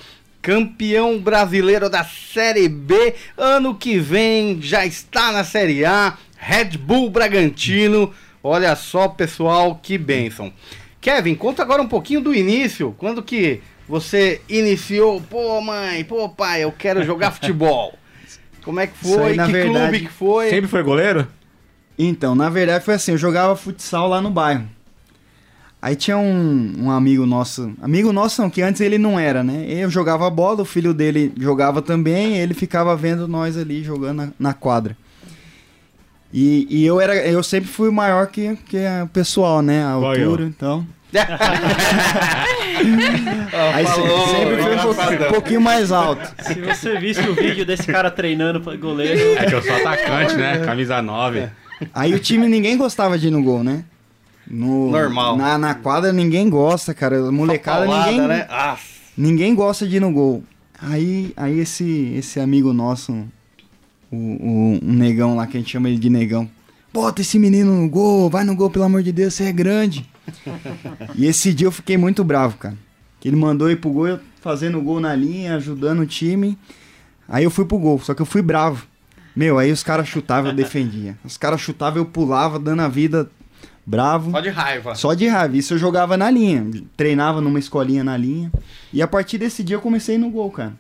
campeão 0.43 1.19
brasileiro 1.19 1.89
da 1.89 2.05
Série 2.05 2.69
B. 2.69 3.15
Ano 3.37 3.75
que 3.75 3.99
vem 3.99 4.61
já 4.61 4.85
está 4.85 5.33
na 5.33 5.45
Série 5.45 5.85
A. 5.85 6.19
Red 6.37 6.77
Bull 6.79 7.11
Bragantino. 7.11 8.13
Olha 8.43 8.75
só, 8.77 9.09
pessoal, 9.09 9.79
que 9.83 9.97
bênção. 9.97 10.53
Kevin, 11.01 11.35
conta 11.35 11.63
agora 11.63 11.83
um 11.83 11.89
pouquinho 11.89 12.21
do 12.21 12.35
início. 12.35 12.95
Quando 12.99 13.23
que 13.23 13.61
você 13.91 14.41
iniciou? 14.49 15.21
Pô, 15.21 15.61
mãe, 15.61 16.05
pô, 16.05 16.29
pai, 16.29 16.63
eu 16.63 16.71
quero 16.71 17.03
jogar 17.03 17.33
futebol. 17.33 17.93
Como 18.63 18.79
é 18.79 18.87
que 18.87 18.97
foi? 18.97 19.31
aí, 19.31 19.37
na 19.37 19.47
que 19.47 19.53
verdade, 19.53 19.89
clube 19.89 20.01
que 20.07 20.13
foi? 20.13 20.49
Sempre 20.49 20.69
foi 20.69 20.83
goleiro? 20.85 21.27
Então, 21.99 22.37
na 22.37 22.49
verdade 22.49 22.85
foi 22.85 22.95
assim, 22.95 23.13
eu 23.13 23.19
jogava 23.19 23.57
futsal 23.57 24.09
lá 24.09 24.21
no 24.21 24.31
bairro. 24.31 24.69
Aí 25.83 25.97
tinha 25.97 26.17
um, 26.17 26.75
um 26.79 26.91
amigo 26.91 27.27
nosso, 27.27 27.73
amigo 27.83 28.13
nosso 28.13 28.41
não, 28.41 28.49
que 28.49 28.63
antes 28.63 28.81
ele 28.81 28.97
não 28.97 29.19
era, 29.19 29.43
né? 29.43 29.67
Eu 29.69 29.91
jogava 29.91 30.31
bola, 30.31 30.63
o 30.63 30.65
filho 30.65 30.95
dele 30.95 31.33
jogava 31.37 31.83
também, 31.83 32.37
ele 32.37 32.55
ficava 32.55 32.95
vendo 32.95 33.27
nós 33.27 33.57
ali 33.57 33.83
jogando 33.83 34.19
na, 34.19 34.29
na 34.39 34.55
quadra. 34.55 34.97
E, 36.33 36.67
e 36.71 36.87
eu 36.87 37.01
era, 37.01 37.17
eu 37.17 37.43
sempre 37.43 37.69
fui 37.69 37.91
maior 37.91 38.29
que, 38.29 38.57
que 38.69 38.79
o 39.03 39.09
pessoal, 39.09 39.63
né? 39.63 39.83
A 39.83 39.91
altura, 39.91 40.45
então. 40.45 40.87
Aí 43.75 43.87
se- 43.87 43.93
falou, 43.93 44.27
sempre 44.29 44.57
foi 44.63 45.27
um 45.27 45.31
pouquinho, 45.33 45.61
mais 45.61 45.93
alto. 45.93 46.23
Se 46.43 46.55
você 46.61 46.99
visse 46.99 47.21
o 47.29 47.35
vídeo 47.35 47.65
desse 47.67 47.87
cara 47.87 48.11
treinando 48.11 48.61
goleiro, 48.79 49.39
É 49.39 49.47
que 49.47 49.55
eu 49.55 49.63
sou 49.63 49.75
atacante, 49.75 50.35
né? 50.37 50.59
Camisa 50.65 51.01
9. 51.03 51.49
Aí 51.95 52.15
o 52.15 52.19
time 52.19 52.47
ninguém 52.49 52.77
gostava 52.77 53.19
de 53.19 53.29
ir 53.29 53.31
no 53.31 53.43
gol, 53.43 53.63
né? 53.65 53.85
No, 54.51 54.91
Normal. 54.91 55.37
Na, 55.37 55.57
na 55.57 55.75
quadra 55.75 56.13
ninguém 56.13 56.49
gosta, 56.51 56.93
cara. 56.93 57.31
Molecada 57.31 57.87
Paulada, 57.87 58.11
ninguém, 58.11 58.27
né? 58.29 58.47
Ah, 58.51 58.77
ninguém 59.17 59.55
gosta 59.55 59.87
de 59.87 59.97
ir 59.97 60.01
no 60.01 60.13
gol. 60.13 60.43
Aí, 60.83 61.33
aí 61.37 61.61
esse, 61.61 62.13
esse 62.17 62.41
amigo 62.41 62.73
nosso, 62.73 63.13
o, 64.11 64.17
o- 64.17 64.79
um 64.83 64.93
negão 64.93 65.37
lá 65.37 65.47
que 65.47 65.57
a 65.57 65.61
gente 65.61 65.71
chama 65.71 65.89
ele 65.89 65.99
de 65.99 66.11
negão. 66.11 66.49
Bota 66.93 67.21
esse 67.21 67.39
menino 67.39 67.73
no 67.81 67.89
gol, 67.89 68.29
vai 68.29 68.43
no 68.43 68.57
gol, 68.57 68.69
pelo 68.69 68.85
amor 68.85 69.03
de 69.03 69.13
Deus, 69.13 69.35
você 69.35 69.45
é 69.45 69.53
grande. 69.53 70.05
E 71.15 71.27
esse 71.27 71.53
dia 71.53 71.67
eu 71.67 71.73
fiquei 71.73 71.97
muito 71.97 72.23
bravo, 72.25 72.57
cara. 72.57 72.77
Que 73.19 73.29
ele 73.29 73.37
mandou 73.37 73.71
ir 73.71 73.77
pro 73.77 73.91
gol, 73.91 74.09
eu 74.09 74.21
fazendo 74.41 74.81
gol 74.81 75.01
na 75.01 75.15
linha, 75.15 75.57
ajudando 75.57 76.01
o 76.01 76.07
time. 76.07 76.59
Aí 77.29 77.45
eu 77.45 77.51
fui 77.51 77.65
pro 77.65 77.79
gol, 77.79 78.01
só 78.01 78.15
que 78.15 78.23
eu 78.23 78.27
fui 78.27 78.43
bravo. 78.43 78.87
Meu, 79.37 79.59
aí 79.59 79.71
os 79.71 79.83
caras 79.83 80.09
chutavam, 80.09 80.51
eu 80.51 80.57
defendia. 80.57 81.17
Os 81.25 81.37
caras 81.37 81.61
chutavam, 81.61 81.99
eu 81.99 82.07
pulava, 82.07 82.59
dando 82.59 82.81
a 82.81 82.89
vida 82.89 83.31
bravo. 83.87 84.31
só 84.31 84.41
de 84.41 84.49
raiva. 84.49 84.95
Só 84.95 85.15
de 85.15 85.27
raiva. 85.29 85.57
Isso 85.57 85.75
eu 85.75 85.79
jogava 85.79 86.17
na 86.17 86.31
linha. 86.31 86.67
Treinava 86.97 87.41
numa 87.41 87.59
escolinha 87.59 88.05
na 88.05 88.17
linha. 88.17 88.51
E 88.93 89.03
a 89.03 89.09
partir 89.09 89.39
desse 89.39 89.63
dia 89.63 89.77
eu 89.77 89.81
comecei 89.81 90.19
no 90.19 90.31
gol, 90.31 90.51
cara. 90.51 90.75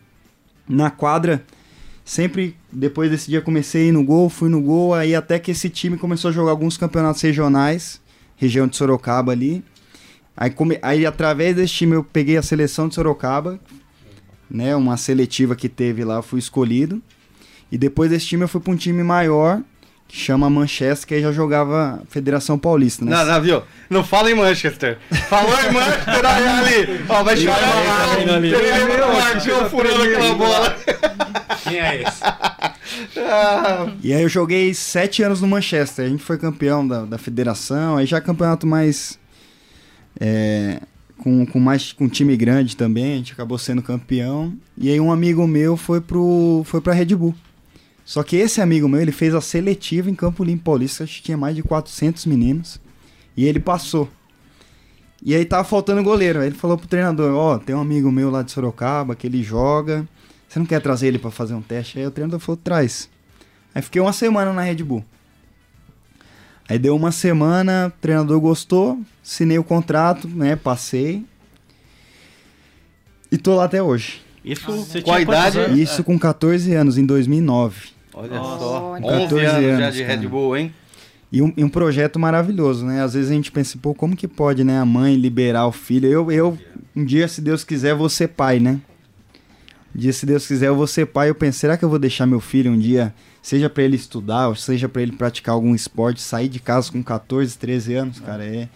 Na 0.69 0.91
quadra, 0.91 1.45
sempre 2.05 2.57
depois 2.73 3.11
desse 3.11 3.31
dia 3.31 3.41
comecei 3.41 3.83
a 3.83 3.89
ir 3.89 3.93
no 3.93 4.05
gol, 4.05 4.29
fui 4.29 4.49
no 4.49 4.61
gol. 4.61 4.95
Aí 4.95 5.15
até 5.15 5.39
que 5.39 5.51
esse 5.51 5.69
time 5.69 5.97
começou 5.97 6.31
a 6.31 6.33
jogar 6.33 6.51
alguns 6.51 6.77
campeonatos 6.77 7.23
regionais, 7.23 8.01
região 8.41 8.67
de 8.67 8.75
Sorocaba 8.75 9.33
ali. 9.33 9.63
Aí, 10.35 10.51
come... 10.51 10.79
aí 10.81 11.05
através 11.05 11.55
desse 11.55 11.75
time 11.75 11.95
eu 11.95 12.03
peguei 12.03 12.39
a 12.39 12.43
seleção 12.43 12.89
de 12.89 12.95
Sorocaba, 12.95 13.61
né? 14.51 14.75
Uma 14.75 14.97
seletiva 14.97 15.55
que 15.55 15.69
teve 15.69 16.03
lá, 16.03 16.17
eu 16.17 16.23
fui 16.23 16.39
escolhido. 16.39 17.03
E 17.71 17.77
depois 17.77 18.11
desse 18.11 18.27
time 18.27 18.43
eu 18.43 18.49
fui 18.49 18.61
pra 18.61 18.73
um 18.73 18.77
time 18.77 19.03
maior, 19.03 19.61
que 20.09 20.17
chama 20.17 20.49
Manchester, 20.49 21.07
que 21.07 21.15
aí 21.15 21.21
já 21.21 21.31
jogava 21.31 22.03
Federação 22.09 22.59
Paulista, 22.59 23.05
né? 23.05 23.11
Não, 23.13 23.27
não, 23.27 23.41
viu? 23.43 23.63
Não 23.91 24.03
fala 24.03 24.31
em 24.31 24.35
Manchester. 24.35 24.99
Falou 25.29 25.55
em 25.61 25.73
Manchester, 25.73 26.27
aí 26.27 26.49
ali. 26.49 27.05
Ó, 27.09 27.23
vai 27.23 27.37
chorar 27.37 27.61
lá. 27.61 28.17
vendo 28.17 28.33
ali. 28.33 28.55
Ele 28.55 29.03
o 29.03 29.13
Marcão 29.13 29.71
furando 29.71 30.03
aquela 30.03 30.35
bola. 30.35 30.77
Quem 31.63 31.79
é 31.79 32.03
esse? 32.03 32.21
E 34.03 34.13
aí 34.13 34.23
eu 34.23 34.29
joguei 34.29 34.73
sete 34.75 35.23
anos 35.23 35.41
no 35.41 35.49
Manchester. 35.49 36.07
A 36.07 36.09
gente 36.09 36.23
foi 36.23 36.39
campeão 36.39 36.87
da, 36.87 37.05
da 37.05 37.19
federação. 37.19 37.97
Aí 37.97 38.07
já 38.07 38.21
campeonato 38.21 38.67
mais. 38.67 39.19
é, 40.21 40.81
com, 41.19 41.45
com 41.45 41.61
mais 41.61 41.93
com 41.93 42.09
time 42.09 42.37
grande 42.37 42.77
também. 42.77 43.15
A 43.15 43.17
gente 43.17 43.33
acabou 43.33 43.59
sendo 43.59 43.83
campeão. 43.83 44.53
E 44.77 44.91
aí 44.91 45.01
um 45.01 45.13
amigo 45.13 45.47
meu 45.47 45.77
foi 45.77 46.01
pro 46.01 46.63
foi 46.65 46.81
pra 46.81 46.93
Red 46.93 47.15
Bull. 47.15 47.35
Só 48.05 48.23
que 48.23 48.37
esse 48.37 48.61
amigo 48.61 48.89
meu, 48.89 49.01
ele 49.01 49.13
fez 49.13 49.35
a 49.35 49.41
seletiva 49.41 50.11
em 50.11 50.15
Campo 50.15 50.43
Limpo 50.43 50.65
Paulista. 50.65 51.05
Acho 51.05 51.19
que 51.19 51.23
tinha 51.23 51.37
mais 51.37 51.55
de 51.55 51.63
400 51.63 52.27
meninos. 52.27 52.81
E 53.37 53.45
ele 53.45 53.61
passou. 53.61 54.09
E 55.23 55.35
aí 55.35 55.45
tava 55.45 55.65
faltando 55.65 56.03
goleiro. 56.03 56.41
Aí 56.41 56.49
ele 56.49 56.57
falou 56.57 56.77
pro 56.77 56.89
treinador: 56.89 57.33
Ó, 57.35 57.59
tem 57.59 57.75
um 57.75 57.81
amigo 57.81 58.11
meu 58.11 58.31
lá 58.31 58.43
de 58.43 58.51
Sorocaba 58.51 59.15
que 59.15 59.27
ele 59.27 59.43
joga. 59.43 60.09
Você 60.51 60.59
não 60.59 60.67
quer 60.67 60.81
trazer 60.81 61.07
ele 61.07 61.19
pra 61.21 61.31
fazer 61.31 61.55
um 61.55 61.63
teste? 61.63 61.97
Aí 62.01 62.05
o 62.05 62.11
treinador 62.11 62.41
falou: 62.41 62.57
traz. 62.57 63.09
Aí 63.73 63.81
fiquei 63.81 64.03
uma 64.03 64.13
semana 64.13 64.53
na 64.53 64.63
Red 64.63 64.83
Bull. 64.83 65.05
Aí 66.69 66.77
deu 66.77 66.97
uma 66.97 67.13
semana, 67.13 67.87
o 67.97 68.01
treinador 68.01 68.41
gostou, 68.41 68.99
assinei 69.25 69.61
o 69.61 69.65
contrato, 69.65 70.27
né? 70.27 70.57
Passei. 70.57 71.25
E 73.31 73.39
tô 73.39 73.55
lá 73.55 73.65
até 73.65 73.81
hoje. 73.81 74.23
Isso 74.45 74.73
Você 74.73 75.01
com 75.03 75.13
a 75.13 75.17
tinha 75.17 75.27
quantos 75.27 75.55
idade. 75.55 75.59
anos? 75.59 75.79
Isso 75.79 76.03
com 76.03 76.19
14 76.19 76.75
anos, 76.75 76.99
em 76.99 77.07
2009. 77.07 77.91
Olha 78.13 78.37
Nossa. 78.37 78.59
só. 78.59 78.83
Olha. 78.91 79.07
11 79.07 79.23
14 79.23 79.47
anos 79.47 79.63
já 79.79 79.85
anos, 79.85 79.95
de 79.95 80.03
cara. 80.05 80.21
Red 80.21 80.27
Bull, 80.27 80.57
hein? 80.57 80.75
E 81.31 81.41
um, 81.41 81.53
e 81.57 81.63
um 81.63 81.69
projeto 81.69 82.19
maravilhoso, 82.19 82.85
né? 82.85 83.03
Às 83.03 83.15
vezes 83.15 83.31
a 83.31 83.35
gente 83.35 83.53
pensa, 83.53 83.79
pô, 83.81 83.95
como 83.95 84.17
que 84.17 84.27
pode, 84.27 84.65
né? 84.65 84.81
A 84.81 84.85
mãe 84.85 85.15
liberar 85.15 85.67
o 85.69 85.73
filho. 85.73 86.09
Eu, 86.09 86.33
eu 86.33 86.59
um 86.97 87.05
dia, 87.05 87.29
se 87.29 87.41
Deus 87.41 87.63
quiser, 87.63 87.95
vou 87.95 88.09
ser 88.09 88.29
pai, 88.29 88.59
né? 88.59 88.81
Dia, 89.95 90.13
se 90.13 90.25
Deus 90.25 90.47
quiser, 90.47 90.69
eu 90.69 90.77
vou 90.77 90.87
ser 90.87 91.07
pai. 91.07 91.31
Eu 91.31 91.35
penso, 91.35 91.59
será 91.59 91.77
que 91.77 91.85
eu 91.85 91.89
vou 91.89 91.99
deixar 91.99 92.27
meu 92.27 92.41
filho 92.41 92.71
um 92.71 92.79
dia, 92.79 93.13
seja 93.43 93.69
pra 93.69 93.83
ele 93.83 93.97
estudar, 93.97 94.49
ou 94.49 94.55
seja 94.55 94.89
pra 94.89 95.03
ele 95.03 95.13
praticar 95.13 95.55
algum 95.55 95.75
esporte, 95.75 96.21
sair 96.23 96.49
de 96.49 96.61
casa 96.61 96.93
com 96.93 97.03
14, 97.03 97.59
13 97.59 97.95
anos, 97.95 98.21
cara? 98.21 98.45
É. 98.45 98.69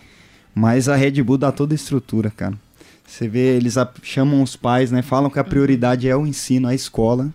Mas 0.55 0.89
a 0.89 0.97
Red 0.97 1.23
Bull 1.23 1.39
dá 1.39 1.51
toda 1.53 1.75
a 1.75 1.77
estrutura, 1.77 2.31
cara. 2.31 2.55
Você 3.07 3.29
vê, 3.29 3.57
eles 3.57 3.75
chamam 4.03 4.43
os 4.43 4.57
pais, 4.57 4.91
né? 4.91 5.03
Falam 5.03 5.29
que 5.31 5.39
a 5.39 5.45
prioridade 5.45 6.09
é 6.09 6.17
o 6.17 6.27
ensino, 6.27 6.67
a 6.69 6.75
escola, 6.75 7.29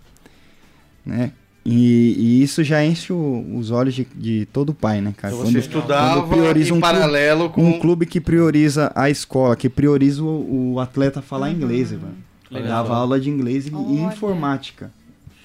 né? 1.05 1.31
E, 1.65 2.15
e 2.17 2.43
isso 2.43 2.63
já 2.63 2.83
enche 2.83 3.13
o- 3.13 3.45
os 3.55 3.69
olhos 3.69 3.93
de, 3.93 4.07
de 4.15 4.47
todo 4.51 4.73
pai, 4.73 5.01
né, 5.01 5.13
cara? 5.15 5.33
Então 5.33 5.45
você 5.45 5.59
estudava 5.59 6.25
prioriza 6.27 6.69
em 6.69 6.71
um 6.71 6.79
clube- 6.79 6.93
paralelo 6.93 7.49
com... 7.49 7.63
Um 7.63 7.79
clube 7.79 8.05
que 8.05 8.19
prioriza 8.19 8.91
a 8.95 9.09
escola, 9.09 9.55
que 9.55 9.69
prioriza 9.69 10.23
o, 10.23 10.73
o 10.73 10.79
atleta 10.79 11.21
falar 11.21 11.51
inglês, 11.51 11.91
velho. 11.91 12.01
Legal. 12.51 12.69
Dava 12.83 12.95
aula 12.95 13.19
de 13.19 13.29
inglês 13.29 13.67
e, 13.67 13.73
Olha. 13.73 13.83
informática. 14.13 14.91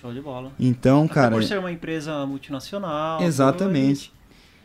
Show 0.01 0.13
de 0.13 0.21
bola. 0.21 0.53
Então, 0.59 1.05
Até 1.05 1.15
cara. 1.15 1.35
por 1.35 1.43
ser 1.45 1.59
uma 1.59 1.71
empresa 1.73 2.25
multinacional. 2.27 3.23
Exatamente. 3.23 4.13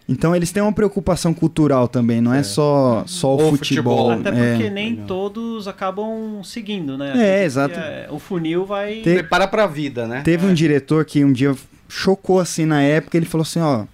Então 0.08 0.36
eles 0.36 0.52
têm 0.52 0.64
uma 0.64 0.74
preocupação 0.74 1.36
cultural 1.36 1.88
também, 1.88 2.20
não 2.20 2.34
é, 2.34 2.42
só, 2.42 3.04
só 3.06 3.36
o 3.36 3.36
O 3.36 3.58
futebol. 3.58 4.10
futebol. 4.10 4.12
Até 4.12 4.30
é. 4.30 4.52
porque 4.56 4.70
nem 4.72 4.96
todos 5.06 5.68
acabam 5.68 6.42
seguindo, 6.44 6.98
né? 6.98 7.14
É, 7.16 7.44
exato. 7.46 7.78
é, 7.78 8.08
o 8.10 8.18
funil 8.18 8.66
vai. 8.66 9.02
Tem- 9.02 9.20
Prepara 9.20 9.48
pra 9.48 9.68
vida, 9.68 10.08
né? 10.08 10.22
Teve 10.24 10.48
um 10.48 10.54
diretor 10.54 11.06
que 11.06 11.24
um 11.24 11.32
dia 11.32 11.56
chocou 11.88 12.40
assim 12.40 12.66
na 12.66 12.82
época, 12.82 13.18
ele 13.18 13.28
falou 13.28 13.44
assim, 13.44 13.60
ó, 13.60 13.86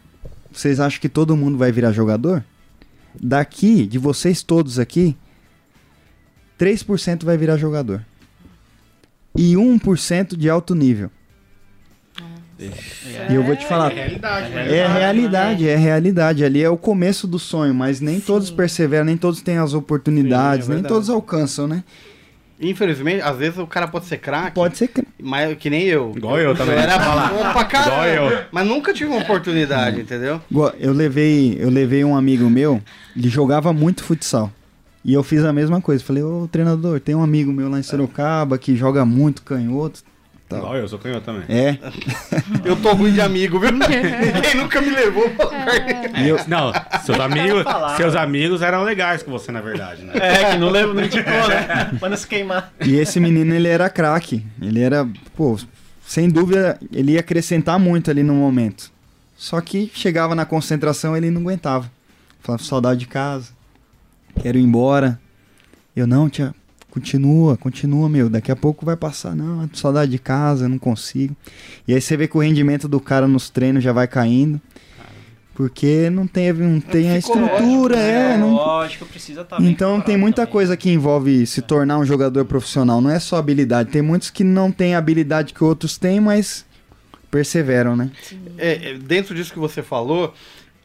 vocês 0.54 0.80
acham 0.80 1.02
que 1.02 1.10
todo 1.10 1.36
mundo 1.36 1.58
vai 1.58 1.70
virar 1.70 1.92
jogador? 1.92 2.42
Daqui, 3.22 3.86
de 3.86 4.00
vocês 4.00 4.42
todos 4.42 4.80
aqui, 4.80 5.18
3% 6.58 7.26
vai 7.26 7.38
virar 7.38 7.58
jogador. 7.58 8.06
E 9.36 9.54
1% 9.54 10.36
de 10.38 10.50
alto 10.50 10.74
nível. 10.74 11.10
E 12.58 13.36
eu 13.36 13.44
vou 13.44 13.54
te 13.56 13.66
falar, 13.66 13.90
realidade, 13.92 14.54
é 14.54 14.88
realidade, 14.88 15.68
é 15.68 15.76
realidade. 15.76 16.46
Ali 16.46 16.64
é 16.64 16.70
o 16.70 16.78
começo 16.78 17.28
do 17.28 17.38
sonho, 17.38 17.74
mas 17.74 18.00
nem 18.00 18.20
todos 18.22 18.50
perseveram, 18.50 19.04
nem 19.06 19.18
todos 19.18 19.42
têm 19.42 19.58
as 19.58 19.74
oportunidades, 19.74 20.68
Sim, 20.68 20.72
é 20.72 20.76
nem 20.76 20.84
todos 20.84 21.10
alcançam, 21.10 21.68
né? 21.68 21.84
Infelizmente, 22.58 23.22
às 23.22 23.36
vezes 23.36 23.60
o 23.60 23.68
cara 23.68 23.86
pode 23.90 24.06
ser 24.06 24.18
craque, 24.18 24.56
Pode 24.56 24.78
ser 24.78 24.88
que 24.88 25.04
mas 25.22 25.58
que 25.58 25.70
nem 25.70 25.84
eu. 25.84 26.14
Igual 26.16 26.40
eu 26.40 26.56
também. 26.56 26.76
era 26.78 26.98
bom 26.98 27.52
pra 27.52 27.66
caramba, 27.66 28.08
eu. 28.08 28.46
mas 28.52 28.66
nunca 28.66 28.94
tive 28.94 29.10
uma 29.10 29.22
oportunidade, 29.22 30.00
entendeu? 30.00 30.40
Igual, 30.50 30.74
Eu 30.80 30.94
levei, 30.94 31.58
eu 31.60 31.70
levei 31.70 32.06
um 32.06 32.16
amigo 32.16 32.50
meu, 32.50 32.82
ele 33.18 33.28
jogava 33.28 33.74
muito 33.74 34.04
futsal. 34.04 34.50
E 35.06 35.14
eu 35.14 35.22
fiz 35.22 35.44
a 35.46 35.54
mesma 35.54 35.80
coisa. 35.80 36.04
Falei, 36.04 36.24
ô 36.24 36.50
treinador, 36.52 37.00
tem 37.00 37.14
um 37.14 37.22
amigo 37.24 37.54
meu 37.54 37.70
lá 37.70 37.78
em 37.80 37.84
Sorocaba 37.84 38.58
que 38.58 38.76
joga 38.76 39.06
muito 39.06 39.44
canhoto. 39.44 40.02
Tal. 40.50 40.60
Igual 40.60 40.78
eu, 40.78 40.88
sou 40.88 41.00
canhoto 41.00 41.26
também. 41.26 41.44
É, 41.48 41.78
Eu 42.64 42.76
tô 42.76 42.94
ruim 42.94 43.14
de 43.14 43.22
amigo, 43.22 43.60
viu? 43.60 43.72
Ninguém 43.78 44.56
nunca 44.56 44.80
me 44.82 44.90
levou 44.92 45.28
pra 45.32 46.22
e 46.22 46.30
eu, 46.30 46.40
Não, 46.48 46.72
seus 47.04 47.18
amigos, 47.22 47.64
falar. 47.64 47.98
seus 47.98 48.16
amigos 48.16 48.62
eram 48.62 48.84
legais 48.84 49.24
com 49.24 49.32
você, 49.32 49.52
na 49.52 49.62
verdade, 49.62 50.04
né? 50.04 50.14
É, 50.16 50.52
que 50.52 50.58
não 50.58 50.70
lembro, 50.70 50.94
não 50.94 51.04
indicou, 51.04 51.48
né? 51.48 51.92
Pra 52.00 52.10
não 52.10 52.18
se 52.18 52.28
queimar. 52.28 52.72
e 52.84 52.96
esse 52.96 53.20
menino, 53.20 53.54
ele 53.56 53.68
era 53.68 53.90
craque. 53.90 54.46
Ele 54.62 54.82
era, 54.82 55.08
pô, 55.36 55.58
sem 56.06 56.30
dúvida, 56.30 56.80
ele 56.94 57.14
ia 57.14 57.20
acrescentar 57.22 57.80
muito 57.80 58.12
ali 58.12 58.22
no 58.22 58.36
momento. 58.36 58.92
Só 59.36 59.60
que 59.62 59.92
chegava 59.96 60.36
na 60.36 60.46
concentração, 60.46 61.18
ele 61.18 61.32
não 61.32 61.42
aguentava. 61.42 61.90
Falava, 62.42 62.64
saudade 62.64 63.00
de 63.00 63.08
casa, 63.08 63.48
quero 64.42 64.58
ir 64.58 64.62
embora. 64.62 65.20
Eu, 65.96 66.06
não, 66.06 66.30
tia, 66.30 66.54
continua, 66.90 67.58
continua, 67.58 68.08
meu, 68.08 68.30
daqui 68.30 68.52
a 68.52 68.56
pouco 68.56 68.86
vai 68.86 68.96
passar. 68.96 69.36
Não, 69.36 69.70
saudade 69.74 70.12
de 70.12 70.20
casa, 70.20 70.66
eu 70.66 70.70
não 70.70 70.78
consigo. 70.78 71.36
E 71.88 71.94
aí 71.94 72.02
você 72.02 72.16
vê 72.16 72.28
que 72.28 72.38
o 72.38 72.42
rendimento 72.42 72.88
do 72.88 73.00
cara 73.00 73.28
nos 73.28 73.50
treinos 73.50 73.84
já 73.84 73.92
vai 73.92 74.08
caindo. 74.08 74.62
Porque 75.54 76.10
não 76.10 76.28
teve, 76.28 76.64
não 76.66 76.82
tem 76.82 77.12
a 77.12 77.18
estrutura, 77.18 77.96
é, 77.96 78.38
não, 78.38 78.56
Lógico, 78.56 79.06
precisa 79.06 79.40
estar 79.40 79.58
bem 79.58 79.70
então 79.70 80.02
tem 80.02 80.18
muita 80.18 80.42
também. 80.42 80.52
coisa 80.52 80.76
que 80.76 80.90
envolve 80.92 81.48
se 81.48 81.62
tornar 81.62 81.98
um 81.98 82.06
jogador 82.06 82.44
profissional. 82.44 83.00
Não 83.00 83.10
é 83.10 83.20
só 83.20 83.38
habilidade. 83.38 83.90
Tem 83.90 84.02
muitos 84.02 84.30
que 84.30 84.44
não 84.44 84.70
têm 84.70 84.96
a 84.96 84.98
habilidade 84.98 85.54
que 85.54 85.64
outros 85.64 85.98
têm, 85.98 86.20
mas 86.20 86.66
perseveram, 87.32 87.96
né? 87.96 88.12
É, 88.58 88.92
é, 88.92 88.94
dentro 88.98 89.34
disso 89.34 89.54
que 89.54 89.60
você 89.60 89.82
falou, 89.82 90.34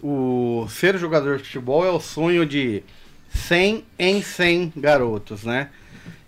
o 0.00 0.66
ser 0.68 0.96
jogador 0.98 1.38
de 1.38 1.44
futebol 1.44 1.84
é 1.84 1.90
o 1.90 1.98
sonho 1.98 2.46
de 2.46 2.84
100 3.32 3.84
em 3.98 4.22
100 4.22 4.72
garotos, 4.76 5.44
né? 5.44 5.70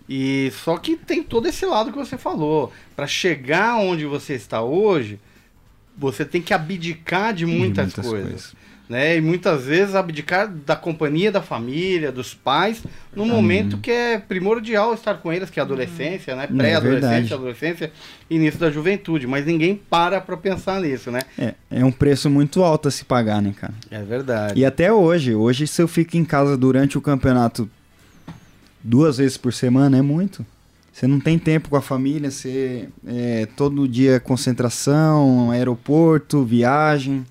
E 0.07 0.51
só 0.63 0.77
que 0.77 0.95
tem 0.95 1.23
todo 1.23 1.47
esse 1.47 1.65
lado 1.65 1.91
que 1.91 1.97
você 1.97 2.17
falou. 2.17 2.71
Para 2.95 3.07
chegar 3.07 3.77
onde 3.77 4.05
você 4.05 4.33
está 4.33 4.61
hoje, 4.61 5.19
você 5.97 6.25
tem 6.25 6.41
que 6.41 6.53
abdicar 6.53 7.33
de 7.33 7.45
muitas, 7.45 7.93
coisas, 7.93 8.55
né? 8.87 9.17
E 9.17 9.21
muitas 9.21 9.65
vezes 9.65 9.95
abdicar 9.95 10.47
da 10.47 10.75
companhia 10.75 11.31
da 11.31 11.41
família, 11.41 12.11
dos 12.11 12.33
pais, 12.33 12.83
num 13.15 13.25
momento 13.25 13.77
que 13.77 13.89
é 13.89 14.19
primordial 14.19 14.93
estar 14.93 15.15
com 15.15 15.31
eles, 15.31 15.49
que 15.49 15.59
é 15.59 15.61
a 15.61 15.65
adolescência, 15.65 16.35
né? 16.35 16.47
verdade. 16.47 16.57
Pré-adolescência, 16.57 17.35
adolescência, 17.35 17.91
início 18.29 18.59
da 18.59 18.69
juventude, 18.69 19.25
mas 19.25 19.45
ninguém 19.45 19.75
para 19.75 20.19
para 20.19 20.35
pensar 20.35 20.81
nisso, 20.81 21.09
né? 21.09 21.21
É, 21.37 21.53
é 21.71 21.85
um 21.85 21.91
preço 21.91 22.29
muito 22.29 22.63
alto 22.63 22.87
a 22.87 22.91
se 22.91 23.05
pagar, 23.05 23.41
né, 23.41 23.53
cara? 23.59 23.73
É 23.89 24.01
verdade. 24.01 24.59
E 24.59 24.65
até 24.65 24.91
hoje, 24.91 25.33
hoje 25.33 25.65
se 25.65 25.81
eu 25.81 25.87
fico 25.87 26.17
em 26.17 26.25
casa 26.25 26.57
durante 26.57 26.97
o 26.97 27.01
campeonato 27.01 27.69
duas 28.83 29.17
vezes 29.17 29.37
por 29.37 29.53
semana, 29.53 29.97
é 29.97 30.01
muito. 30.01 30.45
Você 30.91 31.07
não 31.07 31.19
tem 31.19 31.39
tempo 31.39 31.69
com 31.69 31.75
a 31.75 31.81
família, 31.81 32.29
você 32.29 32.87
é, 33.07 33.47
todo 33.55 33.87
dia 33.87 34.19
concentração, 34.19 35.49
aeroporto, 35.49 36.43
viagem. 36.43 37.25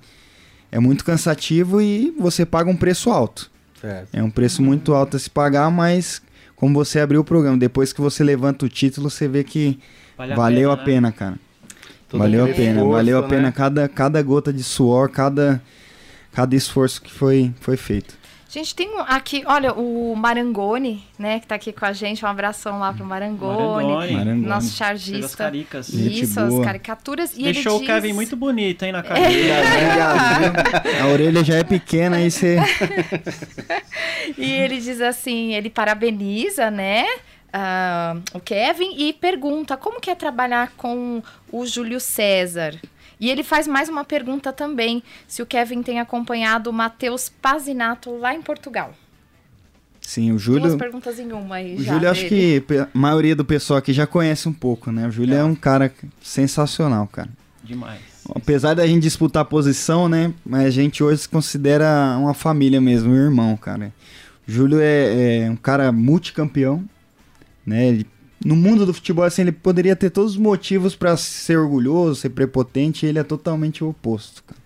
É 0.73 0.81
muito 0.81 1.05
cansativo 1.05 1.83
e 1.83 2.11
você 2.19 2.47
paga 2.47 2.71
um 2.71 2.77
preço 2.77 3.11
alto. 3.11 3.51
Certo. 3.79 4.09
É 4.13 4.23
um 4.23 4.31
preço 4.31 4.63
muito 4.63 4.95
alto 4.95 5.19
a 5.19 5.21
se 5.21 5.29
pagar, 5.29 5.71
mas 5.71 6.23
como 6.57 6.73
você 6.75 6.99
abriu 6.99 7.21
o 7.21 7.25
programa, 7.25 7.59
depois 7.59 7.93
que 7.93 8.01
você 8.01 8.25
levanta 8.25 8.65
o 8.65 8.69
título, 8.69 9.11
você 9.11 9.29
vê 9.29 9.45
que 9.45 9.79
Vale 10.17 10.35
valeu 10.35 10.71
a 10.71 10.77
né? 10.77 10.85
pena, 10.85 11.13
cara. 11.13 11.37
Todo 12.09 12.21
valeu 12.21 12.45
a 12.45 12.49
pena, 12.49 12.71
esforço, 12.73 12.93
valeu 12.93 13.19
a 13.19 13.23
né? 13.23 13.29
pena 13.29 13.53
cada, 13.53 13.89
cada 13.89 14.23
gota 14.23 14.53
de 14.53 14.63
suor, 14.63 15.11
cada, 15.11 15.61
cada 16.33 16.55
esforço 16.57 17.03
que 17.03 17.13
foi, 17.13 17.53
foi 17.61 17.77
feito. 17.77 18.15
Gente, 18.53 18.75
tem 18.75 18.87
um 18.95 19.01
aqui, 19.01 19.43
olha, 19.47 19.73
o 19.73 20.15
Marangoni, 20.15 21.03
né, 21.19 21.41
que 21.41 21.47
tá 21.47 21.55
aqui 21.55 21.73
com 21.73 21.87
a 21.87 21.93
gente. 21.95 22.23
Um 22.23 22.29
abração 22.29 22.81
lá 22.81 22.93
pro 22.93 23.03
Marangoni. 23.03 23.57
Marangoni. 23.89 24.13
Marangoni. 24.13 24.47
Nosso 24.47 24.67
Fez 24.67 24.73
as 24.73 24.77
chargista. 24.77 25.37
caricas. 25.45 25.89
Isso, 25.89 26.39
as 26.39 26.59
caricaturas. 26.63 27.33
E 27.35 27.45
Deixou 27.45 27.77
ele 27.77 27.85
o 27.85 27.87
Kevin 27.87 28.09
diz- 28.09 28.17
muito 28.17 28.37
bonito, 28.37 28.83
hein, 28.83 28.93
na 28.93 28.99
É. 28.99 29.03
cadeira. 29.03 29.55
A 31.03 31.07
orelha 31.07 31.43
já 31.43 31.55
é 31.55 31.65
pequena, 31.65 32.17
aí 32.19 32.31
você. 32.31 32.59
E 34.37 34.51
ele 34.53 34.81
diz 34.81 35.01
assim, 35.01 35.55
ele 35.55 35.71
parabeniza, 35.71 36.71
né, 36.71 37.07
ah, 37.53 38.17
o 38.35 38.41
Kevin 38.41 38.95
e 38.99 39.13
pergunta 39.15 39.77
como 39.79 40.01
que 40.01 40.11
é 40.11 40.15
trabalhar 40.15 40.73
com 40.77 41.23
o 41.51 41.65
Júlio 41.67 42.01
César. 42.01 42.75
E 43.23 43.31
ele 43.31 43.45
faz 43.45 43.69
mais 43.69 43.89
uma 43.89 44.05
pergunta 44.05 44.53
também, 44.53 45.01
se 45.29 45.41
o 45.41 45.47
Kevin 45.47 45.81
tem 45.81 46.01
acompanhado 46.01 46.69
o 46.69 46.73
Matheus 46.73 47.29
Pazinato 47.29 48.11
lá 48.19 48.35
em 48.35 48.43
Portugal. 48.43 48.93
Sim, 50.01 50.31
o 50.31 50.33
Duas 50.33 50.43
Júlio. 50.43 50.77
perguntas 50.77 51.21
em 51.21 51.31
uma 51.31 51.55
aí 51.55 51.77
O 51.77 51.83
já 51.85 51.93
Júlio, 51.95 52.11
acho 52.11 52.27
que 52.27 52.61
a 52.81 52.89
maioria 52.93 53.37
do 53.37 53.45
pessoal 53.45 53.79
aqui 53.79 53.93
já 53.93 54.09
conhece 54.09 54.49
um 54.49 54.53
pouco, 54.53 54.91
né? 54.91 55.07
O 55.07 55.11
Júlio 55.13 55.37
é 55.37 55.45
um 55.45 55.55
cara 55.55 55.95
sensacional, 56.21 57.07
cara. 57.07 57.29
Demais. 57.63 58.01
Apesar 58.35 58.75
da 58.75 58.85
gente 58.89 59.03
disputar 59.05 59.45
posição, 59.45 60.09
né? 60.09 60.35
Mas 60.45 60.65
a 60.67 60.71
gente 60.71 61.05
hoje 61.05 61.23
se 61.23 61.29
considera 61.29 62.17
uma 62.19 62.35
família 62.35 62.81
mesmo, 62.81 63.13
um 63.13 63.17
irmão, 63.17 63.57
cara. 63.57 63.93
O 64.49 64.51
Júlio 64.51 64.81
é, 64.81 65.45
é 65.45 65.49
um 65.49 65.55
cara 65.55 65.93
multicampeão, 65.93 66.85
né? 67.65 67.87
Ele- 67.87 68.07
no 68.45 68.57
mundo 68.57 68.85
do 68.85 68.93
futebol, 68.95 69.25
assim, 69.25 69.43
ele 69.43 69.53
poderia 69.53 69.95
ter 69.95 70.11
todos 70.11 70.33
os 70.33 70.39
motivos 70.39 70.95
pra 70.95 71.17
ser 71.17 71.59
orgulhoso, 71.59 72.21
ser 72.21 72.31
prepotente, 72.31 73.07
e 73.07 73.09
ele 73.09 73.19
é 73.19 73.23
totalmente 73.23 73.83
o 73.85 73.89
oposto, 73.91 74.43
cara. 74.45 74.61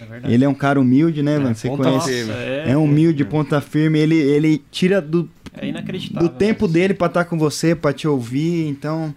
É 0.00 0.06
verdade. 0.06 0.34
Ele 0.34 0.44
é 0.44 0.48
um 0.48 0.54
cara 0.54 0.80
humilde, 0.80 1.22
né, 1.22 1.38
mano? 1.38 1.54
Você 1.54 1.68
ponta 1.68 1.84
conhece. 1.84 2.08
firme. 2.12 2.32
é, 2.32 2.64
É 2.70 2.76
humilde, 2.76 3.24
ponta 3.24 3.60
firme. 3.60 3.98
Ele, 3.98 4.16
ele 4.16 4.62
tira 4.70 5.00
do, 5.00 5.28
é 5.56 5.68
inacreditável. 5.68 6.28
do 6.28 6.34
tempo 6.34 6.66
né? 6.66 6.72
dele 6.74 6.94
pra 6.94 7.06
estar 7.06 7.24
com 7.24 7.38
você, 7.38 7.74
pra 7.74 7.92
te 7.92 8.06
ouvir. 8.06 8.66
Então, 8.66 9.14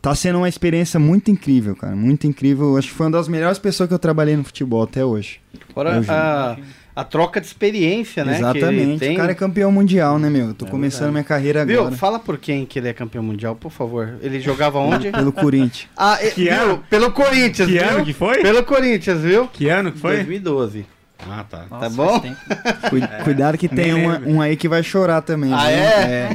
tá 0.00 0.14
sendo 0.14 0.38
uma 0.38 0.48
experiência 0.48 0.98
muito 0.98 1.30
incrível, 1.30 1.76
cara. 1.76 1.94
Muito 1.94 2.26
incrível. 2.26 2.76
Acho 2.76 2.88
que 2.88 2.94
foi 2.94 3.06
uma 3.06 3.12
das 3.12 3.28
melhores 3.28 3.58
pessoas 3.58 3.88
que 3.88 3.94
eu 3.94 3.98
trabalhei 3.98 4.36
no 4.36 4.44
futebol 4.44 4.82
até 4.82 5.04
hoje. 5.04 5.40
Fora 5.74 5.94
juro. 6.02 6.66
A, 6.96 7.04
troca 7.04 7.40
de 7.40 7.46
experiência, 7.46 8.24
né? 8.24 8.32
que 8.32 8.38
ele 8.42 8.48
Exatamente. 8.58 8.98
tem. 8.98 9.14
O 9.14 9.16
cara 9.18 9.32
é 9.32 9.34
campeão 9.34 9.70
mundial, 9.70 10.18
né, 10.18 10.28
meu? 10.30 10.48
Eu 10.48 10.54
tô 10.54 10.64
É 10.66 10.68
começando 10.68 11.12
verdade. 11.12 11.12
minha 11.12 11.24
carreira 11.24 11.64
Viu? 11.66 11.80
agora. 11.82 11.96
Fala 11.96 12.18
por 12.18 12.38
quem 12.38 12.64
que 12.66 12.78
ele 12.78 12.88
é 12.88 12.92
campeão 12.92 13.22
mundial, 13.22 13.54
por 13.54 13.70
favor. 13.70 14.14
Ele 14.22 14.40
jogava 14.40 14.78
onde? 14.78 15.10
Pelo 15.12 15.32
Corinthians. 15.32 15.88
ah, 15.96 16.16
Que 16.34 16.44
viu? 16.44 16.52
ano? 16.54 16.84
Pelo 16.90 17.12
Corinthians, 17.12 17.68
Que 17.68 17.78
viu? 17.78 17.88
ano 17.88 18.04
que 18.04 18.12
foi? 18.12 18.42
Pelo 18.42 18.64
Corinthians, 18.64 19.20
viu? 19.20 19.46
Que 19.48 19.68
ano 19.68 19.92
que 19.92 19.98
foi? 19.98 20.16
2012. 20.16 20.86
Ah, 21.28 21.44
tá. 21.48 21.64
Nossa, 21.70 21.80
Tá 21.84 21.90
bom? 21.90 22.20
Cu- 22.90 23.24
Cuidado 23.24 23.56
que 23.58 23.68
tem 23.68 23.94
uma- 23.94 24.20
um 24.26 24.40
aí 24.40 24.56
que 24.56 24.68
vai 24.68 24.82
chorar 24.82 25.22
também. 25.22 25.52
Ah, 25.52 25.64
viu? 25.66 25.68
é? 25.76 26.28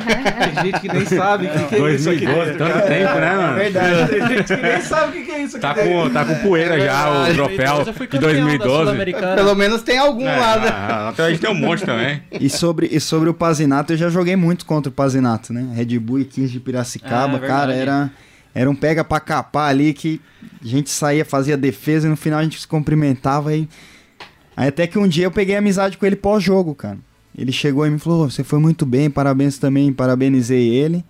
Tem 0.54 0.66
gente 0.66 0.80
que 0.82 0.88
nem 0.92 1.06
sabe 1.06 1.46
o 1.48 1.50
que, 1.50 1.64
que 1.66 1.76
é 1.76 1.92
isso 1.94 2.10
aqui 2.10 2.26
2012, 2.26 2.52
dentro. 2.52 2.58
tanto 2.68 2.88
tempo, 2.88 3.14
né, 3.20 3.36
mano? 3.36 3.56
Verdade. 3.56 4.08
Tem 4.10 4.28
gente 4.28 4.44
que 4.56 4.62
nem 4.62 4.82
sabe 4.82 5.10
o 5.10 5.12
que, 5.14 5.22
que 5.26 5.32
é 5.32 5.44
isso 5.44 5.58
aqui 5.58 5.62
Tá 5.68 5.74
dentro. 5.74 5.92
com, 5.92 6.10
tá 6.10 6.26
com 6.26 6.36
poeira 6.36 6.80
já 6.80 7.10
o 7.10 7.14
verdade. 7.26 7.34
troféu 7.36 7.94
fui 7.94 8.08
de 8.08 8.18
campeão 8.18 8.20
da 8.22 8.28
2012. 8.28 8.84
Sul-Americana. 8.84 9.36
Pelo 9.36 9.56
menos 9.56 9.82
tem 9.84 9.98
algum 9.98 10.28
É, 10.28 10.36
lá, 10.38 10.58
né? 10.58 10.68
ah, 10.72 11.10
até 11.10 11.24
a 11.24 11.30
gente 11.30 11.40
tem 11.42 11.50
um 11.52 11.56
monte 11.56 11.86
também. 11.86 12.22
E 12.32 12.50
sobre, 12.50 12.88
e 12.92 13.00
sobre 13.00 13.30
o 13.30 13.34
Pazinato, 13.34 13.94
eu 13.94 13.98
já 13.98 14.10
joguei 14.10 14.36
muito 14.36 14.66
contra 14.66 14.90
o 14.90 14.94
Pazinato, 14.94 15.54
né? 15.54 15.68
Red 15.76 15.98
Bull 16.00 16.20
e 16.20 16.26
15 16.26 16.52
de 16.52 16.60
Piracicaba, 16.60 17.40
Ah, 17.42 17.46
é 17.46 17.48
cara, 17.48 17.74
era, 17.74 18.12
Era 18.54 18.70
um 18.70 18.76
pega 18.76 19.04
pra 19.04 19.20
capar 19.20 19.70
ali 19.70 19.94
que 19.94 20.20
a 20.62 20.68
gente 20.68 20.90
saía, 20.90 21.24
fazia 21.24 21.56
defesa 21.56 22.08
e 22.08 22.10
no 22.10 22.18
final 22.18 22.40
a 22.40 22.44
gente 22.44 22.60
se 22.60 22.68
cumprimentava 22.68 23.56
e. 23.56 23.70
Aí 24.62 24.68
até 24.68 24.86
que 24.86 25.00
um 25.00 25.08
dia 25.08 25.26
eu 25.26 25.32
peguei 25.32 25.56
amizade 25.56 25.98
com 25.98 26.06
ele 26.06 26.16
pós-jogo, 26.16 26.76
cara. 26.76 27.00
Ele 27.36 27.52
chegou 27.52 27.88
e 27.88 27.90
me 27.90 27.98
falou: 27.98 28.30
"Você 28.30 28.44
foi 28.44 28.60
muito 28.60 28.86
bem, 28.86 29.10
parabéns 29.10 29.58
também", 29.58 29.92
parabenizei 29.92 30.70
ele. 30.70 31.04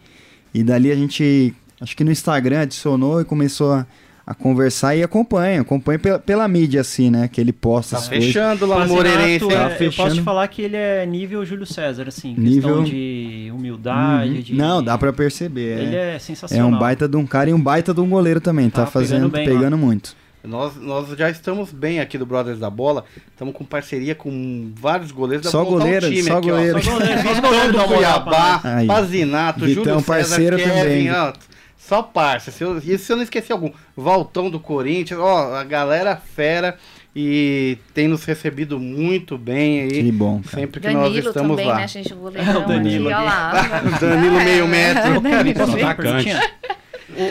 E 0.54 0.64
dali 0.64 0.90
a 0.90 0.96
gente, 0.96 1.54
acho 1.82 1.98
que 1.98 2.04
no 2.06 2.12
Instagram 2.12 2.62
adicionou 2.62 3.20
e 3.20 3.26
começou 3.26 3.74
a, 3.74 3.86
a 4.26 4.34
conversar 4.34 4.96
e 4.96 5.04
acompanha, 5.04 5.60
acompanha 5.60 6.00
pela, 6.00 6.20
pela 6.20 6.48
mídia 6.48 6.80
assim, 6.80 7.10
né, 7.10 7.28
que 7.28 7.42
ele 7.42 7.52
posta 7.52 7.98
Tá 7.98 8.02
as 8.04 8.08
coisas. 8.08 8.26
fechando 8.28 8.66
lá 8.66 8.86
no 8.88 8.94
Moreirense. 8.94 9.44
é? 9.46 9.48
Tá 9.50 9.64
eu 9.64 9.68
posso 9.70 9.78
fechando. 9.78 10.16
te 10.16 10.22
falar 10.22 10.48
que 10.48 10.62
ele 10.62 10.78
é 10.78 11.06
nível 11.06 11.44
Júlio 11.46 11.66
César, 11.66 12.08
assim. 12.08 12.34
Nível- 12.38 12.70
Questão 12.78 12.84
de 12.86 13.52
humildade, 13.54 14.30
Uhum. 14.36 14.42
de... 14.42 14.54
Não, 14.56 14.82
dá 14.82 14.98
pra 14.98 15.12
perceber. 15.12 15.78
Ele 15.80 15.96
é. 15.98 16.12
é 16.12 16.16
É 16.16 16.20
sensacional. 16.20 16.70
um 16.70 16.80
baita 16.80 17.06
de 17.08 17.18
um 17.18 17.26
cara 17.26 17.50
e 17.50 17.54
um 17.54 17.60
baita 17.62 17.94
de 17.94 18.00
um 18.00 18.08
goleiro 18.10 18.40
também. 18.40 18.70
Tá, 18.70 18.86
Tá 18.86 18.88
fazendo, 18.92 19.30
pegando 19.30 19.32
bem 19.32 19.46
pegando 19.58 19.78
muito. 19.78 20.16
Nós, 20.44 20.76
nós 20.76 21.10
já 21.18 21.30
estamos 21.30 21.72
bem 21.72 22.00
aqui 22.00 22.18
do 22.18 22.26
Brothers 22.26 22.58
da 22.60 22.70
Bola. 22.70 23.06
Estamos 23.30 23.54
com 23.56 23.64
parceria 23.64 24.16
com 24.16 24.72
vários 24.76 25.12
goleiros. 25.12 25.46
Dá 25.46 25.52
Só 25.52 25.64
goleiro, 25.64 26.08
um 26.08 26.10
time 26.10 26.24
só 26.24 26.38
aqui, 26.40 26.52
ó. 26.52 26.56
goleiro. 26.56 26.82
Só 26.84 26.92
goleiro, 26.92 27.22
só 27.22 27.34
Vitão 27.36 27.42
goleiro 27.42 27.72
do 27.72 27.78
nós. 27.78 27.88
Cuiabá, 27.88 28.62
Aí. 28.64 28.88
Pazinato, 28.88 29.66
Vitão, 29.66 29.84
Júlio 29.86 30.02
parceiro 30.04 30.58
César, 30.58 30.70
também. 30.70 31.04
Kevin, 31.04 31.10
ó, 31.12 31.34
só 31.78 32.02
parça. 32.02 32.50
Se 32.52 32.64
eu, 32.64 32.78
e 32.80 32.98
se 32.98 33.12
eu 33.12 33.16
não 33.18 33.24
esqueci 33.24 33.52
algum, 33.52 33.72
Valtão 33.96 34.50
do 34.50 34.60
Corinthians, 34.60 35.20
ó, 35.20 35.54
a 35.56 35.64
galera 35.64 36.16
fera 36.16 36.76
e 37.16 37.78
tem 37.94 38.08
nos 38.08 38.24
recebido 38.24 38.80
muito 38.80 39.38
bem 39.38 39.82
aí. 39.82 39.90
Que 40.06 40.12
bom, 40.12 40.42
cara. 40.42 40.56
Sempre 40.58 40.80
que 40.80 40.88
nós 40.90 41.04
Danilo 41.04 41.28
estamos 41.28 41.50
também, 41.52 41.68
lá. 41.68 41.76
né, 41.76 41.88
gente? 41.88 42.14
O 42.14 42.16
goleirão 42.18 42.54
É, 42.54 42.58
o 42.58 42.68
Danilo 42.68 43.10
aqui, 43.10 43.22
ó 43.22 43.24
lá. 43.24 43.52
Danilo 44.00 44.36
meio 44.42 44.64
É, 44.64 44.68
metro. 44.68 45.18
Ô, 45.18 45.22
Kevin, 45.22 45.54
posso 45.54 45.72
fazer 45.74 45.86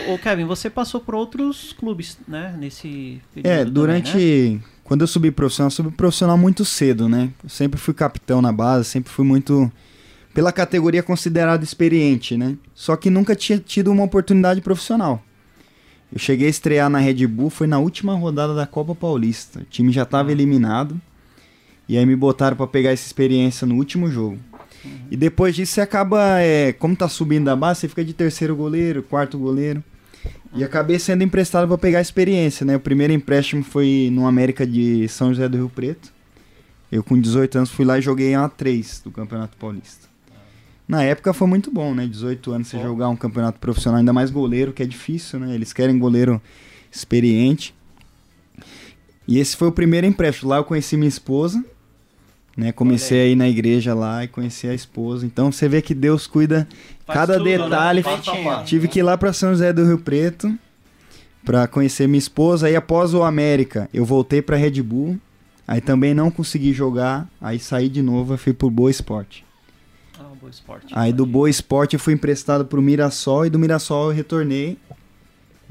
Ô, 0.07 0.13
ô, 0.13 0.17
Kevin, 0.17 0.45
você 0.45 0.69
passou 0.69 1.01
por 1.01 1.15
outros 1.15 1.73
clubes, 1.73 2.17
né? 2.27 2.55
Nesse 2.57 3.21
período 3.33 3.51
É, 3.51 3.57
também, 3.59 3.73
durante. 3.73 4.17
né? 4.17 4.59
Quando 4.83 5.01
eu 5.01 5.07
subi 5.07 5.31
profissional, 5.31 5.67
eu 5.67 5.71
subi 5.71 5.91
profissional 5.91 6.37
muito 6.37 6.63
cedo, 6.65 7.07
né? 7.09 7.29
Eu 7.43 7.49
sempre 7.49 7.79
fui 7.79 7.93
capitão 7.93 8.41
na 8.41 8.51
base, 8.51 8.85
sempre 8.85 9.11
fui 9.11 9.25
muito. 9.25 9.71
Pela 10.33 10.51
categoria 10.53 11.03
considerado 11.03 11.61
experiente, 11.63 12.37
né? 12.37 12.55
Só 12.73 12.95
que 12.95 13.09
nunca 13.09 13.35
tinha 13.35 13.59
tido 13.59 13.91
uma 13.91 14.03
oportunidade 14.03 14.61
profissional. 14.61 15.21
Eu 16.11 16.19
cheguei 16.19 16.47
a 16.47 16.49
estrear 16.49 16.89
na 16.89 16.99
Red 16.99 17.25
Bull, 17.27 17.49
foi 17.49 17.67
na 17.67 17.79
última 17.79 18.15
rodada 18.15 18.53
da 18.55 18.65
Copa 18.65 18.95
Paulista. 18.95 19.59
O 19.59 19.63
time 19.65 19.91
já 19.91 20.03
estava 20.03 20.31
eliminado. 20.31 20.99
E 21.87 21.97
aí 21.97 22.05
me 22.05 22.15
botaram 22.15 22.55
para 22.55 22.67
pegar 22.67 22.91
essa 22.91 23.05
experiência 23.05 23.67
no 23.67 23.75
último 23.75 24.09
jogo. 24.09 24.37
E 25.09 25.17
depois 25.17 25.55
disso 25.55 25.73
você 25.73 25.81
acaba, 25.81 26.39
é, 26.39 26.73
como 26.73 26.95
tá 26.95 27.07
subindo 27.07 27.45
da 27.45 27.55
base, 27.55 27.81
você 27.81 27.87
fica 27.87 28.03
de 28.03 28.13
terceiro 28.13 28.55
goleiro, 28.55 29.03
quarto 29.03 29.37
goleiro. 29.37 29.83
E 30.53 30.63
acabei 30.63 30.99
sendo 30.99 31.23
emprestado 31.23 31.67
para 31.67 31.77
pegar 31.77 32.01
experiência, 32.01 32.65
né? 32.65 32.75
O 32.75 32.79
primeiro 32.79 33.13
empréstimo 33.13 33.63
foi 33.63 34.09
no 34.11 34.27
América 34.27 34.65
de 34.67 35.07
São 35.07 35.29
José 35.29 35.47
do 35.47 35.57
Rio 35.57 35.69
Preto. 35.69 36.11
Eu 36.91 37.03
com 37.03 37.19
18 37.19 37.57
anos 37.57 37.71
fui 37.71 37.85
lá 37.85 37.97
e 37.97 38.01
joguei 38.01 38.33
a 38.35 38.49
3 38.49 39.01
do 39.05 39.11
Campeonato 39.11 39.55
Paulista. 39.55 40.09
Na 40.87 41.03
época 41.03 41.31
foi 41.31 41.47
muito 41.47 41.71
bom, 41.71 41.95
né? 41.95 42.05
18 42.05 42.51
anos 42.51 42.67
você 42.67 42.77
jogar 42.77 43.07
um 43.07 43.15
campeonato 43.15 43.59
profissional, 43.59 43.99
ainda 43.99 44.11
mais 44.11 44.29
goleiro, 44.29 44.73
que 44.73 44.83
é 44.83 44.85
difícil, 44.85 45.39
né? 45.39 45.55
Eles 45.55 45.71
querem 45.71 45.97
goleiro 45.97 46.41
experiente. 46.91 47.73
E 49.25 49.39
esse 49.39 49.55
foi 49.55 49.69
o 49.69 49.71
primeiro 49.71 50.05
empréstimo. 50.05 50.49
Lá 50.49 50.57
eu 50.57 50.65
conheci 50.65 50.97
minha 50.97 51.07
esposa, 51.07 51.63
né? 52.55 52.71
Comecei 52.71 53.21
a 53.21 53.25
ir 53.27 53.35
na 53.35 53.47
igreja 53.47 53.93
lá 53.93 54.23
e 54.23 54.27
conheci 54.27 54.67
a 54.67 54.73
esposa. 54.73 55.25
Então 55.25 55.51
você 55.51 55.67
vê 55.67 55.81
que 55.81 55.93
Deus 55.93 56.27
cuida 56.27 56.67
Faz 57.05 57.19
cada 57.19 57.33
tudo, 57.37 57.45
né? 57.45 57.57
detalhe. 57.57 58.03
Feitinho. 58.03 58.63
Tive 58.65 58.87
que 58.87 58.99
ir 58.99 59.03
lá 59.03 59.17
pra 59.17 59.33
São 59.33 59.51
José 59.51 59.71
do 59.73 59.85
Rio 59.85 59.99
Preto 59.99 60.53
pra 61.43 61.67
conhecer 61.67 62.07
minha 62.07 62.19
esposa. 62.19 62.67
Aí 62.67 62.75
após 62.75 63.13
o 63.13 63.23
América, 63.23 63.89
eu 63.93 64.05
voltei 64.05 64.41
pra 64.41 64.57
Red 64.57 64.81
Bull. 64.81 65.17
Aí 65.67 65.79
também 65.79 66.13
não 66.13 66.29
consegui 66.29 66.73
jogar. 66.73 67.29
Aí 67.39 67.59
saí 67.59 67.87
de 67.87 68.01
novo 68.01 68.33
e 68.33 68.37
fui 68.37 68.53
pro 68.53 68.69
Boa 68.69 68.91
Esporte. 68.91 69.45
Ah, 70.19 70.25
bom 70.39 70.49
esporte. 70.49 70.87
Aí 70.91 71.13
do 71.13 71.25
Boa 71.25 71.49
Esporte 71.49 71.93
eu 71.95 71.99
fui 71.99 72.13
emprestado 72.13 72.65
pro 72.65 72.81
Mirassol 72.81 73.45
e 73.45 73.49
do 73.49 73.57
Mirassol 73.57 74.09
eu 74.09 74.15
retornei. 74.15 74.77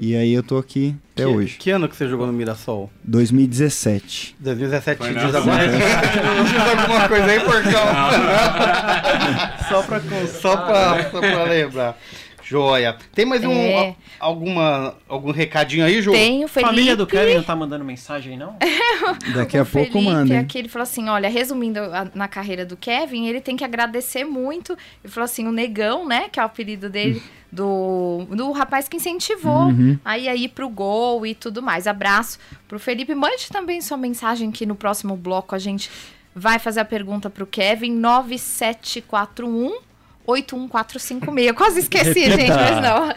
E 0.03 0.17
aí 0.17 0.33
eu 0.33 0.43
tô 0.43 0.57
aqui 0.57 0.97
até 1.13 1.25
que, 1.25 1.29
hoch 1.29 1.59
Que 1.59 1.71
ano 1.71 1.87
que 1.87 1.95
você 1.95 2.09
jogou 2.09 2.27
no 2.27 2.33
Mirassol? 2.33 2.91
2017. 3.05 4.35
2017 4.41 4.97
Foi 4.99 5.13
diz 5.15 5.35
agora. 5.35 5.69
diz 5.69 6.81
alguma 6.81 7.07
coisa 7.09 7.27
aí, 7.27 7.41
porcão. 7.41 7.71
Só 9.69 9.83
pra 9.83 10.01
Só 10.27 10.57
pra, 10.57 11.11
só 11.11 11.21
pra 11.21 11.45
lembrar. 11.45 11.99
Joia. 12.43 12.97
Tem 13.15 13.25
mais 13.25 13.45
um, 13.45 13.53
É. 13.53 13.91
a- 13.91 13.95
alguma, 14.27 14.97
algum 15.09 15.31
recadinho 15.31 15.85
aí, 15.85 16.03
Jô? 16.03 16.11
Tem 16.13 16.45
o 16.45 16.49
Felipe. 16.49 16.69
Família 16.71 16.97
do 16.97 17.07
Kevin 17.07 17.35
não 17.37 17.43
tá 17.45 17.55
mandando 17.55 17.85
mensagem 17.85 18.33
aí, 18.33 18.39
não? 18.39 18.57
Daqui 19.37 19.57
a 19.57 19.63
o 19.63 19.67
pouco 19.67 19.93
Felipe 19.93 20.01
manda. 20.11 20.35
hein? 20.35 20.41
aqui, 20.41 20.59
ele 20.59 20.69
falou 20.69 20.83
assim, 20.83 21.09
olha, 21.09 21.29
resumindo 21.29 21.79
a- 21.79 22.09
na 22.13 22.27
carreira 22.27 22.65
do 22.67 22.77
Kevin, 22.77 23.27
ele 23.29 23.41
tem 23.41 23.55
que 23.57 23.63
agradecer 23.63 24.25
muito. 24.25 24.73
Ele 25.05 25.13
falou 25.13 25.27
assim, 25.27 25.47
o 25.47 25.53
Negão, 25.53 26.09
né, 26.09 26.25
que 26.33 26.41
é 26.41 26.43
o 26.43 26.47
apelido 26.47 26.91
dele, 26.91 27.23
do, 27.53 28.27
do 28.31 28.53
rapaz 28.53 28.89
que 28.89 28.97
incentivou 28.97 29.67
Uhum. 29.69 29.99
aí 30.05 30.29
aí 30.29 30.49
pro 30.49 30.69
gol 30.69 31.27
e 31.27 31.35
tudo 31.35 31.61
mais. 31.63 31.87
Abraço 31.87 32.39
pro 32.69 32.79
Felipe. 32.79 33.15
Mande 33.15 33.49
também 33.51 33.81
sua 33.81 33.97
mensagem 33.97 34.51
que 34.51 34.65
no 34.67 34.75
próximo 34.75 35.17
bloco 35.17 35.55
a 35.55 35.59
gente 35.59 35.91
vai 36.35 36.59
fazer 36.59 36.81
a 36.81 36.85
pergunta 36.85 37.29
pro 37.29 37.47
Kevin, 37.47 37.93
9741 37.93 39.81
81456. 40.27 41.47
Eu 41.49 41.55
quase 41.55 41.81
esqueci, 41.81 42.31
gente, 42.31 42.51
mas 42.51 42.81
não. 42.81 43.13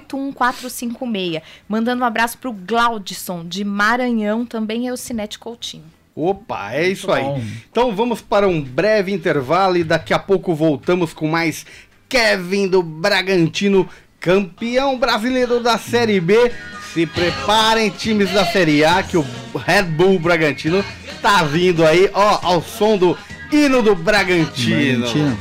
974181456. 0.00 1.42
Mandando 1.68 2.02
um 2.02 2.06
abraço 2.06 2.38
pro 2.38 2.52
Glaudson, 2.52 3.44
de 3.46 3.64
Maranhão, 3.64 4.44
também 4.44 4.88
é 4.88 4.92
o 4.92 4.96
Cinete 4.96 5.38
Coutinho. 5.38 5.84
Opa, 6.16 6.72
é 6.74 6.88
isso 6.88 7.10
aí. 7.12 7.22
bom. 7.22 7.40
Então 7.70 7.94
vamos 7.94 8.20
para 8.20 8.46
um 8.48 8.60
breve 8.60 9.12
intervalo 9.12 9.76
e 9.76 9.84
daqui 9.84 10.12
a 10.12 10.18
pouco 10.18 10.52
voltamos 10.54 11.14
com 11.14 11.28
mais 11.28 11.64
Kevin 12.10 12.66
do 12.66 12.82
Bragantino, 12.82 13.88
campeão 14.18 14.98
brasileiro 14.98 15.60
da 15.60 15.78
Série 15.78 16.20
B. 16.20 16.50
Se 16.92 17.06
preparem, 17.06 17.88
times 17.88 18.32
da 18.32 18.44
Série 18.44 18.84
A, 18.84 19.00
que 19.00 19.16
o 19.16 19.24
Red 19.54 19.84
Bull 19.84 20.18
Bragantino 20.18 20.84
tá 21.22 21.44
vindo 21.44 21.86
aí, 21.86 22.10
ó, 22.12 22.40
ao 22.42 22.60
som 22.60 22.98
do 22.98 23.16
hino 23.52 23.80
do 23.80 23.94
Bragantino. 23.94 25.06
Bragantino. 25.06 25.38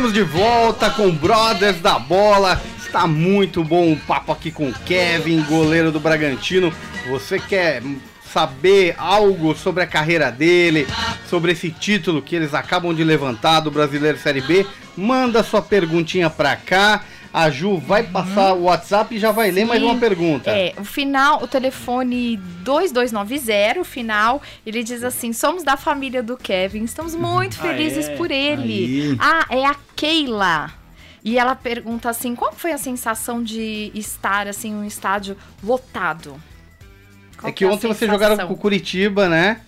Estamos 0.00 0.14
de 0.14 0.22
volta 0.22 0.88
com 0.88 1.14
Brothers 1.14 1.78
da 1.82 1.98
Bola. 1.98 2.58
Está 2.78 3.06
muito 3.06 3.62
bom 3.62 3.92
o 3.92 3.96
papo 3.98 4.32
aqui 4.32 4.50
com 4.50 4.70
o 4.70 4.72
Kevin, 4.72 5.42
goleiro 5.42 5.92
do 5.92 6.00
Bragantino. 6.00 6.72
Você 7.10 7.38
quer 7.38 7.82
saber 8.24 8.94
algo 8.96 9.54
sobre 9.54 9.82
a 9.82 9.86
carreira 9.86 10.32
dele, 10.32 10.86
sobre 11.28 11.52
esse 11.52 11.70
título 11.70 12.22
que 12.22 12.34
eles 12.34 12.54
acabam 12.54 12.94
de 12.94 13.04
levantar 13.04 13.60
do 13.60 13.70
Brasileiro 13.70 14.16
Série 14.16 14.40
B? 14.40 14.66
Manda 14.96 15.42
sua 15.42 15.60
perguntinha 15.60 16.30
pra 16.30 16.56
cá. 16.56 17.04
A 17.32 17.48
Ju 17.48 17.78
vai 17.78 18.02
passar 18.02 18.54
o 18.54 18.62
WhatsApp 18.64 19.14
e 19.14 19.18
já 19.18 19.30
vai 19.30 19.50
ler 19.52 19.64
mais 19.64 19.80
Sim. 19.80 19.86
uma 19.86 19.96
pergunta. 19.98 20.50
É, 20.50 20.74
o 20.76 20.84
final, 20.84 21.42
o 21.42 21.46
telefone 21.46 22.36
2290, 22.64 23.80
o 23.80 23.84
final, 23.84 24.42
ele 24.66 24.82
diz 24.82 25.04
assim: 25.04 25.32
somos 25.32 25.62
da 25.62 25.76
família 25.76 26.22
do 26.22 26.36
Kevin, 26.36 26.82
estamos 26.82 27.14
muito 27.14 27.56
Ah, 27.60 27.62
felizes 27.62 28.08
é? 28.08 28.16
por 28.16 28.30
ele. 28.30 29.10
Aí. 29.12 29.16
Ah, 29.20 29.46
é 29.48 29.64
a 29.64 29.76
Keila. 29.94 30.72
E 31.22 31.38
ela 31.38 31.54
pergunta 31.54 32.10
assim: 32.10 32.34
qual 32.34 32.52
foi 32.52 32.72
a 32.72 32.78
sensação 32.78 33.42
de 33.42 33.92
estar 33.94 34.48
assim, 34.48 34.70
em 34.70 34.74
um 34.74 34.84
estádio 34.84 35.36
lotado? 35.62 36.34
Qual 37.38 37.48
É 37.48 37.52
que 37.52 37.64
é 37.64 37.68
a 37.68 37.70
ontem 37.70 37.86
vocês 37.86 38.10
jogaram 38.10 38.36
com 38.46 38.54
o 38.54 38.56
Curitiba, 38.56 39.28
né? 39.28 39.60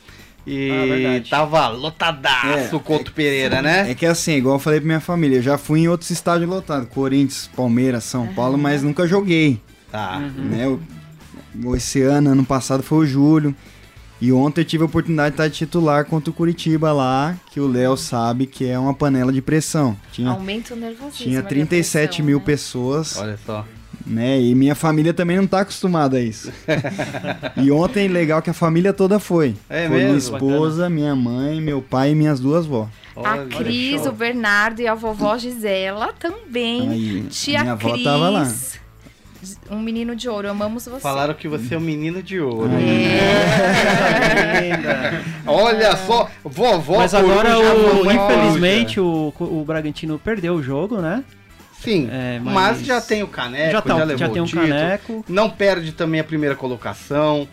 Ah, 0.47 0.51
E 0.51 0.89
verdade. 0.89 1.31
tava 1.31 1.69
lotadaço 1.69 2.75
É, 2.75 2.77
o 2.77 2.81
Couto 2.81 3.13
Pereira, 3.13 3.63
né? 3.63 3.91
É 3.91 3.95
que 3.95 4.05
assim, 4.07 4.33
igual 4.33 4.57
eu 4.57 4.59
falei 4.59 4.81
pra 4.81 4.87
minha 4.87 5.01
família, 5.01 5.37
eu 5.37 5.43
já 5.43 5.57
fui 5.57 5.81
em 5.81 5.89
outros 5.89 6.11
estádios 6.11 6.49
lotados, 6.51 6.89
Corinthians, 6.89 7.49
Palmeiras, 7.55 8.05
São 8.05 8.27
Paulo, 8.29 8.59
mas 8.59 8.83
nunca 8.83 9.07
joguei. 9.07 9.61
Tá. 9.91 10.19
Né? 10.19 10.67
O- 10.67 10.81
o- 11.65 11.77
Esse 11.77 12.03
ano, 12.03 12.31
ano 12.31 12.45
passado 12.45 12.83
foi 12.83 12.99
o 12.99 13.07
Júlio. 13.07 13.55
E 14.21 14.33
ontem 14.33 14.61
eu 14.61 14.65
tive 14.65 14.85
a 14.85 14.87
oportunidade 14.87 15.31
de 15.31 15.35
estar 15.35 15.49
de 15.49 15.55
titular 15.55 16.05
contra 16.05 16.31
o 16.31 16.33
Curitiba 16.33 16.93
lá, 16.93 17.37
que 17.51 17.59
o 17.59 17.67
Léo 17.67 17.97
sabe 17.97 18.47
que 18.47 18.65
é 18.69 18.79
uma 18.79 18.95
panela 18.95 19.33
de 19.33 19.43
pressão. 19.43 19.97
Tinha, 20.13 20.31
Aumenta 20.31 20.75
o 20.75 20.77
nervosismo. 20.77 21.25
tinha 21.27 21.41
a 21.41 21.43
37 21.43 22.01
depressão, 22.03 22.27
mil 22.27 22.39
né? 22.39 22.45
pessoas 22.45 23.17
Olha 23.17 23.37
só. 23.45 23.67
Né? 24.07 24.41
E 24.41 24.55
minha 24.55 24.75
família 24.75 25.13
também 25.15 25.37
não 25.37 25.47
tá 25.47 25.61
acostumada 25.61 26.17
a 26.17 26.21
isso. 26.21 26.53
e 27.57 27.71
ontem, 27.71 28.09
legal 28.09 28.41
que 28.43 28.51
a 28.51 28.55
família 28.55 28.93
toda 28.93 29.19
foi. 29.19 29.55
É 29.69 29.87
foi 29.89 29.97
minha 29.99 30.13
mesmo? 30.13 30.37
esposa, 30.37 30.89
minha 30.91 31.15
mãe, 31.17 31.61
meu 31.61 31.81
pai 31.83 32.13
e 32.13 32.15
minhas 32.15 32.39
duas 32.41 32.67
vó. 32.67 32.89
a 33.17 33.39
Cris, 33.39 34.07
o 34.07 34.13
Bernardo 34.13 34.81
e 34.81 34.87
a 34.89 34.95
vovó 34.95 35.37
Gisela 35.39 36.13
também. 36.19 36.89
Aí, 36.89 37.23
Tia 37.31 37.61
minha 37.61 37.73
avó 37.73 37.93
Cris. 37.93 38.05
tava 38.05 38.29
lá. 38.29 38.49
Um 39.69 39.81
menino 39.81 40.15
de 40.15 40.29
ouro, 40.29 40.49
amamos 40.49 40.85
você. 40.87 41.01
Falaram 41.01 41.35
que 41.35 41.49
você 41.49 41.75
é 41.75 41.79
um 41.79 41.81
menino 41.81 42.23
de 42.23 42.39
ouro. 42.39 42.71
É. 42.75 43.83
Olha 45.47 45.97
só, 45.97 46.31
vovó. 46.45 46.99
Mas 46.99 47.13
agora, 47.13 47.59
o- 47.59 48.07
infelizmente, 48.11 49.01
o, 49.01 49.33
o 49.39 49.65
Bragantino 49.67 50.19
perdeu 50.19 50.55
o 50.55 50.63
jogo, 50.63 50.99
né? 51.01 51.25
Sim, 51.83 52.09
É, 52.11 52.39
mas... 52.43 52.55
mas 52.55 52.85
já 52.87 53.01
tem 53.01 53.23
o 53.23 53.29
caneco, 53.29 53.65
já, 53.67 53.71
já, 53.73 53.83
tá, 53.83 53.95
levou 53.97 54.17
já 54.19 54.29
tem 54.29 54.41
o 54.41 54.45
um 54.45 54.47
título. 54.47 54.69
caneco. 54.69 55.25
Não 55.29 55.51
perde 55.51 55.93
também 55.93 56.21
a 56.21 56.25
primeira 56.25 56.55
colocação. 56.55 57.49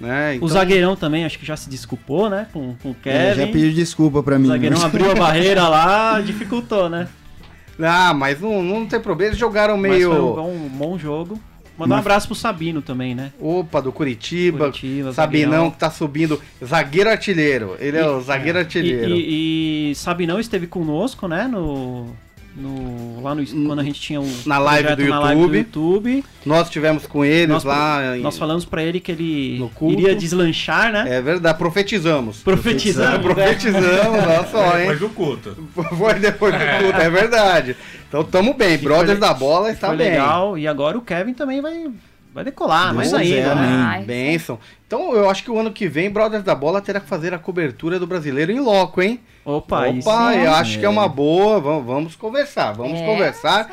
Né? 0.00 0.38
O 0.40 0.48
zagueirão 0.48 0.96
também, 0.96 1.24
acho 1.24 1.38
que 1.38 1.46
já 1.46 1.56
se 1.56 1.70
desculpou, 1.70 2.28
né? 2.28 2.48
Com, 2.52 2.74
com 2.82 2.90
o 2.90 2.96
É, 3.04 3.28
já 3.30 3.34
Kevin. 3.42 3.52
pediu 3.52 3.72
desculpa 3.72 4.22
pra 4.22 4.36
o 4.36 4.40
mim. 4.40 4.48
zagueirão 4.48 4.76
mas- 4.76 4.84
abriu 4.86 5.10
a 5.10 5.14
barreira 5.14 5.68
lá, 5.68 6.20
dificultou, 6.24 6.88
né? 6.90 7.06
Ah, 7.80 8.12
mas 8.14 8.40
não, 8.40 8.62
não 8.62 8.86
tem 8.86 9.00
problema. 9.00 9.30
Eles 9.30 9.38
jogaram 9.38 9.76
Mas 9.76 9.92
meio. 9.92 10.10
foi 10.10 10.20
um, 10.42 10.66
um 10.66 10.68
bom 10.68 10.98
jogo. 10.98 11.40
Mandar 11.76 11.96
um 11.96 11.98
abraço 11.98 12.26
pro 12.28 12.36
Sabino 12.36 12.80
também, 12.80 13.14
né? 13.16 13.32
Opa, 13.40 13.82
do 13.82 13.90
Curitiba. 13.90 14.58
Curitiba, 14.58 15.12
Sabinão 15.12 15.50
zagueirão. 15.50 15.70
que 15.72 15.78
tá 15.78 15.90
subindo. 15.90 16.40
Zagueiro 16.64 17.10
artilheiro. 17.10 17.76
Ele 17.80 17.96
é 17.96 18.06
o 18.08 18.20
zagueiro 18.20 18.58
artilheiro. 18.60 19.10
E, 19.12 19.88
e, 19.88 19.90
e 19.90 19.94
Sabinão 19.96 20.38
esteve 20.38 20.68
conosco, 20.68 21.26
né? 21.26 21.48
No, 21.48 22.06
no, 22.56 23.20
lá 23.22 23.34
no, 23.34 23.44
quando 23.66 23.80
a 23.80 23.82
gente 23.82 24.00
tinha 24.00 24.20
o 24.20 24.28
Na 24.46 24.58
live 24.58 24.94
do 24.96 25.04
na 25.08 25.18
live 25.20 25.40
do 25.48 25.54
YouTube. 25.56 26.08
YouTube. 26.10 26.24
Nós 26.46 26.70
tivemos 26.70 27.06
com 27.06 27.24
eles 27.24 27.48
Nós, 27.48 27.64
lá. 27.64 28.16
em- 28.16 28.20
nós 28.22 28.38
falamos 28.38 28.64
pra 28.64 28.82
ele 28.82 29.00
que 29.00 29.10
ele 29.10 29.58
No 29.58 29.90
iria 29.90 30.14
deslanchar, 30.14 30.92
né? 30.92 31.16
É 31.16 31.20
verdade, 31.20 31.58
profetizamos. 31.58 32.42
Profetizando. 32.42 33.18
né? 33.28 33.34
Profetizamos, 33.34 34.18
olha 34.24 34.46
só, 34.50 34.66
hein? 34.78 34.80
Depois 34.82 35.00
do 35.00 35.08
culto. 35.10 35.56
Foi 35.98 36.14
depois 36.14 36.54
do 36.54 36.60
culto, 36.60 37.00
é 37.00 37.10
verdade. 37.10 37.76
Então 38.08 38.22
tamo 38.22 38.54
bem. 38.54 38.78
Que 38.78 38.84
Brothers 38.84 39.18
foi 39.18 39.28
da 39.28 39.34
bola 39.34 39.70
está 39.70 39.88
Foi 39.88 39.96
bem. 39.96 40.10
legal. 40.10 40.56
E 40.56 40.68
agora 40.68 40.96
o 40.96 41.02
Kevin 41.02 41.34
também 41.34 41.60
vai, 41.60 41.86
vai 42.34 42.44
decolar, 42.44 42.92
Deus 42.94 43.12
mais 43.12 43.22
quiser, 43.22 43.42
ainda. 43.48 43.54
né? 43.54 43.84
Ai, 43.88 44.02
Benção. 44.02 44.58
Então 44.86 45.14
eu 45.14 45.30
acho 45.30 45.42
que 45.42 45.50
o 45.50 45.58
ano 45.58 45.72
que 45.72 45.88
vem, 45.88 46.10
Brothers 46.10 46.44
da 46.44 46.54
Bola 46.54 46.80
terá 46.80 47.00
que 47.00 47.08
fazer 47.08 47.32
a 47.32 47.38
cobertura 47.38 47.98
do 47.98 48.06
brasileiro 48.06 48.52
em 48.52 48.60
loco, 48.60 49.00
hein? 49.00 49.18
Opa, 49.44 49.88
isso. 49.88 50.08
Opa, 50.08 50.34
eu 50.34 50.52
acho 50.54 50.78
que 50.78 50.84
é 50.84 50.88
uma 50.88 51.08
boa. 51.08 51.58
Vamos, 51.60 51.84
vamos 51.86 52.16
conversar, 52.16 52.72
vamos 52.72 53.00
É. 53.00 53.04
conversar. 53.06 53.70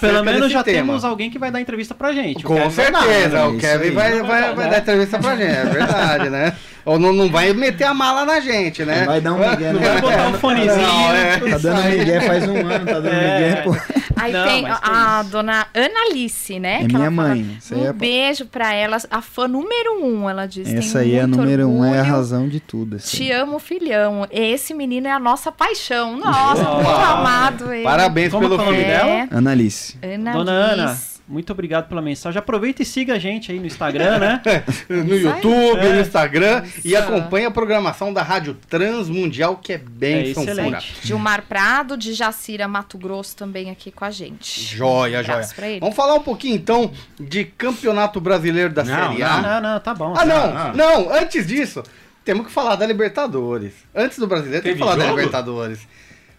Pelo 0.00 0.24
menos 0.24 0.40
desse 0.42 0.52
já 0.52 0.62
tema. 0.62 0.78
temos 0.78 1.04
alguém 1.04 1.30
que 1.30 1.38
vai 1.38 1.50
dar 1.50 1.60
entrevista 1.60 1.94
pra 1.94 2.12
gente. 2.12 2.44
O 2.44 2.48
Com 2.48 2.68
vai 2.70 2.90
dar, 2.90 3.02
certeza, 3.02 3.36
né? 3.38 3.44
o 3.46 3.50
Isso 3.52 3.60
Kevin 3.60 3.90
vai, 3.92 4.10
Não 4.18 4.26
vai, 4.26 4.42
vai 4.42 4.54
vai 4.54 4.64
dar, 4.64 4.70
dar 4.72 4.78
entrevista 4.78 5.18
pra 5.18 5.36
gente, 5.36 5.50
é 5.56 5.64
verdade, 5.64 6.30
né? 6.30 6.52
Ou 6.84 6.98
não, 6.98 7.12
não 7.14 7.30
vai 7.30 7.52
meter 7.54 7.84
a 7.84 7.94
mala 7.94 8.26
na 8.26 8.40
gente, 8.40 8.84
né? 8.84 9.04
Vai 9.06 9.20
dar 9.20 9.32
um 9.32 9.38
migué, 9.38 9.72
Não 9.72 9.80
né? 9.80 9.88
vai 9.88 10.00
botar 10.02 10.28
um 10.28 10.34
fonezinho. 10.38 10.76
Não, 10.86 11.12
é. 11.14 11.38
Tá 11.38 11.58
dando 11.58 11.82
migué 11.84 12.20
faz 12.20 12.48
um 12.48 12.56
ano, 12.58 12.84
tá 12.86 12.92
dando 13.00 13.08
É. 13.08 13.38
migué, 13.38 13.62
pô. 13.62 13.74
Aí 14.16 14.32
Não, 14.32 14.44
tem 14.46 14.64
a 14.68 15.22
dona 15.22 15.66
Analice, 15.74 16.58
né? 16.60 16.76
É 16.82 16.86
que 16.86 16.94
minha 16.94 17.06
ela 17.06 17.16
fala, 17.16 17.28
mãe. 17.28 17.56
Isso 17.58 17.74
aí 17.74 17.80
Um 17.80 17.86
é- 17.86 17.92
beijo 17.92 18.46
pra 18.46 18.72
ela, 18.72 18.96
a 19.10 19.20
fã 19.22 19.46
número 19.48 20.02
um, 20.04 20.28
ela 20.28 20.46
diz. 20.46 20.68
tem 20.68 20.78
Essa 20.78 21.00
aí 21.00 21.14
é 21.14 21.22
a 21.22 21.26
número 21.26 21.68
um, 21.68 21.84
é 21.84 21.88
a 21.88 21.92
orgulho. 22.00 22.12
razão 22.16 22.48
de 22.48 22.60
tudo. 22.60 22.96
Assim. 22.96 23.16
Te 23.16 23.30
amo, 23.32 23.58
filhão. 23.58 24.26
Esse 24.30 24.72
menino 24.74 25.06
é 25.08 25.12
a 25.12 25.18
nossa 25.18 25.50
paixão. 25.52 26.16
Nossa, 26.16 26.62
muito 26.64 26.88
amado 26.90 27.72
ele. 27.72 27.84
Parabéns 27.84 28.30
Como 28.32 28.42
pelo 28.48 28.56
que 28.56 28.62
é 28.62 28.66
o 28.66 28.70
nome 28.70 28.84
filho. 28.84 28.88
dela? 28.96 29.28
Analice. 29.30 29.96
Ana 30.02 30.32
Dona 30.32 30.52
Ana. 30.52 30.98
Muito 31.26 31.50
obrigado 31.52 31.88
pela 31.88 32.02
mensagem. 32.02 32.38
Aproveita 32.38 32.82
e 32.82 32.84
siga 32.84 33.14
a 33.14 33.18
gente 33.18 33.50
aí 33.50 33.58
no 33.58 33.66
Instagram, 33.66 34.18
né? 34.18 34.42
No 34.88 35.16
YouTube, 35.16 35.78
É. 35.80 35.92
no 35.94 36.00
Instagram 36.00 36.62
e 36.84 36.94
acompanha 36.94 37.48
a 37.48 37.50
programação 37.50 38.12
da 38.12 38.22
Rádio 38.22 38.54
Transmundial, 38.68 39.56
que 39.56 39.72
é 39.72 39.78
bem 39.78 40.30
É 40.30 40.34
São 40.34 40.42
excelente. 40.42 40.94
Gilmar 41.02 41.42
Prado, 41.48 41.96
de 41.96 42.12
Jacira, 42.12 42.68
Mato 42.68 42.98
Grosso, 42.98 43.34
também 43.36 43.70
aqui 43.70 43.90
com 43.90 44.04
a 44.04 44.10
gente. 44.10 44.60
Joia, 44.76 45.20
Um 45.20 45.22
joia. 45.24 45.34
abraço 45.36 45.54
pra 45.54 45.68
ele. 45.68 45.80
Vamos 45.80 45.96
falar 45.96 46.14
um 46.14 46.20
pouquinho 46.22 46.56
então 46.56 46.90
de 47.18 47.44
Campeonato 47.44 48.20
Brasileiro 48.20 48.72
da 48.72 48.84
Não, 48.84 49.10
Série 49.12 49.22
A. 49.22 49.40
Não, 49.40 49.60
não, 49.72 49.80
tá 49.80 49.94
bom. 49.94 50.14
Ah, 50.16 50.24
não, 50.26 50.36
Ah. 50.56 50.72
não, 50.74 51.10
antes 51.12 51.46
disso, 51.46 51.82
temos 52.24 52.46
que 52.46 52.52
falar 52.52 52.76
da 52.76 52.86
Libertadores. 52.86 53.72
Antes 53.94 54.18
do 54.18 54.26
brasileiro, 54.26 54.62
tem 54.62 54.72
que 54.74 54.78
Teve 54.78 54.84
falar 54.90 54.96
da 54.96 55.06
jogo? 55.08 55.16
Libertadores. 55.18 55.78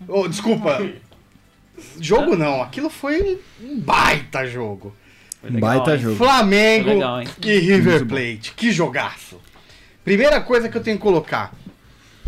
Oh, 0.08 0.28
desculpa. 0.28 0.80
Jogo 2.00 2.36
não, 2.36 2.62
aquilo 2.62 2.90
foi 2.90 3.40
um 3.62 3.80
baita 3.80 4.46
jogo. 4.48 4.96
Legal, 5.44 5.60
Baita 5.60 5.94
hein? 5.96 6.00
jogo. 6.00 6.16
Flamengo 6.16 6.90
legal, 6.90 7.22
e 7.44 7.60
River 7.60 8.06
Plate. 8.06 8.54
Que 8.56 8.72
jogaço. 8.72 9.40
Primeira 10.04 10.42
coisa 10.42 10.68
que 10.70 10.78
eu 10.78 10.82
tenho 10.82 10.98
que 10.98 11.04
colocar. 11.04 11.54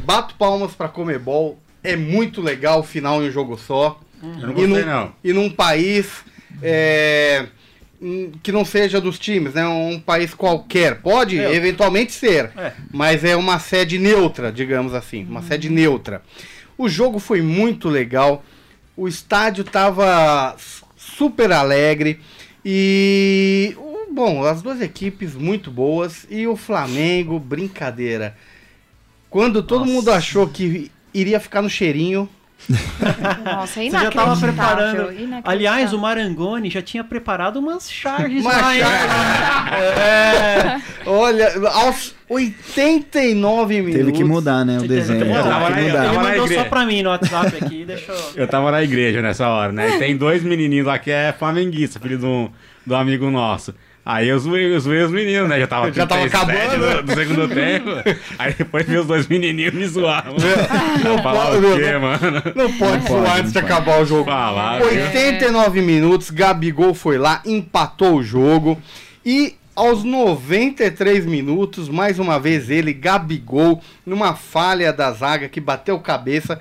Bato 0.04 0.36
palmas 0.36 0.74
pra 0.74 0.88
Comebol. 0.88 1.58
É 1.84 1.96
muito 1.96 2.42
legal 2.42 2.82
o 2.82 2.84
final 2.84 3.24
em 3.24 3.30
um 3.30 3.32
jogo 3.32 3.58
só. 3.58 4.00
Eu 4.22 4.30
não 4.30 4.50
E 4.52 4.54
gostei, 4.54 4.68
num, 4.68 4.86
não. 4.86 5.12
e 5.24 5.34
num 5.34 5.50
país 5.50 6.08
é, 6.62 7.46
hum, 8.02 8.32
que 8.44 8.52
não 8.52 8.66
seja 8.66 9.00
dos 9.02 9.18
times, 9.18 9.54
né? 9.54 9.66
Um 9.68 10.00
país 10.00 10.34
qualquer. 10.34 11.02
Pode 11.02 11.38
Neutro. 11.38 11.56
eventualmente 11.56 12.12
ser, 12.14 12.52
É. 12.58 12.74
mas 12.92 13.24
é 13.24 13.36
uma 13.36 13.58
sede 13.60 13.98
neutra, 14.00 14.52
digamos 14.52 14.94
assim. 14.94 15.24
Uma 15.26 15.42
sede 15.42 15.70
neutra. 15.70 16.22
O 16.78 16.88
jogo 16.90 17.18
foi 17.20 17.42
muito 17.42 17.90
legal. 17.90 18.44
O 18.98 19.08
estádio 19.08 19.64
tava 19.64 20.56
s- 20.58 20.84
super 20.98 21.52
alegre. 21.52 22.20
E. 22.66 23.78
Bom, 24.12 24.44
as 24.44 24.62
duas 24.64 24.82
equipes 24.82 25.36
muito 25.36 25.70
boas. 25.70 26.26
E 26.30 26.48
o 26.48 26.56
Flamengo, 26.58 27.40
brincadeira. 27.40 28.36
Quando 29.30 29.62
todo 29.62 29.82
Nossa. 29.82 29.92
mundo 29.92 30.12
achou 30.12 30.48
que 30.48 30.92
iria 31.14 31.40
ficar 31.40 31.62
no 31.62 31.70
cheirinho. 31.70 32.28
Nossa, 33.46 33.82
é 33.82 33.86
Você 33.86 33.92
já 33.92 34.12
tava 34.12 34.34
inacreditável. 34.34 34.38
preparando. 34.40 34.98
inacreditável. 35.14 35.42
Aliás, 35.46 35.94
o 35.94 36.00
Marangoni 36.00 36.70
já 36.70 36.82
tinha 36.82 37.04
preparado 37.04 37.58
umas 37.58 37.90
charges 37.92 38.42
Uma? 38.44 38.54
É. 39.78 40.82
Olha, 41.06 41.52
aos 41.70 42.14
89 42.30 43.76
minutos. 43.82 43.98
Teve 43.98 44.12
que 44.12 44.24
mudar, 44.24 44.66
né? 44.66 44.78
O 44.78 44.82
teve 44.82 44.96
desenho. 44.96 45.20
que 45.20 45.26
Teve 45.26 45.38
mudar. 45.38 45.54
que 45.56 45.60
Tava 45.66 45.80
Ele 45.80 45.88
mudar. 45.92 46.14
na 46.14 46.24
mandou 46.24 46.48
só 46.48 46.64
pra 46.66 46.86
mim 46.86 47.02
no 47.04 47.10
WhatsApp 47.10 47.56
aqui, 47.64 47.86
deixa 47.86 48.12
eu... 48.12 48.18
Eu 48.36 48.48
tava 48.48 48.72
na 48.72 48.84
igreja 48.84 49.22
nessa 49.22 49.48
hora, 49.48 49.72
né? 49.72 49.96
E 49.96 50.00
tem 50.00 50.18
dois 50.18 50.44
menininhos 50.44 50.88
lá 50.88 51.00
que 51.00 51.12
é 51.12 51.34
flamenguista, 51.38 52.00
filho 52.00 52.18
de 52.18 52.26
um, 52.26 52.50
de 52.86 52.94
um 52.94 52.98
amigo 52.98 53.30
nosso. 53.30 53.74
Aí 54.10 54.30
eu 54.30 54.40
zoei, 54.40 54.74
eu 54.74 54.80
zoei 54.80 55.04
os 55.04 55.12
meninos, 55.12 55.50
né? 55.50 55.60
Já 55.60 55.68
tava, 55.68 55.92
Já 55.92 56.08
tava 56.08 56.22
37 56.30 56.56
acabando. 56.56 56.96
do, 56.96 57.04
do 57.04 57.14
segundo 57.14 57.48
tempo. 57.54 57.90
Aí 58.40 58.54
depois 58.54 58.88
os 58.88 59.06
dois 59.06 59.28
menininhos 59.28 59.74
me 59.74 59.86
zoavam. 59.86 60.34
Não 61.04 61.22
pode- 61.22 61.66
o 61.66 61.76
quê, 61.78 61.98
mano? 61.98 62.42
Não 62.56 62.72
pode 62.78 63.06
zoar 63.06 63.38
antes 63.40 63.52
de 63.52 63.60
não 63.60 63.66
acabar 63.68 64.02
o 64.02 64.06
jogo. 64.06 64.24
Falar, 64.24 64.82
89 64.82 65.82
minutos, 65.82 66.30
Gabigol 66.30 66.94
foi 66.94 67.18
lá, 67.18 67.42
empatou 67.46 68.16
o 68.16 68.24
jogo. 68.24 68.82
E 69.26 69.56
aos 69.76 70.06
93 70.06 71.26
minutos, 71.26 71.90
mais 71.90 72.18
uma 72.18 72.40
vez 72.40 72.70
ele, 72.70 72.94
Gabigol, 72.94 73.82
numa 74.06 74.34
falha 74.36 74.94
da 74.94 75.12
zaga 75.12 75.50
que 75.50 75.60
bateu 75.60 76.00
cabeça, 76.00 76.58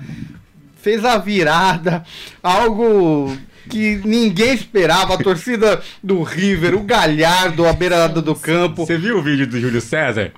fez 0.82 1.04
a 1.04 1.16
virada, 1.16 2.02
algo 2.42 3.36
que 3.68 4.00
ninguém 4.04 4.54
esperava. 4.54 5.14
A 5.14 5.18
torcida 5.18 5.80
do 6.02 6.22
River, 6.22 6.74
o 6.74 6.80
Galhardo, 6.82 7.66
à 7.66 7.72
beirada 7.72 8.20
do 8.22 8.34
campo. 8.34 8.86
Você 8.86 8.96
viu 8.96 9.18
o 9.18 9.22
vídeo 9.22 9.46
do 9.46 9.60
Júlio 9.60 9.80
César? 9.80 10.32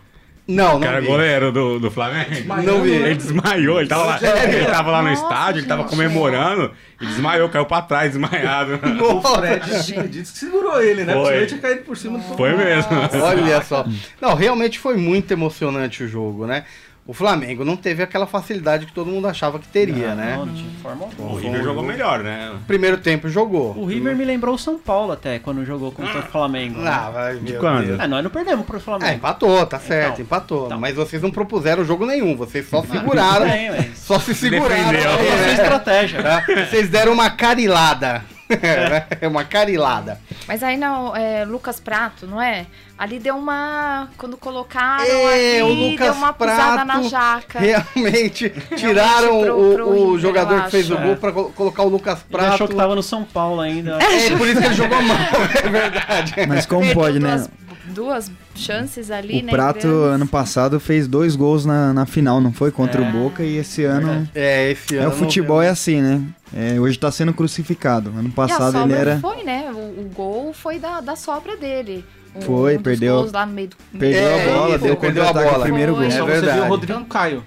Não, 0.50 0.78
O 0.78 0.80
cara 0.80 0.94
não 0.94 1.02
vi. 1.02 1.06
goleiro 1.08 1.52
do, 1.52 1.78
do 1.78 1.90
Flamengo? 1.90 2.30
Não 2.64 2.80
vi. 2.80 2.92
Ele 2.92 3.14
desmaiou, 3.14 3.80
ele 3.80 3.88
tava 3.88 4.04
lá, 4.06 4.18
ele 4.18 4.64
tava 4.64 4.90
lá 4.90 5.02
no 5.02 5.10
Nossa, 5.10 5.22
estádio, 5.22 5.60
ele 5.60 5.66
tava 5.66 5.84
comemorando 5.84 6.72
e 6.98 7.04
desmaiou, 7.04 7.50
caiu 7.50 7.66
pra 7.66 7.82
trás, 7.82 8.12
desmaiado. 8.12 8.80
O 8.98 9.20
Fred 9.20 10.08
dito 10.08 10.32
que 10.32 10.38
segurou 10.38 10.80
ele, 10.80 11.04
né? 11.04 11.12
Foi. 11.12 11.22
Porque 11.22 11.36
ele 11.36 11.46
tinha 11.46 11.60
caído 11.60 11.82
por 11.82 11.96
cima 11.98 12.18
do 12.18 12.34
Foi 12.34 12.56
mesmo. 12.56 12.90
Olha 13.22 13.62
só. 13.62 13.86
Não, 14.22 14.34
realmente 14.34 14.78
foi 14.78 14.96
muito 14.96 15.30
emocionante 15.30 16.02
o 16.04 16.08
jogo, 16.08 16.46
né? 16.46 16.64
O 17.08 17.14
Flamengo 17.14 17.64
não 17.64 17.74
teve 17.74 18.02
aquela 18.02 18.26
facilidade 18.26 18.84
que 18.84 18.92
todo 18.92 19.10
mundo 19.10 19.26
achava 19.26 19.58
que 19.58 19.66
teria, 19.66 20.14
né? 20.14 20.34
Não, 20.36 20.44
não 20.44 20.54
tinha 20.54 20.70
forma 20.82 21.06
alguma. 21.06 21.30
O 21.32 21.36
River 21.36 21.62
jogou 21.64 21.82
melhor, 21.82 22.18
né? 22.22 22.52
Primeiro 22.66 22.98
tempo 22.98 23.30
jogou. 23.30 23.72
O 23.78 23.86
River 23.86 24.14
me 24.14 24.26
lembrou 24.26 24.54
o 24.54 24.58
São 24.58 24.78
Paulo 24.78 25.12
até, 25.12 25.38
quando 25.38 25.64
jogou 25.64 25.90
contra 25.90 26.18
o 26.18 26.22
Flamengo. 26.24 26.78
né? 26.80 26.90
Ah, 26.90 27.08
vai, 27.08 27.34
meu 27.36 27.58
quando? 27.60 27.98
É, 27.98 28.06
nós 28.06 28.22
não 28.22 28.30
perdemos 28.30 28.66
pro 28.66 28.76
É, 28.76 28.80
Flamengo. 28.80 29.14
empatou, 29.14 29.64
tá 29.64 29.78
certo, 29.78 30.12
Então, 30.12 30.24
empatou. 30.26 30.66
então. 30.66 30.78
Mas 30.78 30.94
vocês 30.96 31.22
não 31.22 31.30
propuseram 31.30 31.82
jogo 31.82 32.04
nenhum, 32.04 32.36
vocês 32.36 32.68
só 32.68 32.82
seguraram. 32.82 33.48
Bem, 33.48 33.70
mas- 33.70 33.98
Só 33.98 34.18
se 34.18 34.34
seguraram. 34.34 34.90
Defendeu. 34.92 35.10
aí, 35.10 35.26
é 35.28 35.36
né? 35.46 35.52
estratégia. 35.54 36.22
Tá? 36.22 36.44
Vocês 36.68 36.90
deram 36.90 37.12
uma 37.14 37.30
carilada. 37.30 38.22
É 39.20 39.28
uma 39.28 39.44
carilada. 39.44 40.20
Mas 40.46 40.62
aí 40.62 40.76
não, 40.76 41.14
é 41.14 41.44
Lucas 41.44 41.78
Prato, 41.80 42.26
não 42.26 42.40
é? 42.40 42.66
Ali 42.98 43.18
deu 43.18 43.36
uma. 43.36 44.08
Quando 44.16 44.36
colocaram 44.36 45.04
É, 45.04 45.60
ali, 45.60 45.62
o 45.62 45.68
Lucas 45.90 46.06
deu 46.06 46.12
uma 46.14 46.32
pisada 46.32 46.84
na 46.84 46.94
Prato 46.94 47.08
jaca. 47.10 47.58
Realmente 47.94 48.50
tiraram 48.76 49.40
pro- 49.42 49.70
o, 49.70 49.74
pro 49.74 49.88
o 49.90 50.08
Inter, 50.10 50.20
jogador 50.20 50.64
que 50.64 50.70
fez 50.70 50.90
o 50.90 50.96
gol 50.96 51.16
pra 51.16 51.30
colo- 51.32 51.50
colocar 51.50 51.82
o 51.84 51.88
Lucas 51.88 52.24
Ele 52.30 52.40
achou 52.40 52.56
Prato. 52.58 52.70
que 52.70 52.76
tava 52.76 52.94
no 52.96 53.02
São 53.02 53.22
Paulo 53.24 53.60
ainda. 53.60 53.98
É, 54.02 54.36
por 54.36 54.48
isso 54.48 54.60
que 54.60 54.66
ele 54.66 54.74
jogou 54.74 55.00
mal, 55.02 55.16
é 55.64 55.68
verdade. 55.68 56.34
Mas 56.48 56.66
como 56.66 56.80
Perdeu 56.80 57.02
pode, 57.02 57.18
né? 57.20 57.46
duas 57.86 58.30
chances 58.58 59.10
ali, 59.10 59.40
O 59.40 59.44
né? 59.46 59.52
Prato, 59.52 59.80
grandes. 59.88 60.14
ano 60.14 60.26
passado, 60.26 60.78
fez 60.80 61.06
dois 61.08 61.34
gols 61.36 61.64
na, 61.64 61.92
na 61.92 62.06
final, 62.06 62.40
não 62.40 62.52
foi? 62.52 62.70
Contra 62.70 63.02
É. 63.04 63.08
o 63.08 63.12
Boca 63.12 63.42
e 63.42 63.56
esse 63.56 63.84
ano. 63.84 64.28
É, 64.34 64.70
esse 64.72 64.96
É, 64.96 65.00
ano. 65.00 65.08
o 65.10 65.12
futebol 65.12 65.60
é 65.62 65.68
assim, 65.68 66.00
né? 66.02 66.22
É, 66.54 66.78
hoje 66.80 66.98
tá 66.98 67.10
sendo 67.10 67.32
crucificado. 67.32 68.10
Ano 68.10 68.28
E 68.28 68.32
a 68.32 68.34
passado 68.34 68.72
sobra 68.72 68.82
ele 68.84 68.94
era. 68.94 69.18
foi, 69.20 69.42
né? 69.44 69.70
O, 69.72 69.76
o 70.02 70.10
gol 70.14 70.52
foi 70.52 70.78
da, 70.78 71.00
da 71.00 71.14
sobra 71.16 71.56
dele. 71.56 72.04
Um, 72.36 72.40
Foi, 72.42 72.76
um 72.76 72.82
perdeu- 72.82 73.16
gols 73.16 73.32
lá 73.32 73.44
no 73.46 73.52
meio 73.52 73.68
do... 73.68 73.76
Perdeu 73.98 74.20
É, 74.20 74.44
a 74.52 74.54
bola, 74.58 74.78
deu 74.78 74.96
perdeu 74.96 75.26
a 75.28 75.32
bola. 75.32 75.58
o 75.58 75.62
primeiro 75.62 75.94
Foi. 75.94 76.04
gol. 76.04 76.12
É 76.12 76.16
Só 76.18 76.24
você 76.26 76.32
viu 76.32 76.40
verdade. 76.42 76.60
o 76.60 76.68
Rodrigo 76.68 77.04
Caio. 77.06 77.42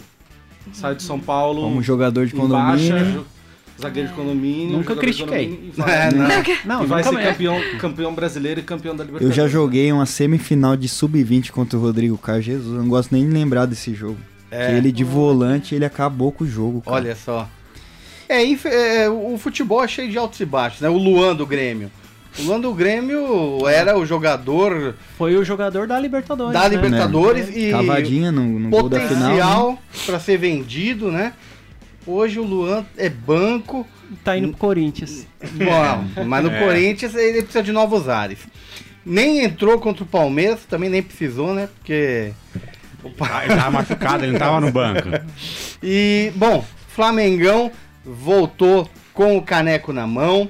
Saiu 0.73 0.95
de 0.95 1.03
São 1.03 1.19
Paulo. 1.19 1.61
Como 1.63 1.81
jogador 1.83 2.25
de 2.25 2.33
baixa, 2.35 2.47
condomínio. 2.47 3.11
jo- 3.13 3.25
zagueiro 3.81 4.09
de 4.09 4.15
condomínio. 4.15 4.77
Nunca 4.77 4.95
critiquei. 4.95 5.45
condomínio, 5.47 5.73
vai, 5.75 6.07
É, 6.07 6.11
não. 6.13 6.27
Não, 6.77 6.83
e 6.83 6.87
vai 6.87 7.03
ser 7.03 7.21
campeão, 7.23 7.57
campeão 7.79 8.13
brasileiro 8.15 8.59
e 8.59 8.63
campeão 8.63 8.95
da 8.95 9.03
Eu 9.03 9.07
Libertadores. 9.07 9.35
já 9.35 9.47
joguei 9.47 9.91
uma 9.91 10.05
semifinal 10.05 10.77
de 10.77 10.87
sub-20 10.87 11.51
contra 11.51 11.77
o 11.77 11.81
Rodrigo 11.81 12.17
Caio. 12.17 12.41
Jesus, 12.41 12.73
eu 12.75 12.81
não 12.81 12.87
gosto 12.89 13.11
nem 13.11 13.25
de 13.27 13.31
lembrar 13.33 13.65
desse 13.65 13.93
jogo. 13.93 14.17
É. 14.49 14.67
Que 14.67 14.73
ele 14.73 14.91
de 14.91 15.03
volante, 15.03 15.73
ele 15.75 15.85
acabou 15.85 16.31
com 16.31 16.43
o 16.43 16.47
jogo. 16.47 16.81
cara. 16.81 16.95
Olha 16.97 17.15
só. 17.15 17.49
É, 18.29 18.45
infe- 18.45 18.69
é, 18.69 19.09
o 19.09 19.37
futebol 19.37 19.83
é 19.83 19.87
cheio 19.87 20.09
de 20.09 20.17
altos 20.17 20.39
e 20.39 20.45
baixos, 20.45 20.79
né? 20.81 20.89
O 20.89 20.97
Luan 20.97 21.35
do 21.35 21.45
Grêmio. 21.45 21.91
O 22.39 22.43
Luan 22.43 22.61
do 22.61 22.73
Grêmio 22.73 23.67
era 23.67 23.97
o 23.99 24.05
jogador 24.05 24.95
Foi 25.17 25.35
o 25.35 25.43
jogador 25.43 25.85
da 25.85 25.99
Libertadores. 25.99 26.53
da 26.53 26.61
né? 26.69 26.69
Libertadores 26.75 27.49
e 27.53 27.71
Cavadinha 27.71 28.31
no, 28.31 28.57
no 28.57 28.69
gol 28.69 28.87
da 28.87 29.01
final. 29.01 29.19
né? 29.21 29.27
potencial 29.41 29.79
pra 30.05 30.17
ser 30.17 30.37
vendido, 30.37 31.11
né? 31.11 31.33
Hoje 32.05 32.39
o 32.39 32.43
Luan 32.43 32.85
é 32.97 33.09
banco, 33.09 33.87
Tá 34.25 34.37
indo 34.37 34.49
pro 34.49 34.57
Corinthians. 34.57 35.25
Bom, 35.53 36.23
mas 36.25 36.43
no 36.43 36.51
É. 36.51 36.59
Corinthians 36.59 37.15
ele 37.15 37.41
precisa 37.43 37.63
de 37.63 37.71
novos 37.71 38.09
ares. 38.09 38.39
Nem 39.05 39.43
entrou 39.43 39.79
contra 39.79 40.03
o 40.03 40.07
Palmeiras, 40.07 40.59
também 40.69 40.89
nem 40.89 41.01
precisou, 41.01 41.53
né? 41.53 41.69
Porque. 41.77 42.33
Ah, 43.21 43.45
Ele 43.45 43.55
tava 43.55 43.71
machucado, 43.71 44.23
ele 44.25 44.33
não 44.33 44.39
tava 44.39 44.59
no 44.61 44.71
banco. 44.71 45.07
E, 45.81 46.31
bom, 46.35 46.63
Flamengão 46.89 47.71
voltou 48.05 48.87
com 49.13 49.37
o 49.37 49.41
caneco 49.41 49.91
na 49.93 50.05
mão. 50.05 50.49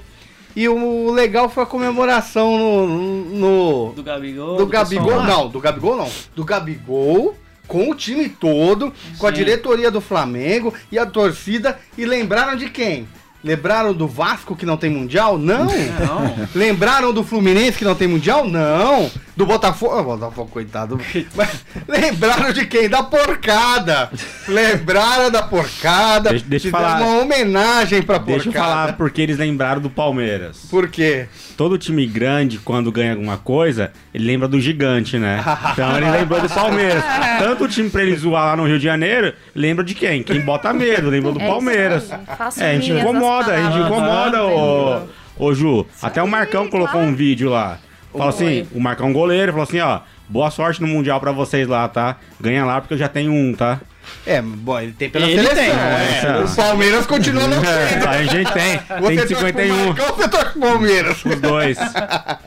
E 0.55 0.67
o 0.67 1.11
legal 1.11 1.47
foi 1.47 1.63
a 1.63 1.67
comemoração 1.67 2.57
no. 2.57 3.87
no 3.87 3.93
Do 3.93 4.03
Gabigol. 4.03 4.57
do 4.57 4.67
pessoal 4.67 4.85
Gabigol, 4.85 5.15
lá. 5.17 5.27
não, 5.27 5.47
do 5.49 5.59
Gabigol 5.61 5.95
não. 5.95 6.09
Do 6.35 6.43
Gabigol, 6.43 7.35
com 7.71 7.89
o 7.89 7.95
time 7.95 8.27
todo, 8.27 8.91
com 9.17 9.25
a 9.25 9.29
Sim. 9.29 9.37
diretoria 9.37 9.89
do 9.89 10.01
Flamengo 10.01 10.73
e 10.91 10.99
a 10.99 11.05
torcida. 11.05 11.79
E 11.97 12.05
lembraram 12.05 12.57
de 12.57 12.69
quem? 12.69 13.07
Lembraram 13.41 13.93
do 13.93 14.09
Vasco 14.09 14.57
que 14.57 14.65
não 14.65 14.75
tem 14.75 14.89
mundial? 14.89 15.37
Não. 15.37 15.63
Não. 15.65 16.49
Lembraram 16.53 17.13
do 17.13 17.23
Fluminense 17.23 17.77
que 17.77 17.85
não 17.85 17.95
tem 17.95 18.09
mundial? 18.09 18.45
Não. 18.45 19.09
Do 19.35 19.45
Botafogo. 19.45 19.97
Ah, 19.97 20.03
Botafogo, 20.03 20.49
coitado. 20.51 20.99
Mas 21.35 21.65
lembraram 21.87 22.51
de 22.51 22.65
quem? 22.65 22.89
Da 22.89 23.01
porcada. 23.03 24.09
Lembraram 24.47 25.31
da 25.31 25.41
porcada. 25.41 26.29
Deixa- 26.31 26.45
deixa 26.47 26.67
eu 26.67 26.71
falar. 26.71 27.01
uma 27.01 27.21
homenagem 27.21 28.01
pra 28.01 28.19
porcada. 28.19 28.33
Deixa 28.43 28.49
eu 28.49 28.53
falar 28.53 28.93
porque 28.97 29.21
eles 29.21 29.37
lembraram 29.37 29.81
do 29.81 29.89
Palmeiras. 29.89 30.65
Por 30.69 30.89
quê? 30.89 31.27
Todo 31.55 31.77
time 31.77 32.05
grande, 32.05 32.57
quando 32.59 32.91
ganha 32.91 33.11
alguma 33.13 33.37
coisa, 33.37 33.91
ele 34.13 34.25
lembra 34.25 34.47
do 34.47 34.59
gigante, 34.59 35.17
né? 35.17 35.43
Então 35.71 35.97
ele 35.97 36.09
lembrou 36.09 36.41
do 36.41 36.49
Palmeiras. 36.49 37.03
Tanto 37.39 37.63
o 37.63 37.67
time 37.67 37.89
pra 37.89 38.01
ele 38.03 38.15
zoar 38.15 38.45
lá 38.47 38.55
no 38.57 38.67
Rio 38.67 38.77
de 38.79 38.83
Janeiro, 38.85 39.33
lembra 39.55 39.83
de 39.83 39.93
quem? 39.95 40.23
Quem 40.23 40.41
bota 40.41 40.73
medo, 40.73 41.09
lembrou 41.09 41.33
do 41.33 41.41
É 41.41 41.47
Palmeiras. 41.47 42.11
É, 42.57 42.71
a 42.71 42.73
gente 42.73 42.91
incomoda, 42.91 43.53
a 43.53 43.61
gente 43.63 43.79
incomoda, 43.85 44.43
ô, 44.45 45.01
ô 45.37 45.53
Ju. 45.53 45.85
Até 46.01 46.21
o 46.21 46.27
Marcão 46.27 46.67
colocou 46.67 46.99
um 47.01 47.15
vídeo 47.15 47.49
lá. 47.49 47.77
Falou 48.11 48.29
assim, 48.29 48.67
o 48.73 48.79
Marcão 48.79 49.13
goleiro, 49.13 49.51
falou 49.51 49.63
assim, 49.63 49.79
ó, 49.79 49.99
boa 50.27 50.51
sorte 50.51 50.81
no 50.81 50.87
Mundial 50.87 51.19
pra 51.19 51.31
vocês 51.31 51.67
lá, 51.67 51.87
tá? 51.87 52.17
Ganha 52.39 52.65
lá 52.65 52.81
porque 52.81 52.93
eu 52.93 52.97
já 52.97 53.07
tenho 53.07 53.31
um, 53.31 53.53
tá? 53.53 53.79
É, 54.25 54.41
bom, 54.41 54.79
ele 54.79 54.91
tem 54.93 55.09
pela 55.09 55.25
Ele 55.25 55.35
seleção. 55.41 55.55
tem, 55.55 55.69
é. 55.69 56.21
é. 56.41 56.43
O 56.45 56.55
Palmeiras 56.55 57.05
continua 57.07 57.47
não 57.47 57.57
É, 57.63 57.87
tendo. 57.87 58.07
a 58.07 58.23
gente 58.23 58.51
tem, 58.53 58.77
Você 59.01 59.07
tem 59.07 59.17
torce 59.17 59.35
pro 59.35 59.47
51, 59.47 59.85
Marcão, 59.87 60.15
Você 60.15 60.27
torce 60.29 60.49
pro 60.51 60.61
Palmeiras. 60.61 61.25
os 61.25 61.41
dois. 61.41 61.77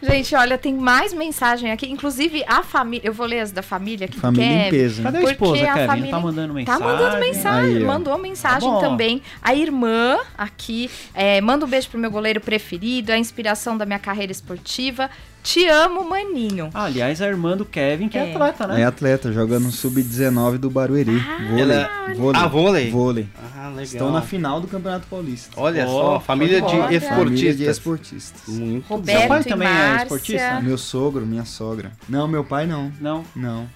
Gente, 0.00 0.32
olha, 0.36 0.56
tem 0.56 0.74
mais 0.74 1.12
mensagem 1.12 1.72
aqui. 1.72 1.90
Inclusive, 1.90 2.44
a 2.46 2.62
família. 2.62 3.04
Eu 3.08 3.12
vou 3.12 3.26
ler 3.26 3.40
as 3.40 3.50
da 3.50 3.62
família 3.62 4.04
aqui. 4.06 4.18
Família 4.20 4.70
peso. 4.70 5.02
Cadê 5.02 5.18
a 5.18 5.20
Porque 5.20 5.32
esposa, 5.32 5.64
a 5.70 5.74
Kevin? 5.74 5.86
família- 5.86 6.10
Tá 6.10 6.20
mandando 6.20 6.48
Tá 6.48 6.54
mensagem. 6.54 6.86
mandando 6.86 7.18
mensagem, 7.18 7.76
Aí, 7.78 7.84
mandou 7.84 8.18
mensagem 8.18 8.70
Tá 8.74 8.78
também. 8.80 9.22
A 9.42 9.54
irmã 9.56 10.18
aqui, 10.36 10.88
é, 11.14 11.40
manda 11.40 11.64
um 11.66 11.68
beijo 11.68 11.88
pro 11.88 11.98
meu 11.98 12.10
goleiro 12.12 12.40
preferido, 12.40 13.10
a 13.10 13.18
inspiração 13.18 13.76
da 13.76 13.84
minha 13.84 13.98
carreira 13.98 14.30
esportiva. 14.30 15.10
Te 15.42 15.66
amo, 15.68 16.04
maninho. 16.08 16.68
Ah, 16.74 16.84
aliás, 16.84 17.22
a 17.22 17.26
irmã 17.26 17.56
do 17.56 17.64
Kevin, 17.64 18.08
que 18.08 18.18
é, 18.18 18.28
É. 18.28 18.32
atleta, 18.34 18.66
né? 18.66 18.80
É 18.82 18.84
atleta, 18.84 19.32
joga 19.32 19.58
no 19.58 19.70
sub-19 19.70 20.58
do 20.58 20.68
Barueri. 20.68 21.16
vôlei. 21.48 21.62
Ela- 21.76 22.14
vôlei. 22.14 22.40
Ah, 22.42 22.46
vôlei? 22.46 22.90
Vôlei. 22.90 23.28
Ah, 23.56 23.68
legal. 23.68 23.82
Estão 23.84 24.12
na 24.12 24.20
final 24.20 24.60
do 24.60 24.66
Campeonato 24.66 25.06
Paulista. 25.08 25.50
Olha 25.56 25.86
Ó, 25.86 25.88
só, 26.14 26.20
família 26.20 26.60
de 26.60 26.66
olha. 26.66 26.76
Família 26.82 26.96
esportistas. 26.98 27.56
de 27.56 27.64
esportistas. 27.64 28.54
Muito 28.54 28.86
Roberto 28.88 29.18
Seu 29.20 29.28
pai 29.28 29.44
também 29.44 29.68
é 29.68 29.72
Márcia. 29.72 30.02
esportista? 30.02 30.60
Meu 30.60 30.76
sogro, 30.78 31.24
minha 31.26 31.44
sogra. 31.46 31.92
Não, 32.08 32.28
meu 32.28 32.44
pai 32.44 32.66
não. 32.66 32.92
Não. 33.00 33.24
Não. 33.34 33.66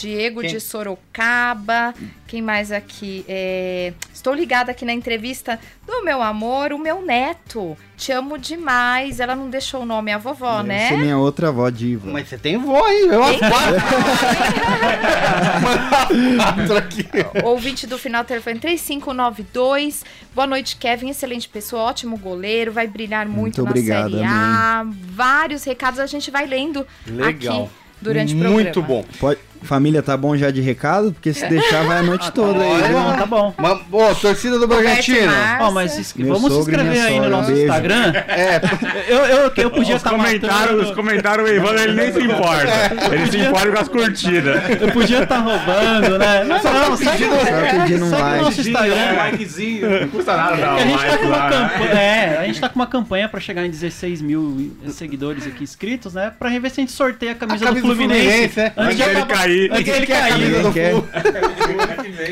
Diego 0.00 0.40
Quem- 0.40 0.50
de 0.50 0.60
Sorocaba. 0.60 1.94
Quem 2.26 2.42
mais 2.42 2.70
aqui? 2.72 3.24
É, 3.28 3.92
Estou 4.12 4.34
ligada 4.34 4.70
aqui 4.70 4.84
na 4.84 4.92
entrevista 4.92 5.58
do 5.86 6.02
meu 6.04 6.20
amor, 6.22 6.72
o 6.72 6.78
meu 6.78 7.02
neto. 7.04 7.76
Te 7.96 8.12
amo 8.12 8.38
demais. 8.38 9.20
Ela 9.20 9.34
não 9.34 9.48
deixou 9.48 9.82
o 9.82 9.86
nome, 9.86 10.12
a 10.12 10.18
vovó, 10.18 10.58
Deve 10.58 10.68
né? 10.68 10.88
ser 10.88 10.98
minha 10.98 11.16
outra 11.18 11.48
avó 11.48 11.68
diva. 11.70 12.08
Mas 12.10 12.28
você 12.28 12.38
tem 12.38 12.56
vó, 12.58 12.86
hein? 12.88 13.08
Eu 13.10 13.24
aqui. 16.76 17.04
Ouvinte 17.44 17.86
do 17.86 17.98
final 17.98 18.24
telefone 18.24 18.58
3592. 18.58 20.04
Boa 20.34 20.46
noite, 20.46 20.76
Kevin. 20.76 21.10
Excelente 21.10 21.48
pessoa, 21.48 21.82
ótimo 21.82 22.16
goleiro. 22.18 22.72
Vai 22.72 22.86
brilhar 22.86 23.26
muito, 23.26 23.40
Muito 23.40 23.64
na 23.64 23.70
obrigado, 23.70 24.10
Série 24.12 24.24
A. 24.24 24.86
Vários 25.12 25.64
recados 25.64 26.00
a 26.00 26.06
gente 26.06 26.30
vai 26.30 26.46
lendo 26.46 26.86
Legal. 27.06 27.64
aqui 27.64 27.70
durante 28.00 28.34
o 28.34 28.38
programa. 28.38 28.62
Muito 28.62 28.82
bom. 28.82 29.04
Pode... 29.18 29.40
Família, 29.62 30.02
tá 30.02 30.16
bom 30.16 30.36
já 30.36 30.50
de 30.50 30.60
recado? 30.60 31.12
Porque 31.12 31.32
se 31.32 31.46
deixar 31.46 31.82
vai 31.84 31.98
a 31.98 32.02
noite 32.02 32.30
toda 32.32 32.60
aí. 32.62 32.70
Olha, 32.70 32.86
viu? 32.88 32.98
Não, 32.98 33.16
tá 33.16 33.26
bom. 33.26 33.54
Mas, 33.56 33.78
ó, 33.92 34.14
torcida 34.14 34.58
do 34.58 34.66
Bragantino. 34.66 35.32
Ó, 35.60 35.70
mas 35.70 35.98
es- 35.98 36.14
Meu 36.14 36.34
vamos 36.34 36.52
se 36.52 36.58
inscrever 36.60 37.00
aí 37.02 37.20
no 37.20 37.28
nosso 37.28 37.46
beijo. 37.50 37.62
Instagram. 37.62 38.12
É, 38.28 38.60
Eu, 39.08 39.18
eu, 39.24 39.52
eu 39.56 39.70
podia 39.70 39.94
Os 39.96 40.00
estar 40.02 40.10
comentários, 40.10 40.70
os 40.72 40.76
matando, 40.88 40.94
comentários, 40.94 41.50
o 41.50 41.52
Ivan, 41.54 41.74
ele 41.80 41.92
nem 41.94 42.12
se 42.12 42.20
importa. 42.24 42.68
Ele 43.12 43.30
se 43.30 43.38
importa 43.38 43.70
com 43.72 43.78
as 43.80 43.88
curtidas. 43.88 44.62
eu 44.80 44.92
podia 44.92 45.22
estar 45.22 45.38
roubando, 45.38 46.18
né? 46.18 46.44
Não, 46.44 46.62
não, 46.62 46.96
segue, 46.96 47.24
Só 47.24 47.70
pedindo 47.80 48.04
um 48.04 48.10
segue 48.10 48.14
o 48.14 48.20
like. 48.20 48.42
nosso 48.44 48.60
Instagram. 48.60 49.12
likezinho. 49.16 50.00
Não 50.00 50.08
custa 50.08 50.36
nada 50.36 50.56
dar 50.56 50.68
a 50.70 50.74
um 50.76 50.78
gente 50.80 51.06
tá 51.06 51.18
com 51.18 51.28
lá. 51.28 51.48
campanha, 51.50 51.92
é, 52.00 52.38
a 52.38 52.44
gente 52.44 52.60
tá 52.60 52.68
com 52.68 52.74
uma 52.76 52.86
campanha 52.86 53.28
pra 53.28 53.40
chegar 53.40 53.64
em 53.66 53.70
16 53.70 54.20
mil 54.22 54.72
seguidores 54.88 55.46
aqui 55.46 55.64
inscritos, 55.64 56.14
né? 56.14 56.32
Pra 56.38 56.48
ver 56.50 56.70
se 56.70 56.80
a 56.80 56.82
gente 56.82 56.92
sorteia 56.92 57.32
a 57.32 57.34
camisa, 57.34 57.64
A 57.64 57.68
camisa 57.68 57.86
do 57.86 57.88
do 57.88 57.96
Fluminense. 57.96 58.48
Fluminense, 58.48 58.60
é. 58.60 58.72
Antes 58.76 58.98
dele 58.98 59.10
acabar- 59.18 59.26
cair. 59.48 59.72
Antes 59.72 59.84
quer 59.84 60.02
a 60.02 60.06
cair. 60.06 60.72
Flu? 60.72 61.08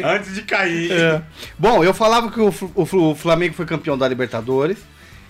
Antes 0.05 0.35
de 0.35 0.43
cair. 0.43 1.23
Bom, 1.59 1.83
eu 1.83 1.95
falava 1.95 2.31
que 2.31 2.41
o, 2.41 2.53
o 2.75 3.11
o 3.11 3.15
Flamengo 3.15 3.55
foi 3.55 3.67
campeão 3.67 3.97
da 3.97 4.09
Libertadores. 4.09 4.79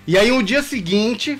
E 0.07 0.17
aí, 0.17 0.31
no 0.31 0.43
dia 0.43 0.63
seguinte, 0.63 1.39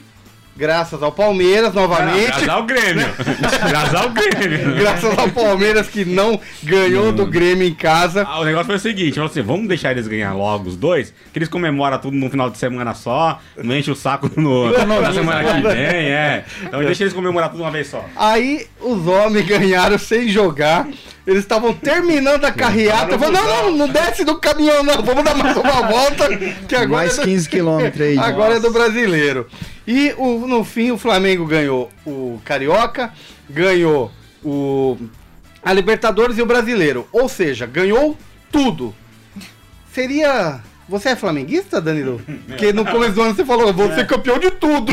graças 0.57 1.03
ao 1.03 1.13
Palmeiras, 1.13 1.75
novamente. 1.75 2.27
Graças 2.27 2.49
ao 2.49 2.63
Grêmio. 2.65 3.07
Graças 3.69 3.95
ao 3.95 4.11
Grêmio. 4.11 4.77
Graças 4.77 5.19
ao 5.19 5.29
Palmeiras 5.31 5.89
que 5.89 6.05
não 6.05 6.41
ganhou 6.63 7.13
do 7.13 7.27
Grêmio 7.27 7.67
em 7.67 7.75
casa. 7.75 8.25
Ah, 8.27 8.41
o 8.41 8.45
negócio 8.45 8.67
foi 8.67 8.77
o 8.77 8.79
seguinte, 8.79 9.15
falou 9.15 9.31
assim, 9.31 9.43
vamos 9.43 9.69
deixar 9.69 9.93
eles 9.93 10.07
ganhar 10.09 10.33
logo 10.33 10.69
os 10.69 10.77
dois, 10.77 11.13
que 11.33 11.39
eles 11.39 11.49
comemoram 11.49 11.99
tudo 11.99 12.17
num 12.17 12.31
final 12.31 12.51
de 12.51 12.59
semana 12.59 12.95
só, 12.95 13.41
não 13.57 13.77
enche 13.77 13.91
o 13.91 13.95
saco 13.97 14.31
no, 14.37 14.71
na 14.87 15.13
semana 15.13 15.45
que 15.45 15.63
vem, 15.69 15.77
é. 16.11 16.45
Então 16.63 16.81
deixa 16.83 17.03
eles 17.05 17.13
comemorar 17.13 17.51
tudo 17.51 17.63
uma 17.63 17.71
vez 17.71 17.89
só. 17.89 18.05
Aí 18.17 18.67
os 18.81 19.07
homens 19.07 19.47
ganharam 19.47 19.99
sem 19.99 20.29
jogar. 20.29 20.87
Eles 21.27 21.41
estavam 21.41 21.75
terminando 21.75 22.45
a 22.45 22.53
carreata. 22.53 23.19
Falei, 23.19 23.33
não, 23.35 23.47
não, 23.65 23.73
não 23.79 23.89
desce 23.89 24.25
do 24.25 24.39
caminhão, 24.39 24.85
não. 24.85 25.03
Vamos 25.03 25.25
dar 25.25 25.35
mais 25.35 25.57
uma 25.57 25.83
volta. 25.83 26.29
Que 26.69 26.77
agora 26.77 26.89
Mais 27.03 27.19
é 27.19 27.23
do- 27.23 27.25
15 27.27 27.49
quilômetros 27.49 28.01
aí. 28.01 28.17
Agora 28.27 28.55
é 28.57 28.61
do 28.61 28.71
brasileiro. 28.71 29.49
E 29.87 30.15
o- 30.19 30.47
no 30.47 30.65
fim 30.65 30.91
o 30.91 30.99
Flamengo 30.99 31.47
ganhou 31.47 31.91
o 32.05 32.41
Carioca, 32.45 33.13
ganhou 33.49 34.11
o 34.45 34.97
a 35.63 35.73
Libertadores 35.73 36.39
e 36.39 36.43
o 36.43 36.47
Brasileiro. 36.47 37.09
Ou 37.13 37.29
seja, 37.29 37.67
ganhou 37.67 38.17
tudo. 38.53 38.95
Seria 39.93 40.61
Você 40.89 41.09
é 41.09 41.17
flamenguista, 41.17 41.81
Danilo? 41.81 42.21
Porque 42.47 42.73
no 42.73 42.85
começo 42.85 43.13
do 43.15 43.23
ano 43.23 43.35
você 43.35 43.45
falou, 43.45 43.73
vou 43.73 43.93
ser 43.93 44.07
campeão 44.07 44.39
de 44.39 44.53
tudo. 44.53 44.93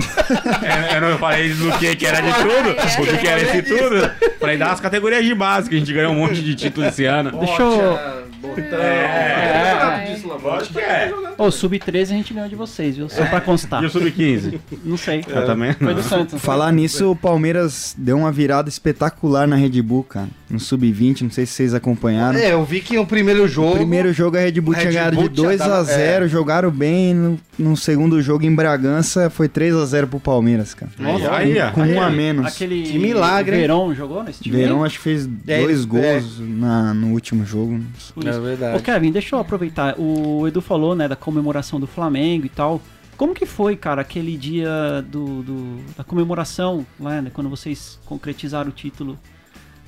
É, 0.63 0.97
Eu 0.97 1.01
não 1.01 1.17
falei 1.19 1.53
do 1.53 1.71
que, 1.77 1.95
que 1.95 2.05
era 2.07 2.19
de 2.19 2.33
tudo, 2.33 2.71
o 2.71 3.05
que, 3.05 3.17
que 3.19 3.27
era 3.27 3.41
esse 3.41 3.61
tudo. 3.61 4.11
Falei 4.39 4.57
das 4.57 4.79
categorias 4.79 5.23
de 5.23 5.35
base, 5.35 5.69
que 5.69 5.75
a 5.75 5.77
gente 5.79 5.93
ganhou 5.93 6.11
um 6.13 6.15
monte 6.15 6.41
de 6.41 6.55
títulos 6.55 6.89
esse 6.89 7.05
ano. 7.05 7.31
Deixa 7.37 7.61
eu. 7.61 8.22
Botão. 8.47 8.79
É, 8.79 10.17
Lógico 10.43 10.73
que 10.73 10.79
é. 10.79 11.13
Ô, 11.37 11.49
sub-13 11.49 12.01
a 12.03 12.05
gente 12.05 12.33
ganhou 12.33 12.49
de 12.49 12.55
vocês, 12.55 12.95
viu? 12.97 13.07
Só 13.09 13.25
pra 13.25 13.39
constar. 13.41 13.81
E 13.81 13.85
o 13.85 13.89
Sub-15? 13.89 14.59
Não 14.83 14.97
sei. 14.97 15.23
Eu 15.27 15.45
também 15.45 15.73
Foi 15.73 15.87
não. 15.87 15.93
do 15.95 16.03
Santos. 16.03 16.41
Falar 16.41 16.71
nisso, 16.71 17.11
o 17.11 17.15
Palmeiras 17.15 17.95
deu 17.97 18.17
uma 18.17 18.31
virada 18.31 18.67
espetacular 18.69 19.47
na 19.47 19.55
Red 19.55 19.81
Bull, 19.81 20.03
cara. 20.03 20.27
No 20.49 20.59
Sub-20, 20.59 21.21
não 21.21 21.31
sei 21.31 21.45
se 21.45 21.53
vocês 21.53 21.73
acompanharam. 21.73 22.37
É, 22.37 22.51
eu 22.53 22.63
vi 22.63 22.81
que 22.81 22.95
no 22.95 23.05
primeiro 23.05 23.47
jogo. 23.47 23.69
No 23.69 23.75
primeiro 23.77 24.11
jogo 24.13 24.37
a 24.37 24.41
Red 24.41 24.59
Bull 24.61 24.75
tinha 24.75 24.91
ganhado 24.91 25.15
de 25.17 25.29
tinha 25.29 25.47
2 25.47 25.61
a 25.61 25.67
dado- 25.67 25.85
0 25.85 26.27
jogaram 26.27 26.69
bem. 26.71 27.13
No, 27.13 27.39
no 27.57 27.77
segundo 27.77 28.21
jogo 28.21 28.45
em 28.45 28.53
Bragança 28.53 29.29
foi 29.29 29.47
3 29.47 29.75
a 29.75 29.85
0 29.85 30.07
pro 30.07 30.19
Palmeiras, 30.19 30.73
cara. 30.73 30.91
Nossa, 30.99 31.31
aí, 31.35 31.57
ó. 31.59 31.71
Com 31.71 31.81
um 31.81 32.01
a 32.01 32.09
menos. 32.09 32.45
Aquele. 32.45 32.83
Que 32.83 32.99
milagre? 32.99 33.57
Verão 33.57 33.93
jogou 33.95 34.23
nesse 34.23 34.43
time? 34.43 34.55
Verão 34.57 34.83
acho 34.83 34.97
que 34.97 35.03
fez 35.03 35.27
É, 35.47 35.61
dois 35.61 35.85
gols 35.85 36.39
na, 36.39 36.93
no 36.93 37.07
último 37.13 37.45
jogo. 37.45 37.79
Por 38.13 38.27
isso. 38.34 38.39
É 38.39 38.41
Ô, 38.41 38.43
verdade. 38.57 38.84
Kevin, 38.84 39.11
deixa 39.11 39.36
eu 39.36 39.39
aproveitar. 39.39 39.95
O 39.99 40.47
Edu 40.47 40.61
falou, 40.61 40.95
né, 40.95 41.07
da 41.07 41.15
comemoração 41.15 41.79
do 41.79 41.88
Flamengo 41.88 42.45
e 42.45 42.49
tal. 42.49 42.81
Como 43.17 43.34
que 43.34 43.45
foi, 43.45 43.75
cara, 43.75 44.01
aquele 44.01 44.36
dia 44.38 45.03
do, 45.07 45.43
do- 45.43 45.79
da 45.95 46.03
comemoração, 46.03 46.86
lá, 46.99 47.21
né, 47.21 47.31
quando 47.34 47.49
vocês 47.49 47.99
concretizaram 48.05 48.69
o 48.69 48.73
título 48.73 49.17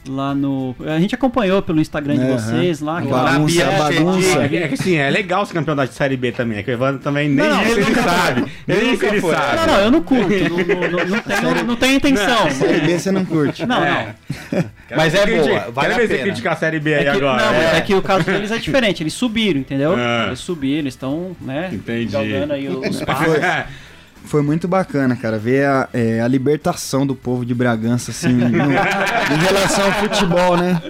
lá 0.07 0.33
no... 0.35 0.75
A 0.85 0.99
gente 0.99 1.15
acompanhou 1.15 1.61
pelo 1.61 1.79
Instagram 1.81 2.17
de 2.17 2.25
vocês 2.25 2.79
lá. 2.79 3.01
que- 3.01 3.07
Bagunça, 3.07 3.45
Bia 3.65 3.65
bagunça. 3.77 4.39
É 4.43 4.55
é 4.63 4.67
que 4.67 4.73
assim, 4.75 4.95
é 4.97 5.09
legal 5.09 5.45
ser 5.45 5.53
campeão 5.53 5.75
da 5.75 5.85
Série 5.87 6.15
B 6.17 6.31
também. 6.31 6.57
É 6.59 6.63
que 6.63 6.71
o 6.71 6.73
Evandro 6.73 7.01
também 7.01 7.27
nem 7.29 7.47
Não, 7.49 7.61
isso 7.63 7.79
ele 7.79 7.95
sabe. 7.95 8.45
Nem 8.67 8.93
isso 8.93 9.05
ele 9.05 9.21
sabe. 9.21 9.55
Não, 9.57 9.67
não, 9.67 9.79
eu 9.79 9.91
não 9.91 10.01
curto. 10.01 10.29
não, 10.29 10.57
não, 10.57 10.89
não, 10.89 11.05
não 11.05 11.19
tenho, 11.21 11.63
não 11.65 11.75
tenho 11.75 11.95
intenção. 11.95 12.49
Série 12.51 12.79
B 12.81 12.99
você 12.99 13.11
não 13.11 13.25
curte. 13.25 13.65
Não, 13.65 13.83
É. 13.83 14.15
não. 14.51 14.63
Mas 14.95 15.15
é 15.15 15.19
Quero 15.25 15.31
ver 15.31 15.49
boa, 15.49 15.59
vale 15.71 15.73
Quero 15.73 15.93
a 15.93 15.97
ver 15.97 16.07
você 16.07 16.13
pena. 16.13 16.23
criticar 16.23 16.53
a 16.53 16.55
Série 16.55 16.79
B 16.79 16.93
aí 16.93 16.99
É 17.07 17.11
que, 17.11 17.17
agora. 17.17 17.43
não, 17.45 17.53
mas 17.53 17.73
É. 17.73 17.77
é 17.77 17.81
que 17.81 17.93
o 17.95 18.01
caso 18.01 18.23
deles 18.23 18.51
é 18.51 18.57
diferente. 18.57 19.01
Eles 19.01 19.13
subiram, 19.13 19.59
entendeu? 19.59 19.97
É. 19.97 20.27
Eles 20.27 20.39
subiram, 20.39 20.79
eles 20.79 20.93
estão, 20.93 21.35
né? 21.41 21.69
Entendi. 21.73 22.11
Galgando 22.11 22.53
aí 22.53 22.69
os 22.69 23.01
É. 23.01 23.05
passos. 23.05 23.35
Foi 24.25 24.41
muito 24.41 24.67
bacana, 24.67 25.15
cara, 25.15 25.37
ver 25.37 25.65
a, 25.65 25.87
é, 25.93 26.19
a 26.19 26.27
libertação 26.27 27.05
do 27.05 27.15
povo 27.15 27.45
de 27.45 27.53
Bragança, 27.53 28.11
assim, 28.11 28.29
no- 28.33 28.47
em 28.71 29.37
relação 29.45 29.85
ao 29.85 29.91
futebol, 29.93 30.57
né? 30.57 30.81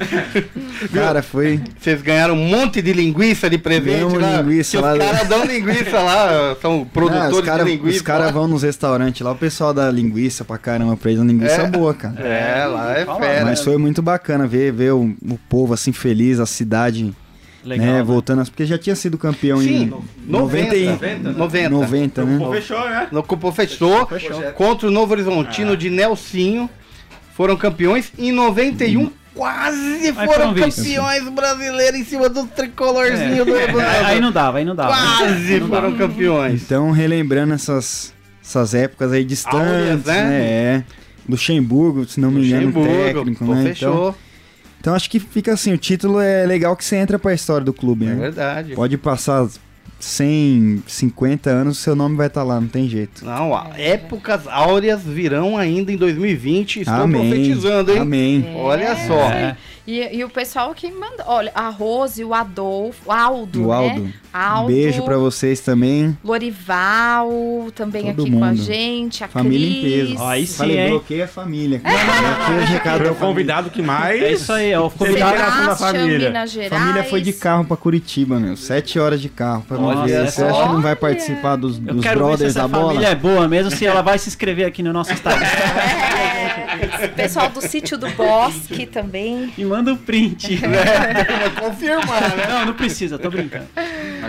Cara, 0.94 1.22
foi. 1.22 1.62
Vocês 1.80 2.02
ganharam 2.02 2.34
um 2.34 2.46
monte 2.48 2.82
de 2.82 2.94
linguiça 2.94 3.50
de 3.50 3.58
presente 3.58 3.92
Ganhamos 3.96 4.22
lá. 4.22 4.42
linguiça 4.42 4.72
que 4.72 4.78
lá. 4.84 4.94
Os 4.94 5.00
caras 5.00 5.28
dão 5.28 5.46
linguiça 5.46 6.00
lá, 6.00 6.56
são 6.62 6.86
produtores 6.86 7.26
Ah, 7.34 7.40
os 7.40 7.42
cara- 7.42 7.64
de 7.64 7.72
linguiça. 7.72 7.98
Os 7.98 8.02
caras 8.02 8.32
vão 8.32 8.48
nos 8.48 8.64
restaurantes 8.64 9.22
lá, 9.22 9.32
o 9.32 9.36
pessoal 9.36 9.74
dá 9.74 9.92
linguiça 9.92 10.44
pra 10.46 10.58
caramba 10.58 10.96
pra 10.98 11.12
eles, 11.12 11.22
uma 11.22 11.32
linguiça 11.32 11.62
É. 11.62 11.68
boa, 11.70 11.94
cara. 11.94 12.20
É, 12.22 12.66
lá 12.66 12.94
é 12.98 13.06
fera. 13.06 13.46
Mas 13.46 13.62
foi 13.62 13.78
muito 13.78 14.02
bacana 14.02 14.48
ver, 14.48 14.72
ver 14.72 14.94
o, 14.94 15.14
o 15.30 15.38
povo 15.50 15.74
assim 15.74 15.92
feliz, 15.92 16.40
a 16.40 16.46
cidade 16.46 17.14
Legal. 17.66 17.86
né, 17.88 17.94
né? 17.94 18.04
voltando, 18.04 18.44
porque 18.46 18.66
já 18.66 18.78
tinha 18.78 18.96
sido 18.96 19.18
campeão 19.18 19.60
Sim, 19.60 19.84
em 19.84 19.94
90, 20.30 20.76
90, 20.76 21.32
90. 21.34 21.70
90, 21.70 22.22
Pô, 22.22 22.28
né? 22.28 22.56
fechou, 22.62 22.90
né? 22.90 23.08
No 23.12 23.24
Cupom 23.24 23.52
fechou, 23.52 24.08
contra 24.56 24.88
o 24.88 24.92
Novo 24.92 25.14
Horizontino 25.14 25.74
Ah. 25.74 25.76
de 25.76 25.90
Nelsinho. 25.90 26.70
Foram 27.34 27.58
campeões. 27.58 28.14
Em 28.18 28.32
91, 28.32 29.12
quase 29.34 30.14
Aí 30.16 30.26
foram 30.28 30.54
campeões 30.54 31.28
brasileiros 31.30 32.00
em 32.00 32.06
cima 32.06 32.30
do 32.30 32.46
tricolorzinho 32.46 33.44
do 33.44 33.56
É, 33.56 33.64
aí, 33.64 33.70
Evandro. 33.70 34.06
aí 34.06 34.22
não 34.22 34.32
dava, 34.32 34.58
aí 34.60 34.64
não 34.66 34.76
dava. 34.76 34.90
Quase 34.96 35.60
Não 35.60 35.68
foram 35.68 35.92
dava. 35.92 35.98
campeões. 35.98 36.62
Então, 36.64 36.92
relembrando 36.92 37.54
essas, 37.54 38.14
essas 38.42 38.74
épocas 38.74 39.12
aí 39.12 39.26
distantes, 39.26 39.60
Áureas, 39.60 40.06
né? 40.06 40.24
né? 40.24 40.42
É. 40.44 40.84
Luxemburgo, 41.28 42.06
se 42.06 42.20
não 42.22 42.32
me 42.32 42.48
engano, 42.48 42.72
técnico, 42.72 43.46
pô, 43.46 43.54
né? 43.54 43.62
Então, 43.62 43.74
fechou. 43.74 43.94
então 44.10 44.16
acho 44.94 45.10
que 45.10 45.20
fica 45.20 45.54
assim, 45.54 45.74
o 45.74 45.78
título 45.78 46.20
é 46.20 46.46
legal 46.46 46.76
que 46.76 46.84
você 46.86 46.96
entra 46.98 47.18
pra 47.18 47.34
história 47.34 47.66
do 47.66 47.74
clube, 47.74 48.06
É 48.06 48.10
né? 48.10 48.16
verdade. 48.16 48.76
Pode 48.76 48.98
passar 48.98 49.48
100, 50.00 50.84
50 50.86 51.50
anos, 51.50 51.78
seu 51.80 51.96
nome 51.96 52.16
vai 52.16 52.28
estar 52.28 52.44
lá, 52.44 52.60
não 52.60 52.68
tem 52.68 52.88
jeito. 52.88 53.26
Não, 53.26 53.52
épocas 53.76 54.48
áureas 54.48 55.02
virão 55.04 55.58
ainda 55.58 55.92
em 55.92 55.98
2020. 55.98 56.82
Estou 56.82 56.94
Amém. 56.96 57.22
profetizando, 57.30 57.92
hein? 57.92 58.00
Amém. 58.00 58.54
Olha 58.56 58.96
só. 59.08 59.30
É. 59.32 59.58
E, 59.88 60.18
e 60.18 60.24
o 60.24 60.30
pessoal 60.30 60.74
que 60.74 60.90
manda. 60.92 61.24
Olha, 61.28 61.52
a 61.54 61.70
Rose, 61.70 62.24
o 62.24 62.34
Adolfo, 62.34 63.02
o 63.06 63.12
Aldo. 63.12 63.66
O 63.66 63.68
né? 63.68 63.76
Aldo. 63.76 64.14
Aldo. 64.34 64.68
Beijo 64.74 65.04
pra 65.04 65.18
vocês 65.18 65.60
também. 65.60 66.18
Lorival, 66.24 67.30
também 67.74 68.06
Todo 68.14 68.24
aqui 68.24 68.32
com 68.32 68.44
a 68.44 68.48
mundo. 68.48 68.62
gente. 68.62 69.24
A 69.24 69.28
Família 69.28 69.70
em 69.70 69.82
Cris. 69.82 70.10
peso. 70.10 70.24
Ó, 70.24 70.28
aí 70.28 70.48
sim, 70.48 70.58
Falei, 70.58 70.80
hein? 70.80 70.90
bloqueia 70.90 71.26
a 71.26 71.28
família. 71.28 71.82
Foi 72.98 73.12
o 73.12 73.16
convidado 73.16 73.70
que 73.70 73.82
mais. 73.82 74.22
É 74.22 74.32
isso 74.32 74.52
aí, 74.52 74.74
ó. 74.76 74.88
O 74.88 74.92
convidado. 74.92 75.38
Da 75.66 75.76
família. 75.76 76.30
Minas 76.30 76.52
família. 76.52 76.70
Gerais. 76.70 76.70
família 76.70 77.04
foi 77.04 77.22
de 77.22 77.34
carro 77.34 77.66
pra 77.66 77.78
Curitiba, 77.78 78.40
meu. 78.40 78.58
Sete 78.58 79.00
horas 79.00 79.22
de 79.22 79.30
carro 79.30 79.64
pra 79.68 79.78
Olha 79.78 79.96
nós 79.98 80.12
ver. 80.12 80.32
Você 80.32 80.44
acha 80.44 80.64
que 80.64 80.74
não 80.74 80.82
vai 80.82 80.96
participar 80.96 81.56
dos, 81.56 81.78
dos 81.78 82.06
brothers 82.06 82.56
da 82.56 82.68
bola? 82.68 82.88
família 82.88 83.10
é 83.10 83.16
boa 83.16 83.48
mesmo, 83.48 83.72
se 83.72 83.86
ela 83.86 84.02
vai 84.02 84.18
se 84.18 84.30
inscrever 84.30 84.66
aqui 84.66 84.82
no 84.82 84.92
nosso 84.92 85.14
Instagram. 85.14 85.46
Pessoal 87.16 87.50
do 87.50 87.62
sítio 87.62 87.98
do 87.98 88.10
Bosque 88.12 88.86
também. 88.86 89.54
E 89.58 89.66
manda 89.66 89.94
um 89.94 89.98
print. 89.98 90.60
Confirmar, 91.60 92.36
né? 92.36 92.48
Não, 92.48 92.66
não 92.68 92.74
precisa, 92.74 93.18
tô 93.18 93.30
brincando. 93.30 93.68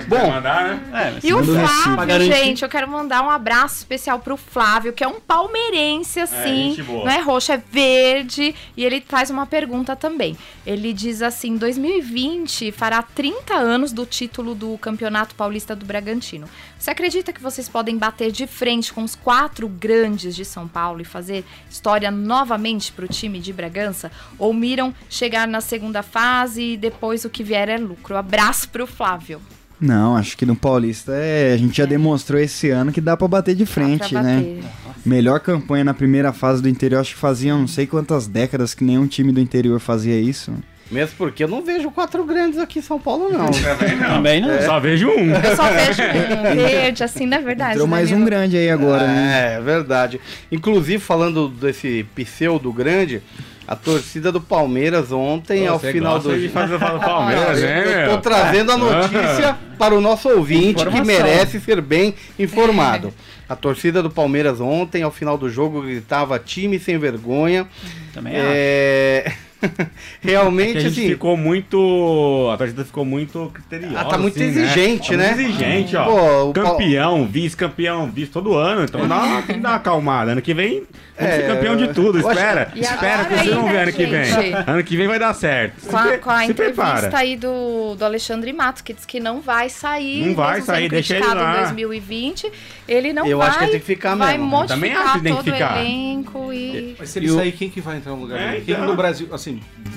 Bom, 0.04 0.30
mandar, 0.30 0.64
né? 0.64 0.80
É, 1.22 1.26
E 1.26 1.32
o 1.32 1.38
um. 1.38 1.44
Flávio, 1.44 2.20
gente, 2.20 2.62
eu 2.62 2.68
quero 2.68 2.88
mandar 2.88 3.22
um 3.22 3.30
abraço 3.30 3.76
especial 3.76 4.18
pro 4.18 4.36
Flávio, 4.36 4.92
que 4.92 5.02
é 5.02 5.08
um 5.08 5.20
palmeirense, 5.20 6.20
assim. 6.20 6.70
gente 6.70 6.82
boa. 6.82 7.04
não 7.04 7.12
é 7.12 7.20
roxo, 7.20 7.52
é 7.52 7.56
verde. 7.56 8.54
E 8.76 8.84
ele 8.84 9.02
faz 9.06 9.30
uma 9.30 9.46
pergunta 9.46 9.96
também. 9.96 10.36
Ele 10.66 10.92
diz 10.92 11.22
assim: 11.22 11.56
2020 11.56 12.72
fará 12.72 13.02
30 13.02 13.54
anos 13.54 13.92
do 13.92 14.04
título 14.04 14.54
do 14.54 14.76
Campeonato 14.78 15.34
Paulista 15.34 15.74
do 15.74 15.86
Bragantino. 15.86 16.48
Você 16.78 16.90
acredita 16.90 17.32
que 17.32 17.42
vocês 17.42 17.68
podem 17.68 17.96
bater 17.96 18.30
de 18.30 18.46
frente 18.46 18.92
com 18.92 19.02
os 19.02 19.14
quatro 19.14 19.68
grandes 19.68 20.36
de 20.36 20.44
São 20.44 20.68
Paulo 20.68 21.00
e 21.00 21.04
fazer 21.04 21.44
história 21.70 22.10
novamente 22.10 22.92
pro 22.92 23.08
time 23.08 23.40
de 23.40 23.52
Bragança? 23.52 24.10
Ou 24.38 24.52
miram 24.52 24.94
chegar 25.08 25.48
na 25.48 25.60
segunda 25.60 26.02
fase 26.02 26.62
e 26.62 26.76
depois 26.76 27.24
o 27.24 27.30
que 27.30 27.42
vier 27.42 27.68
é 27.68 27.78
lucro? 27.78 28.16
Abraço 28.16 28.68
pro 28.68 28.86
Flávio. 28.86 29.40
Não, 29.80 30.16
acho 30.16 30.36
que 30.36 30.46
no 30.46 30.56
Paulista 30.56 31.12
é, 31.12 31.52
a 31.52 31.56
gente 31.56 31.76
já 31.76 31.84
demonstrou 31.84 32.40
esse 32.40 32.70
ano 32.70 32.90
que 32.90 33.00
dá 33.00 33.16
pra 33.16 33.28
bater 33.28 33.54
de 33.54 33.66
frente, 33.66 34.14
né? 34.14 34.36
bater. 34.36 34.64
Melhor 35.04 35.40
campanha 35.40 35.84
na 35.84 35.94
primeira 35.94 36.32
fase 36.32 36.62
do 36.62 36.68
interior, 36.68 37.00
acho 37.00 37.14
que 37.14 37.20
faziam 37.20 37.60
não 37.60 37.68
sei 37.68 37.86
quantas 37.86 38.26
décadas 38.26 38.74
que 38.74 38.82
nenhum 38.82 39.06
time 39.06 39.32
do 39.32 39.40
interior 39.40 39.78
fazia 39.78 40.18
isso. 40.18 40.52
Mesmo 40.90 41.16
porque 41.18 41.42
eu 41.42 41.48
não 41.48 41.62
vejo 41.62 41.90
quatro 41.90 42.24
grandes 42.24 42.60
aqui 42.60 42.78
em 42.78 42.82
São 42.82 42.98
Paulo, 42.98 43.28
não. 43.28 43.50
Também 44.06 44.40
não. 44.40 44.62
Só 44.62 44.78
vejo 44.78 45.08
um. 45.08 45.34
Eu 45.34 45.56
só 45.56 45.64
vejo 45.70 46.02
um 46.02 46.54
verde, 46.54 47.02
assim, 47.02 47.26
na 47.26 47.40
verdade. 47.40 47.72
Entrou 47.72 47.88
né, 47.88 47.90
mais 47.90 48.12
um 48.12 48.24
grande 48.24 48.56
aí 48.56 48.70
agora, 48.70 49.06
né? 49.06 49.54
É, 49.54 49.56
é 49.56 49.60
verdade. 49.60 50.20
Inclusive, 50.50 51.00
falando 51.00 51.48
desse 51.48 52.06
pseudo 52.14 52.72
grande, 52.72 53.20
a 53.66 53.74
torcida 53.76 54.30
do 54.30 54.40
Palmeiras 54.40 55.10
ontem, 55.12 55.66
ao 55.66 55.78
Você 55.78 55.92
final 55.92 56.18
do 56.18 56.38
de 56.38 56.48
fazer 56.48 56.78
do 56.78 57.00
Palmeiras, 57.00 57.62
hein, 57.62 57.68
Eu 58.02 58.04
tô 58.06 58.12
meu? 58.12 58.20
trazendo 58.20 58.72
a 58.72 58.76
notícia 58.76 59.56
para 59.78 59.94
o 59.94 60.00
nosso 60.00 60.28
ouvinte 60.28 60.82
que 60.84 60.88
Informação. 60.88 61.04
merece 61.04 61.60
ser 61.60 61.80
bem 61.80 62.14
informado. 62.38 63.12
A 63.48 63.54
torcida 63.54 64.02
do 64.02 64.10
Palmeiras 64.10 64.60
ontem, 64.60 65.02
ao 65.02 65.10
final 65.10 65.38
do 65.38 65.48
jogo, 65.48 65.82
gritava 65.82 66.38
time 66.38 66.78
sem 66.78 66.98
vergonha. 66.98 67.66
Também 68.12 68.34
acho. 68.36 69.45
É... 69.82 69.86
Realmente, 70.22 70.72
Que 70.72 70.78
a 70.78 70.80
gente 70.82 70.98
assim. 71.00 71.08
ficou 71.10 71.36
muito. 71.36 72.50
A 72.52 72.56
torcida 72.56 72.84
ficou 72.84 73.04
muito 73.04 73.50
criteriosa. 73.54 73.98
Ah, 74.00 74.04
tá 74.04 74.18
muito 74.18 74.34
assim, 74.34 74.44
exigente, 74.48 75.10
Tá 75.12 75.16
né? 75.16 75.26
muito 75.34 75.40
exigente, 75.40 75.96
ó. 75.96 76.04
Pô, 76.04 76.52
campeão, 76.52 77.26
vice-campeão, 77.26 78.10
vice 78.10 78.30
todo 78.30 78.54
ano. 78.54 78.84
Então 78.84 79.06
dá 79.06 79.16
uma, 79.22 79.42
tem 79.42 79.56
que 79.56 79.62
dar 79.62 79.70
uma 79.70 79.76
acalmada. 79.76 80.32
Ano 80.32 80.42
que 80.42 80.52
vem, 80.54 80.82
vamos 81.18 81.32
É, 81.34 81.36
ser 81.36 81.46
campeão 81.46 81.76
de 81.76 81.88
tudo. 81.88 82.18
eu 82.20 82.28
acho- 82.28 82.38
Espera. 82.38 82.72
Espera 82.74 83.24
que 83.24 83.34
vocês 83.34 83.54
vão 83.54 83.66
ver 83.66 83.72
né, 83.74 83.82
ano 83.84 83.92
que 83.92 84.06
vem. 84.06 84.32
Ano 84.66 84.84
que 84.84 84.96
vem 84.96 85.06
vai 85.08 85.18
dar 85.18 85.34
certo. 85.34 85.86
Com 85.86 85.96
a, 85.96 86.18
com 86.18 86.30
a 86.30 86.38
se 86.44 86.50
entrevista 86.50 86.82
prepara. 86.84 87.18
aí 87.18 87.36
do, 87.36 87.94
do 87.94 88.04
Alexandre 88.04 88.52
Matos, 88.52 88.82
que 88.82 88.92
diz 88.92 89.04
que 89.04 89.20
não 89.20 89.40
vai 89.40 89.68
sair. 89.68 90.26
Não 90.26 90.34
vai 90.34 90.54
mesmo 90.54 90.66
sair, 90.66 90.88
deixa 90.88 91.16
ele 91.16 91.26
lá. 91.26 91.54
em 91.58 91.62
2020. 91.62 92.50
Ele 92.88 93.12
não 93.12 93.26
Eu 93.26 93.38
vai. 93.38 93.48
acho 93.48 93.58
que 93.60 93.66
tem 93.68 93.80
que 93.80 93.86
ficar 93.86 94.14
vai 94.16 94.36
mesmo. 94.38 94.56
Eu 94.62 94.66
também 94.66 94.92
acho 94.92 95.02
modificar 95.02 95.18
que 95.18 95.22
tem 95.24 95.32
que 95.36 95.38
todo 95.44 95.48
o 95.48 95.56
ficar. 95.56 95.80
elenco 95.80 96.52
e. 96.52 96.96
Mas 96.98 97.08
se 97.10 97.18
ele 97.18 97.26
E 97.26 97.30
sair, 97.30 97.52
quem 97.52 97.70
que 97.70 97.80
vai 97.80 97.96
entrar 97.96 98.12
no 98.12 98.20
lugar 98.20 98.38
É, 98.40 98.50
dele? 98.52 98.62
Quem 98.64 98.74
então. 98.74 98.86
no 98.86 98.96
Brasil, 98.96 99.28
assim, 99.32 99.45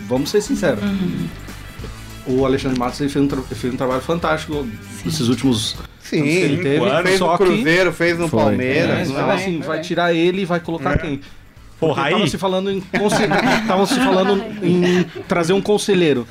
vamos 0.08 0.30
ser 0.30 0.42
sinceros. 0.42 0.84
O 2.28 2.46
Alexandre 2.46 2.78
Matos 2.78 2.98
fez, 3.00 3.16
um 3.16 3.28
fez 3.28 3.74
um 3.74 3.78
trabalho 3.78 4.02
fantástico 4.02 4.68
nesses 5.04 5.28
últimos 5.30 5.76
Sim, 6.02 6.24
ele 6.28 6.58
teve, 6.58 6.86
anos, 6.86 7.04
fez 7.04 7.18
só 7.20 7.32
no 7.32 7.38
que- 7.38 7.44
Cruzeiro, 7.44 7.94
fez 7.94 8.20
no 8.20 8.28
Foi. 8.28 8.40
É, 8.40 8.44
Palmeiras. 8.46 9.10
então, 9.10 9.22
não. 9.22 9.30
assim, 9.32 9.60
vai 9.62 9.82
tirar 9.82 10.14
ele 10.14 10.42
e 10.42 10.46
vai 10.46 10.60
colocar 10.60 10.98
quem? 10.98 11.22
Porra, 11.80 12.04
aí. 12.04 12.14
Tava 12.14 12.28
se 12.28 12.38
falando 12.38 12.70
em 12.72 12.82
se 13.88 13.96
falando 13.96 14.44
em 14.64 15.04
trazer 15.28 15.54
um 15.54 15.62
conselheiro. 15.62 16.28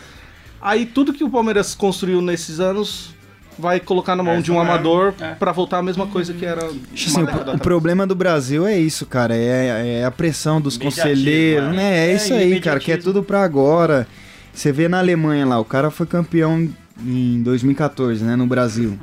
Aí 0.61 0.85
tudo 0.85 1.13
que 1.13 1.25
o 1.25 1.31
Palmeiras 1.31 1.75
construiu 1.75 2.21
nesses 2.21 2.61
anos 2.61 3.15
vai 3.59 3.81
colocar 3.81 4.15
na 4.15 4.23
mão 4.23 4.41
de 4.41 4.53
um 4.53 4.57
é- 4.57 4.61
amador 4.61 5.15
é. 5.21 5.35
pra 5.35 5.53
voltar 5.53 5.79
a 5.79 5.83
mesma 5.83 6.07
coisa 6.07 6.33
que 6.33 6.47
era 6.47 6.65
uma 6.65 6.73
assim, 6.95 7.23
o, 7.23 7.55
o 7.55 7.59
problema 7.59 8.07
do 8.07 8.15
Brasil 8.15 8.67
é 8.67 8.79
isso, 8.79 9.05
cara. 9.05 9.35
É, 9.37 10.01
é 10.01 10.05
a 10.05 10.11
pressão 10.11 10.61
dos 10.61 10.77
conselheiros, 10.77 11.71
né? 11.71 11.77
né? 11.77 12.07
É, 12.07 12.11
É, 12.13 12.15
isso 12.15 12.33
aí, 12.33 12.61
cara, 12.61 12.79
que 12.79 12.93
é 12.93 12.97
tudo 12.97 13.23
pra 13.23 13.43
agora. 13.43 14.07
Você 14.53 14.73
vê 14.73 14.89
na 14.89 14.99
Alemanha 14.99 15.47
lá, 15.47 15.59
o 15.59 15.65
cara 15.65 15.91
foi 15.91 16.07
campeão 16.07 16.69
em 17.05 17.43
2014, 17.43 18.25
né? 18.25 18.37
No 18.37 18.47
Brasil. 18.47 18.99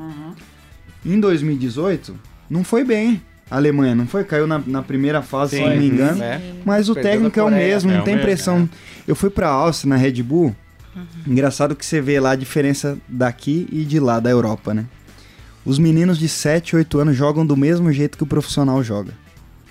Em 1.06 1.20
2018, 1.20 2.16
não 2.50 2.64
foi 2.64 2.84
bem. 2.84 3.22
A 3.50 3.58
Alemanha 3.58 3.94
não 3.94 4.08
foi? 4.08 4.24
Caiu 4.24 4.48
na, 4.48 4.60
na 4.66 4.82
primeira 4.82 5.22
fase, 5.22 5.58
se 5.58 5.64
Sim. 5.64 5.70
não 5.70 5.78
me 5.78 5.88
engano. 5.88 6.22
É. 6.24 6.42
Mas 6.66 6.90
o 6.90 6.96
Perdeu 6.96 7.12
técnico 7.12 7.40
é 7.40 7.44
o 7.44 7.52
mesmo, 7.52 7.92
É 7.92 7.94
não 7.94 8.02
o 8.02 8.04
tem 8.04 8.16
mesmo, 8.16 8.28
pressão. 8.28 8.68
Eu 9.08 9.16
fui 9.16 9.30
pra 9.30 9.48
Áustria, 9.48 9.90
na 9.90 9.96
Red 9.96 10.24
Bull. 10.24 10.56
Engraçado 11.28 11.76
que 11.76 11.86
você 11.86 12.00
vê 12.02 12.20
lá 12.20 12.32
a 12.32 12.36
diferença 12.36 12.98
daqui 13.08 13.68
e 13.72 13.84
de 13.84 14.00
lá, 14.00 14.20
da 14.20 14.30
Europa, 14.30 14.74
né? 14.74 14.86
Os 15.66 15.80
meninos 15.80 16.18
de 16.20 16.30
7, 16.30 16.76
8 16.76 17.00
anos 17.00 17.16
jogam 17.18 17.46
do 17.46 17.58
mesmo 17.58 17.92
jeito 17.92 18.18
que 18.18 18.24
o 18.24 18.28
profissional 18.28 18.84
joga. 18.84 19.14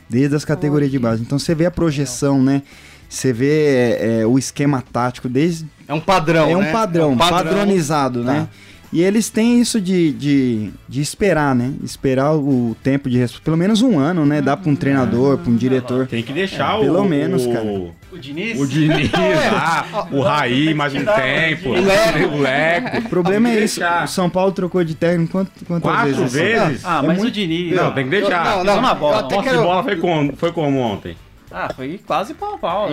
Desde 0.08 0.34
as 0.34 0.44
categorias 0.44 0.90
de 0.90 0.98
base. 0.98 1.22
Então 1.22 1.38
você 1.38 1.54
vê 1.54 1.66
a 1.66 1.70
projeção, 1.70 2.42
né? 2.42 2.62
Você 3.08 3.32
vê 3.32 3.46
é, 3.48 4.20
é, 4.20 4.26
o 4.26 4.38
esquema 4.38 4.82
tático, 4.92 5.28
desde. 5.28 5.66
É 5.86 5.94
um 5.94 6.00
padrão, 6.00 6.50
é 6.50 6.56
um 6.56 6.60
né? 6.60 6.72
padrão, 6.72 7.10
É 7.10 7.14
um 7.14 7.16
padrão. 7.16 7.44
padronizado, 7.44 8.24
né? 8.24 8.48
E 8.94 9.02
eles 9.02 9.28
têm 9.28 9.60
isso 9.60 9.80
de, 9.80 10.12
de, 10.12 10.70
de 10.88 11.00
esperar, 11.00 11.52
né? 11.52 11.72
Esperar 11.82 12.32
o 12.36 12.76
tempo 12.80 13.10
de 13.10 13.18
resposta. 13.18 13.44
Pelo 13.44 13.56
menos 13.56 13.82
um 13.82 13.98
ano, 13.98 14.24
né? 14.24 14.40
Dá 14.40 14.56
pra 14.56 14.70
um 14.70 14.76
treinador, 14.76 15.36
pra 15.38 15.50
um 15.50 15.56
diretor. 15.56 16.06
Tem 16.06 16.22
que 16.22 16.32
deixar 16.32 16.76
o. 16.78 16.82
Pelo 16.82 17.04
menos, 17.04 17.44
cara. 17.44 17.64
O, 17.64 17.92
Diniz? 18.18 18.60
o 18.60 18.64
Diniz 18.68 19.10
lá, 19.10 20.06
o 20.12 20.20
Raí, 20.20 20.72
mais 20.74 20.94
um 20.94 21.04
tempo. 21.04 21.70
O 21.70 21.72
Leco. 21.72 22.34
O 22.36 22.40
Leco. 22.40 22.98
O 22.98 23.08
problema 23.08 23.48
é 23.48 23.64
isso. 23.64 23.80
O 23.84 24.06
São 24.06 24.30
Paulo 24.30 24.52
trocou 24.52 24.84
de 24.84 24.94
técnico 24.94 25.32
quanto, 25.32 25.50
quantas 25.66 25.82
Quatro 25.90 26.14
vezes? 26.14 26.32
vezes? 26.32 26.84
Ah, 26.84 27.00
É 27.02 27.06
mas 27.08 27.16
muito- 27.18 27.30
o 27.30 27.32
Diniz. 27.32 27.74
Não, 27.74 27.92
tem 27.92 28.04
que 28.04 28.10
deixar. 28.10 28.44
Não, 28.44 28.58
Pisou 28.60 28.64
não, 28.76 28.80
na 28.80 28.94
bola. 28.94 29.22
Posse 29.28 29.42
quero- 29.42 29.58
de 29.58 29.64
bola 29.64 29.82
foi 29.82 29.96
como, 29.96 30.36
foi 30.36 30.52
como 30.52 30.78
ontem? 30.78 31.16
Ah, 31.50 31.68
foi 31.74 32.00
quase 32.06 32.32
pau 32.34 32.54
a 32.54 32.58
pau. 32.58 32.88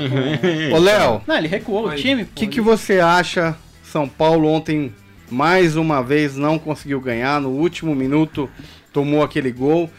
Ô, 0.74 0.78
Léo, 0.80 1.22
Não, 1.28 1.36
ele 1.38 1.48
recuou 1.48 1.88
o 1.90 1.96
time. 1.96 2.24
o 2.24 2.28
que, 2.34 2.48
que 2.48 2.60
você 2.60 3.00
acha? 3.00 3.56
São 3.84 4.08
Paulo 4.08 4.48
ontem, 4.48 4.92
mais 5.32 5.76
uma 5.76 6.04
vez, 6.04 6.36
não 6.36 6.60
conseguiu 6.60 7.00
ganhar. 7.02 7.40
No 7.42 7.50
último 7.50 7.96
minuto, 7.96 8.50
tomou 8.94 9.24
aquele 9.24 9.52
gol. 9.52 9.90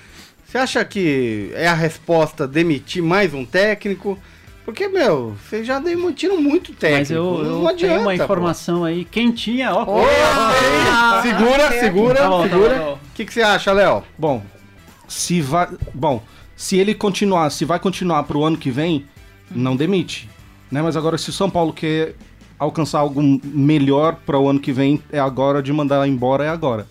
Você 0.47 0.59
acha 0.59 0.85
que 0.85 1.51
é 1.55 1.67
a 1.67 1.75
resposta 1.75 2.47
demitir 2.47 3.03
mais 3.03 3.33
um 3.33 3.45
técnico? 3.45 4.19
Porque, 4.65 4.87
meu, 4.87 5.35
vocês 5.49 5.67
já 5.67 5.81
demitiram 5.81 6.41
muito 6.41 6.73
técnico. 6.73 7.01
Mas 7.01 7.11
eu, 7.11 7.25
eu 7.45 7.45
não 7.63 7.69
adianta. 7.69 7.95
tenho 7.95 8.01
uma 8.09 8.17
pô. 8.17 8.23
informação 8.25 8.85
aí 8.85 9.05
quentinha, 9.05 9.75
ó. 9.75 9.85
Ei, 9.99 11.23
Segura, 11.23 11.71
segura, 11.81 12.15
Tá 12.21 12.29
bom, 12.29 12.43
tá 12.43 12.49
segura. 12.49 12.75
tá. 12.79 12.91
O 12.93 12.99
que, 13.15 13.25
que 13.25 13.33
você 13.33 13.43
acha, 13.43 13.73
Léo? 13.73 14.05
Bom, 14.17 14.43
se 15.09 15.41
vai. 15.41 15.69
Bom, 15.93 16.23
se 16.55 16.77
ele 16.77 16.95
continuar, 16.95 17.51
se 17.51 17.65
vai 17.65 17.79
continuar 17.81 18.23
pro 18.25 18.45
ano 18.45 18.57
que 18.57 18.71
vem, 18.71 19.07
não 19.51 19.75
demite. 19.75 20.29
Né? 20.71 20.81
Mas 20.81 20.97
agora, 20.97 21.19
se 21.19 21.31
o 21.31 21.33
São 21.33 21.51
Paulo 21.51 21.73
quer 21.73 22.15
alcançar 22.63 23.01
algo 23.01 23.21
melhor 23.45 24.17
para 24.25 24.39
o 24.39 24.49
ano 24.49 24.61
que 24.61 24.73
vem, 24.73 25.03
é 25.11 25.19
agora 25.19 25.63
de 25.63 25.73
mandar 25.73 26.07
embora, 26.09 26.45
é 26.45 26.49
agora. 26.49 26.87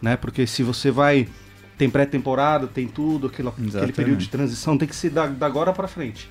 Né? 0.00 0.16
Porque 0.16 0.46
se 0.46 0.62
você 0.62 0.90
vai. 0.90 1.28
Tem 1.76 1.90
pré-temporada, 1.90 2.68
tem 2.68 2.86
tudo, 2.86 3.26
aquele, 3.26 3.48
aquele 3.48 3.92
período 3.92 4.18
de 4.18 4.28
transição, 4.28 4.78
tem 4.78 4.86
que 4.86 4.94
ser 4.94 5.10
da, 5.10 5.26
da 5.26 5.44
agora 5.44 5.72
para 5.72 5.88
frente. 5.88 6.30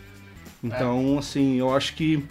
Então, 0.64 1.18
assim, 1.20 1.56
eu 1.56 1.76
acho 1.76 1.94
que 1.96 2.24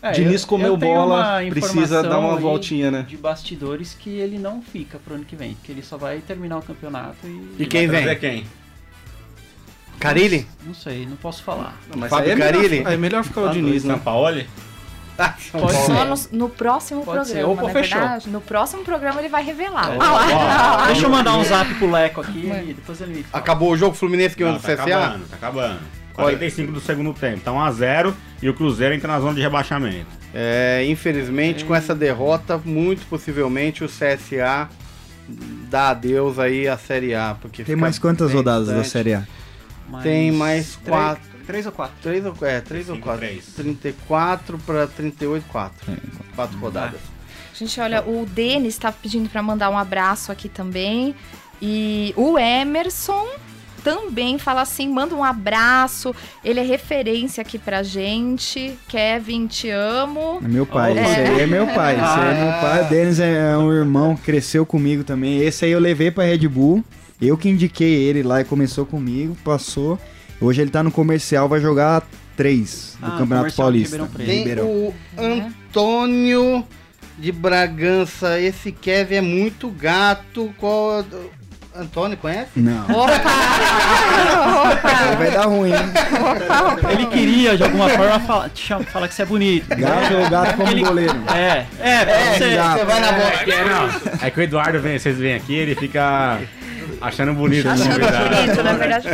É, 0.00 0.12
Diniz 0.12 0.40
eu- 0.40 0.48
comeu 0.48 0.74
bola, 0.74 1.40
precisa 1.50 2.02
dar 2.02 2.18
uma 2.18 2.36
voltinha, 2.36 2.90
né? 2.90 3.02
De 3.06 3.18
bastidores 3.18 3.92
que 3.92 4.08
ele 4.08 4.38
não 4.38 4.62
fica 4.62 4.98
pro 4.98 5.16
ano 5.16 5.24
que 5.26 5.36
vem, 5.36 5.54
que 5.62 5.70
ele 5.70 5.82
só 5.82 5.98
vai 5.98 6.20
terminar 6.20 6.56
o 6.56 6.62
campeonato 6.62 7.26
e. 7.26 7.62
E 7.62 7.66
quem 7.66 7.86
vem? 7.86 8.18
quem? 8.18 8.46
Carilli? 9.98 10.46
Não 10.66 10.72
sei, 10.72 11.04
não 11.04 11.16
posso 11.16 11.42
falar. 11.42 11.78
Mas 11.94 12.08
Fábio 12.08 12.32
é 12.32 12.34
melhor, 12.36 12.52
Carilli? 12.54 12.78
é 12.78 12.96
melhor 12.96 13.22
ficar 13.22 13.42
o 13.42 13.48
Diniz, 13.50 13.84
né? 13.84 13.94
Sampaoli? 13.94 14.48
Ah, 15.22 15.34
São 15.50 15.60
Pode. 15.60 15.76
Só 15.76 16.04
no, 16.04 16.38
no 16.38 16.48
próximo 16.48 17.04
Pode 17.04 17.30
programa, 17.30 17.54
não 17.62 17.68
é 17.68 17.72
fechou. 17.72 17.98
verdade? 18.00 18.28
No 18.30 18.40
próximo 18.40 18.82
programa 18.84 19.20
ele 19.20 19.28
vai 19.28 19.44
revelar. 19.44 19.90
É. 19.92 19.98
Ah 20.00 20.10
lá. 20.12 20.78
Ó, 20.82 20.86
deixa 20.86 21.06
eu 21.06 21.10
mandar 21.10 21.36
um 21.36 21.44
zap 21.44 21.74
pro 21.74 21.90
Leco 21.90 22.20
aqui 22.20 22.46
e 22.68 22.74
depois 22.74 23.00
ele. 23.00 23.26
Acabou 23.32 23.70
o 23.72 23.76
jogo 23.76 23.94
Fluminense 23.94 24.34
que 24.34 24.42
Não, 24.44 24.52
ganhou 24.58 24.62
tá 24.62 24.72
CSA? 24.74 24.82
acabando, 24.96 25.24
tá 25.28 25.36
acabando. 25.36 25.78
45 26.14 26.72
do 26.72 26.80
segundo 26.80 27.12
tempo. 27.14 27.40
Tá 27.40 27.50
1x0 27.52 28.12
e 28.42 28.48
o 28.48 28.54
Cruzeiro 28.54 28.94
entra 28.94 29.08
na 29.12 29.20
zona 29.20 29.34
de 29.34 29.40
rebaixamento. 29.40 30.06
É, 30.34 30.84
infelizmente, 30.86 31.64
com 31.64 31.74
essa 31.74 31.94
derrota, 31.94 32.58
muito 32.64 33.06
possivelmente 33.06 33.82
o 33.84 33.88
CSA 33.88 34.68
dá 35.70 35.90
adeus 35.90 36.38
aí 36.38 36.66
à 36.68 36.76
Série 36.76 37.14
A. 37.14 37.36
Porque 37.40 37.62
Tem 37.64 37.76
mais 37.76 37.98
quantas 37.98 38.32
rodadas 38.32 38.68
da. 38.68 38.84
Série 38.84 39.14
A? 39.14 39.24
Mais 39.88 40.02
Tem 40.04 40.30
mais 40.32 40.76
três- 40.76 40.88
quatro. 40.88 41.22
Três 41.50 41.66
ou 41.66 41.72
quatro? 41.72 41.96
Três 42.02 42.24
ou, 42.24 42.34
é, 42.42 42.60
três 42.60 42.88
ou 42.88 42.94
Cinco, 42.94 43.06
quatro? 43.06 43.26
três. 43.26 43.44
34 43.56 44.58
para 44.58 44.86
38, 44.86 45.44
4. 45.50 45.92
Quatro 46.36 46.58
rodadas. 46.58 47.00
Gente, 47.54 47.80
olha, 47.80 48.02
o 48.02 48.24
Denis 48.24 48.78
tá 48.78 48.90
pedindo 48.92 49.28
pra 49.28 49.42
mandar 49.42 49.68
um 49.70 49.76
abraço 49.76 50.30
aqui 50.30 50.48
também. 50.48 51.14
E 51.60 52.14
o 52.16 52.38
Emerson 52.38 53.26
também 53.84 54.38
fala 54.38 54.62
assim, 54.62 54.88
manda 54.88 55.14
um 55.14 55.24
abraço. 55.24 56.14
Ele 56.44 56.60
é 56.60 56.62
referência 56.62 57.40
aqui 57.42 57.58
pra 57.58 57.82
gente. 57.82 58.78
Kevin, 58.88 59.46
te 59.46 59.68
amo. 59.70 60.40
É 60.44 60.48
meu 60.48 60.64
pai, 60.64 60.96
É. 60.98 61.02
esse 61.02 61.20
aí 61.20 61.40
é 61.40 61.46
meu 61.46 61.66
pai. 61.66 61.94
Esse 61.96 62.04
aí 62.04 62.36
é 62.36 62.44
meu 62.44 62.60
pai. 62.60 62.84
O 62.84 62.88
Denis 62.88 63.20
é 63.20 63.56
um 63.58 63.72
irmão, 63.72 64.16
cresceu 64.16 64.64
comigo 64.64 65.02
também. 65.04 65.38
Esse 65.40 65.64
aí 65.64 65.72
eu 65.72 65.80
levei 65.80 66.10
pra 66.10 66.24
Red 66.24 66.46
Bull. 66.48 66.84
Eu 67.20 67.36
que 67.36 67.48
indiquei 67.50 67.92
ele 67.92 68.22
lá 68.22 68.40
e 68.40 68.44
começou 68.44 68.86
comigo, 68.86 69.36
passou. 69.44 69.98
Hoje 70.40 70.62
ele 70.62 70.70
tá 70.70 70.82
no 70.82 70.90
comercial, 70.90 71.48
vai 71.48 71.60
jogar 71.60 72.02
três 72.36 72.96
do 73.00 73.06
Ah, 73.06 73.16
Campeonato 73.18 73.54
Paulista. 73.54 74.08
Tem 74.16 74.58
o 74.60 74.94
Antônio 75.18 76.64
de 77.18 77.30
Bragança. 77.30 78.40
Esse 78.40 78.72
Kevin 78.72 79.16
é 79.16 79.20
muito 79.20 79.68
gato. 79.68 80.52
Qual... 80.56 81.04
Antônio, 81.76 82.16
conhece? 82.16 82.50
Não, 82.56 82.84
Opa! 82.90 83.12
vai 85.18 85.30
dar 85.30 85.44
ruim, 85.46 85.70
hein? 85.70 85.78
Ele 86.90 87.06
queria, 87.06 87.56
de 87.56 87.62
alguma 87.62 87.88
forma, 87.88 88.18
falar, 88.20 88.48
te 88.50 88.66
chama- 88.66 88.84
falar 88.86 89.06
que 89.06 89.14
você 89.14 89.22
é 89.22 89.26
bonito. 89.26 89.68
Gato 89.68 90.14
ou 90.14 90.28
gato 90.28 90.56
como 90.56 90.68
Ele- 90.68 90.82
goleiro. 90.82 91.14
É, 91.32 91.64
é, 91.78 92.04
pode 92.04 92.38
ser. 92.38 92.56
gato. 92.56 92.78
Você 92.80 92.84
vai 92.84 93.00
na 93.00 93.12
bola. 93.12 93.30
É, 94.20 94.26
é 94.26 94.30
que 94.32 94.40
o 94.40 94.42
Eduardo 94.42 94.80
vem, 94.80 94.98
vocês 94.98 95.16
vêm 95.16 95.34
aqui, 95.34 95.54
ele 95.54 95.76
fica 95.76 96.40
achando 97.00 97.32
bonito. 97.34 97.68
Achando 97.68 97.98
bonito, 97.98 98.62
na 98.62 98.72
verdade. 98.74 99.08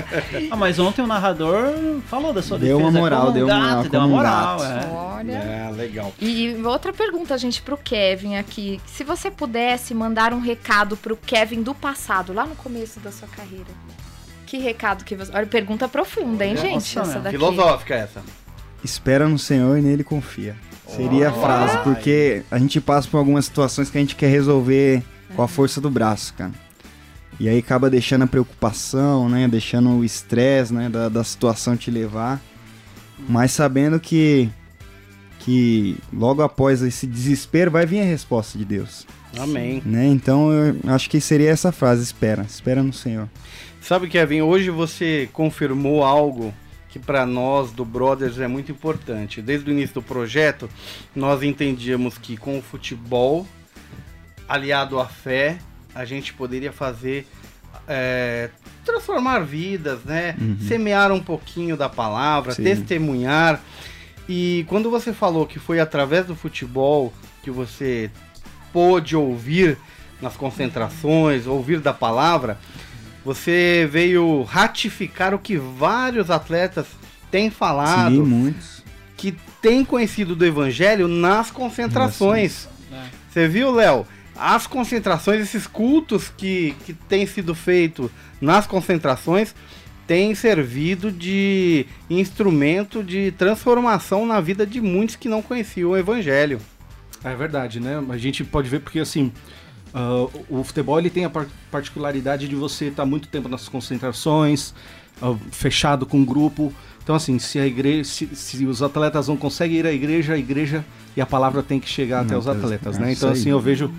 Ah, 0.51 0.57
mas 0.57 0.79
ontem 0.79 1.03
o 1.03 1.07
narrador 1.07 1.73
falou 2.09 2.33
da 2.33 2.43
sua 2.43 2.59
Deu 2.59 2.79
defesa. 2.79 2.91
uma 2.91 3.01
moral, 3.01 3.33
deu 3.33 3.47
uma- 3.47 3.59
gato, 3.77 3.89
deu 3.89 4.01
uma 4.01 4.07
um 4.07 4.11
moral. 4.11 4.59
gato. 4.59 4.65
é. 4.65 4.87
Olha. 4.93 5.33
É, 5.33 5.71
legal. 5.75 6.13
E 6.21 6.55
outra 6.65 6.93
pergunta, 6.93 7.37
gente, 7.39 7.63
pro 7.63 7.77
Kevin 7.77 8.37
aqui. 8.37 8.81
Se 8.87 9.03
você 9.05 9.31
pudesse 9.31 9.95
mandar 9.95 10.33
um 10.33 10.41
recado 10.41 10.97
pro 10.97 11.17
Kevin 11.17 11.63
do 11.63 11.75
passado, 11.75 12.33
lá 12.33 12.45
no 12.47 12.55
começo 12.55 13.01
da 13.01 13.11
sua 13.11 13.29
carreira. 13.29 13.65
Que 14.47 14.59
recado 14.59 15.05
que 15.05 15.17
você. 15.17 15.33
Olha, 15.35 15.47
pergunta 15.47 15.89
profunda, 15.89 16.45
hein, 16.45 16.57
gente? 16.57 16.75
Nossa, 16.97 17.01
essa 17.01 17.13
meu. 17.15 17.23
daqui. 17.23 17.37
Filosófica 17.37 17.95
essa. 17.95 18.23
Espera 18.85 19.29
no 19.29 19.39
Senhor 19.39 19.77
e 19.79 19.83
nele 19.83 20.05
confia. 20.05 20.55
Seria 20.87 21.31
a 21.31 21.33
frase, 21.33 21.79
porque 21.79 22.43
a 22.49 22.59
gente 22.59 22.81
passa 22.81 23.09
por 23.09 23.19
algumas 23.19 23.45
situações 23.47 23.91
que 23.91 23.99
a 23.99 24.01
gente 24.01 24.15
quer 24.15 24.29
resolver 24.29 25.03
com 25.35 25.43
a 25.43 25.49
força 25.49 25.81
do 25.81 25.91
braço, 25.91 26.33
cara. 26.35 26.53
E 27.39 27.49
aí 27.49 27.59
acaba 27.59 27.91
deixando 27.91 28.23
a 28.23 28.27
preocupação, 28.27 29.29
né? 29.29 29.47
Deixando 29.47 29.91
o 29.91 30.05
estresse, 30.05 30.73
né? 30.73 30.89
Da, 30.89 31.09
da 31.09 31.23
situação 31.23 31.77
te 31.77 31.91
levar. 31.91 32.41
Mas 33.29 33.53
sabendo 33.53 33.99
que, 33.99 34.49
que 35.41 35.97
logo 36.13 36.43
após 36.43 36.83
esse 36.83 37.07
desespero 37.07 37.71
vai 37.71 37.87
vir 37.87 38.01
a 38.01 38.05
resposta 38.05 38.59
de 38.59 38.65
Deus, 38.65 39.07
Amém. 39.39 39.83
né? 39.85 40.07
Então 40.07 40.53
eu 40.53 40.77
acho 40.89 41.09
que 41.09 41.21
seria 41.21 41.51
essa 41.51 41.73
frase, 41.73 42.03
espera. 42.03 42.43
Espera 42.43 42.83
no 42.83 42.93
Senhor. 42.93 43.29
Sabe, 43.81 44.09
Kevin, 44.09 44.43
hoje 44.43 44.69
você 44.69 45.29
confirmou 45.33 46.05
algo 46.05 46.53
que 46.89 46.99
para 46.99 47.27
nós 47.27 47.73
do 47.73 47.85
Brothers 47.85 48.39
é 48.39 48.49
muito 48.49 48.73
importante. 48.73 49.43
Desde 49.43 49.71
o 49.71 49.73
início 49.73 49.95
do 49.95 50.03
projeto, 50.03 50.69
nós 51.15 51.43
entendíamos 51.43 52.19
que 52.19 52.37
com 52.37 52.59
o 52.59 52.63
futebol 52.63 53.47
aliado 54.49 54.99
à 54.99 55.07
fé, 55.07 55.59
a 55.97 56.05
gente 56.05 56.35
poderia 56.35 56.73
fazer 56.73 57.27
é, 57.89 58.51
transformar 58.85 59.41
vidas, 59.41 60.05
né? 60.05 60.37
Semear 60.69 61.11
um 61.11 61.21
pouquinho 61.21 61.77
da 61.77 61.89
palavra, 61.89 62.53
Sim. 62.53 62.63
testemunhar. 62.65 63.61
E 64.29 64.65
quando 64.69 64.91
você 64.91 65.13
falou 65.13 65.47
que 65.47 65.59
foi 65.59 65.81
através 65.81 66.27
do 66.27 66.37
futebol 66.37 67.13
que 67.43 67.51
você 67.51 68.11
pôde 68.73 69.17
ouvir 69.17 69.79
nas 70.21 70.37
concentrações, 70.37 71.47
ouvir 71.47 71.81
da 71.81 71.95
palavra, 71.95 72.59
você 73.25 73.89
veio 73.91 74.43
ratificar 74.43 75.33
o 75.33 75.39
que 75.39 75.57
vários 75.57 76.31
atletas 76.31 76.87
têm 77.31 77.51
falado, 77.51 78.17
Sim, 78.17 78.23
muitos. 78.23 78.83
que 79.17 79.35
têm 79.63 79.85
conhecido 79.85 80.37
do 80.37 80.45
evangelho 80.45 81.09
nas 81.09 81.51
concentrações. 81.51 82.69
Você 83.31 83.49
viu, 83.49 83.71
Léo? 83.71 84.07
As 84.39 84.67
concentrações, 84.67 85.41
esses 85.41 85.67
cultos 85.67 86.31
que, 86.37 86.75
que 86.85 86.93
têm 86.93 87.27
sido 87.27 87.55
feitos 87.55 88.11
nas 88.41 88.67
concentrações, 88.67 89.55
têm 90.07 90.35
servido 90.35 91.11
de 91.11 91.87
instrumento 92.09 93.03
de 93.03 93.33
transformação 93.33 94.25
na 94.27 94.41
vida 94.41 94.67
de 94.67 94.81
muitos 94.81 95.17
que 95.17 95.29
não 95.29 95.43
conheciam 95.43 95.91
o 95.91 95.97
Evangelho. 95.97 96.61
É 97.25 97.35
verdade, 97.35 97.81
né? 97.81 98.03
A 98.09 98.17
gente 98.17 98.45
pode 98.45 98.69
ver 98.69 98.81
porque 98.81 99.01
assim. 99.01 99.33
ah, 99.93 100.27
o 100.49 100.63
futebol 100.63 100.99
ele 100.99 101.11
tem 101.11 101.25
a 101.25 101.31
par- 101.31 101.47
particularidade 101.71 102.47
de 102.47 102.55
você 102.55 102.87
estar 102.87 103.05
muito 103.07 103.27
tempo 103.29 103.49
nas 103.49 103.69
concentrações, 103.69 104.73
ah, 105.21 105.35
fechado 105.51 106.07
com 106.07 106.19
um 106.19 106.25
grupo. 106.25 106.73
Então, 107.03 107.15
assim, 107.17 107.39
se 107.39 107.59
a 107.59 107.67
igreja, 107.67 108.05
se, 108.05 108.29
se 108.35 108.65
os 108.67 108.83
atletas 108.83 109.29
não 109.29 109.37
conseguem 109.37 109.79
ir 109.79 109.87
à 109.87 109.93
igreja, 109.93 110.35
a 110.35 110.39
igreja 110.39 110.85
e 111.17 111.21
a 111.21 111.27
palavra 111.27 111.63
tem 111.63 111.81
que 111.81 111.89
chegar 111.89 112.21
até 112.21 112.33
Não, 112.33 112.41
os 112.41 112.45
tá- 112.47 112.53
atletas, 112.53 112.97
é 112.97 113.01
né? 113.01 113.13
Então, 113.13 113.31
assim, 113.31 113.49
eu 113.49 113.61
vejo 113.61 113.91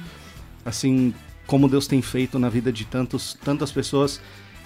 assim 0.67 1.13
como 1.45 1.69
Deus 1.69 1.87
tem 1.87 2.01
feito 2.01 2.37
na 2.37 2.49
vida 2.49 2.71
de 2.71 2.83
tantos, 2.85 3.37
tantas 3.43 3.71
pessoas, 3.71 4.19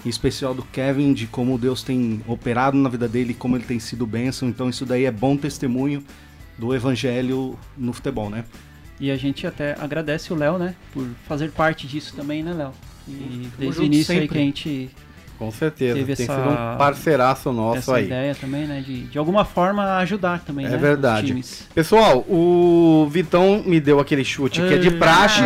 em 0.03 0.09
especial 0.09 0.53
do 0.53 0.63
Kevin, 0.63 1.13
de 1.13 1.27
como 1.27 1.57
Deus 1.59 1.83
tem 1.83 2.21
operado 2.27 2.75
na 2.75 2.89
vida 2.89 3.07
dele, 3.07 3.35
como 3.35 3.55
ele 3.55 3.65
tem 3.65 3.79
sido 3.79 4.05
bênção. 4.07 4.49
Então, 4.49 4.67
isso 4.67 4.83
daí 4.83 5.05
é 5.05 5.11
bom 5.11 5.37
testemunho 5.37 6.03
do 6.57 6.73
evangelho 6.73 7.57
no 7.77 7.93
futebol, 7.93 8.29
né? 8.29 8.43
E 8.99 9.11
a 9.11 9.15
gente 9.15 9.45
até 9.45 9.75
agradece 9.79 10.33
o 10.33 10.35
Léo, 10.35 10.57
né? 10.57 10.75
Por 10.91 11.07
fazer 11.27 11.51
parte 11.51 11.87
disso 11.87 12.15
também, 12.15 12.41
né, 12.41 12.53
Léo? 12.53 12.73
E 13.07 13.47
desde 13.57 13.81
o 13.81 13.83
início 13.83 14.11
aí 14.11 14.21
sempre. 14.21 14.35
que 14.35 14.37
a 14.37 14.45
gente 14.45 14.89
Com 15.41 15.49
certeza. 15.49 15.95
Teve 15.95 16.15
Tem 16.15 16.23
essa- 16.23 16.35
sido 16.35 16.49
um 16.51 16.77
parceiraço 16.77 17.51
nosso 17.51 17.77
essa 17.79 17.95
aí. 17.95 18.05
ideia 18.05 18.35
também, 18.35 18.67
né? 18.67 18.79
De, 18.85 19.05
de 19.07 19.17
alguma 19.17 19.43
forma 19.43 19.97
ajudar 19.97 20.39
também, 20.45 20.67
É 20.67 20.69
né? 20.69 20.75
os 20.75 20.81
verdade. 20.81 21.25
times. 21.25 21.67
Pessoal, 21.73 22.19
o 22.29 23.07
Vitão 23.09 23.63
me 23.65 23.79
deu 23.79 23.99
aquele 23.99 24.23
chute 24.23 24.61
que 24.61 24.71
é 24.71 24.77
de 24.77 24.89
Ah. 24.89 24.97
praxe. 24.99 25.41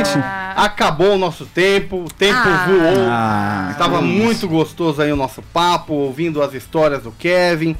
Acabou 0.53 1.15
o 1.15 1.17
nosso 1.17 1.45
tempo, 1.45 2.03
o 2.03 2.11
tempo 2.13 2.37
Ah. 2.43 2.65
voou. 2.67 3.05
Ah, 3.09 3.67
Estava 3.71 4.01
muito 4.01 4.49
gostoso 4.49 5.01
aí 5.01 5.13
o 5.13 5.15
nosso 5.15 5.41
papo, 5.41 5.93
ouvindo 5.93 6.41
as 6.43 6.53
histórias 6.53 7.03
do 7.03 7.11
Kevin. 7.13 7.73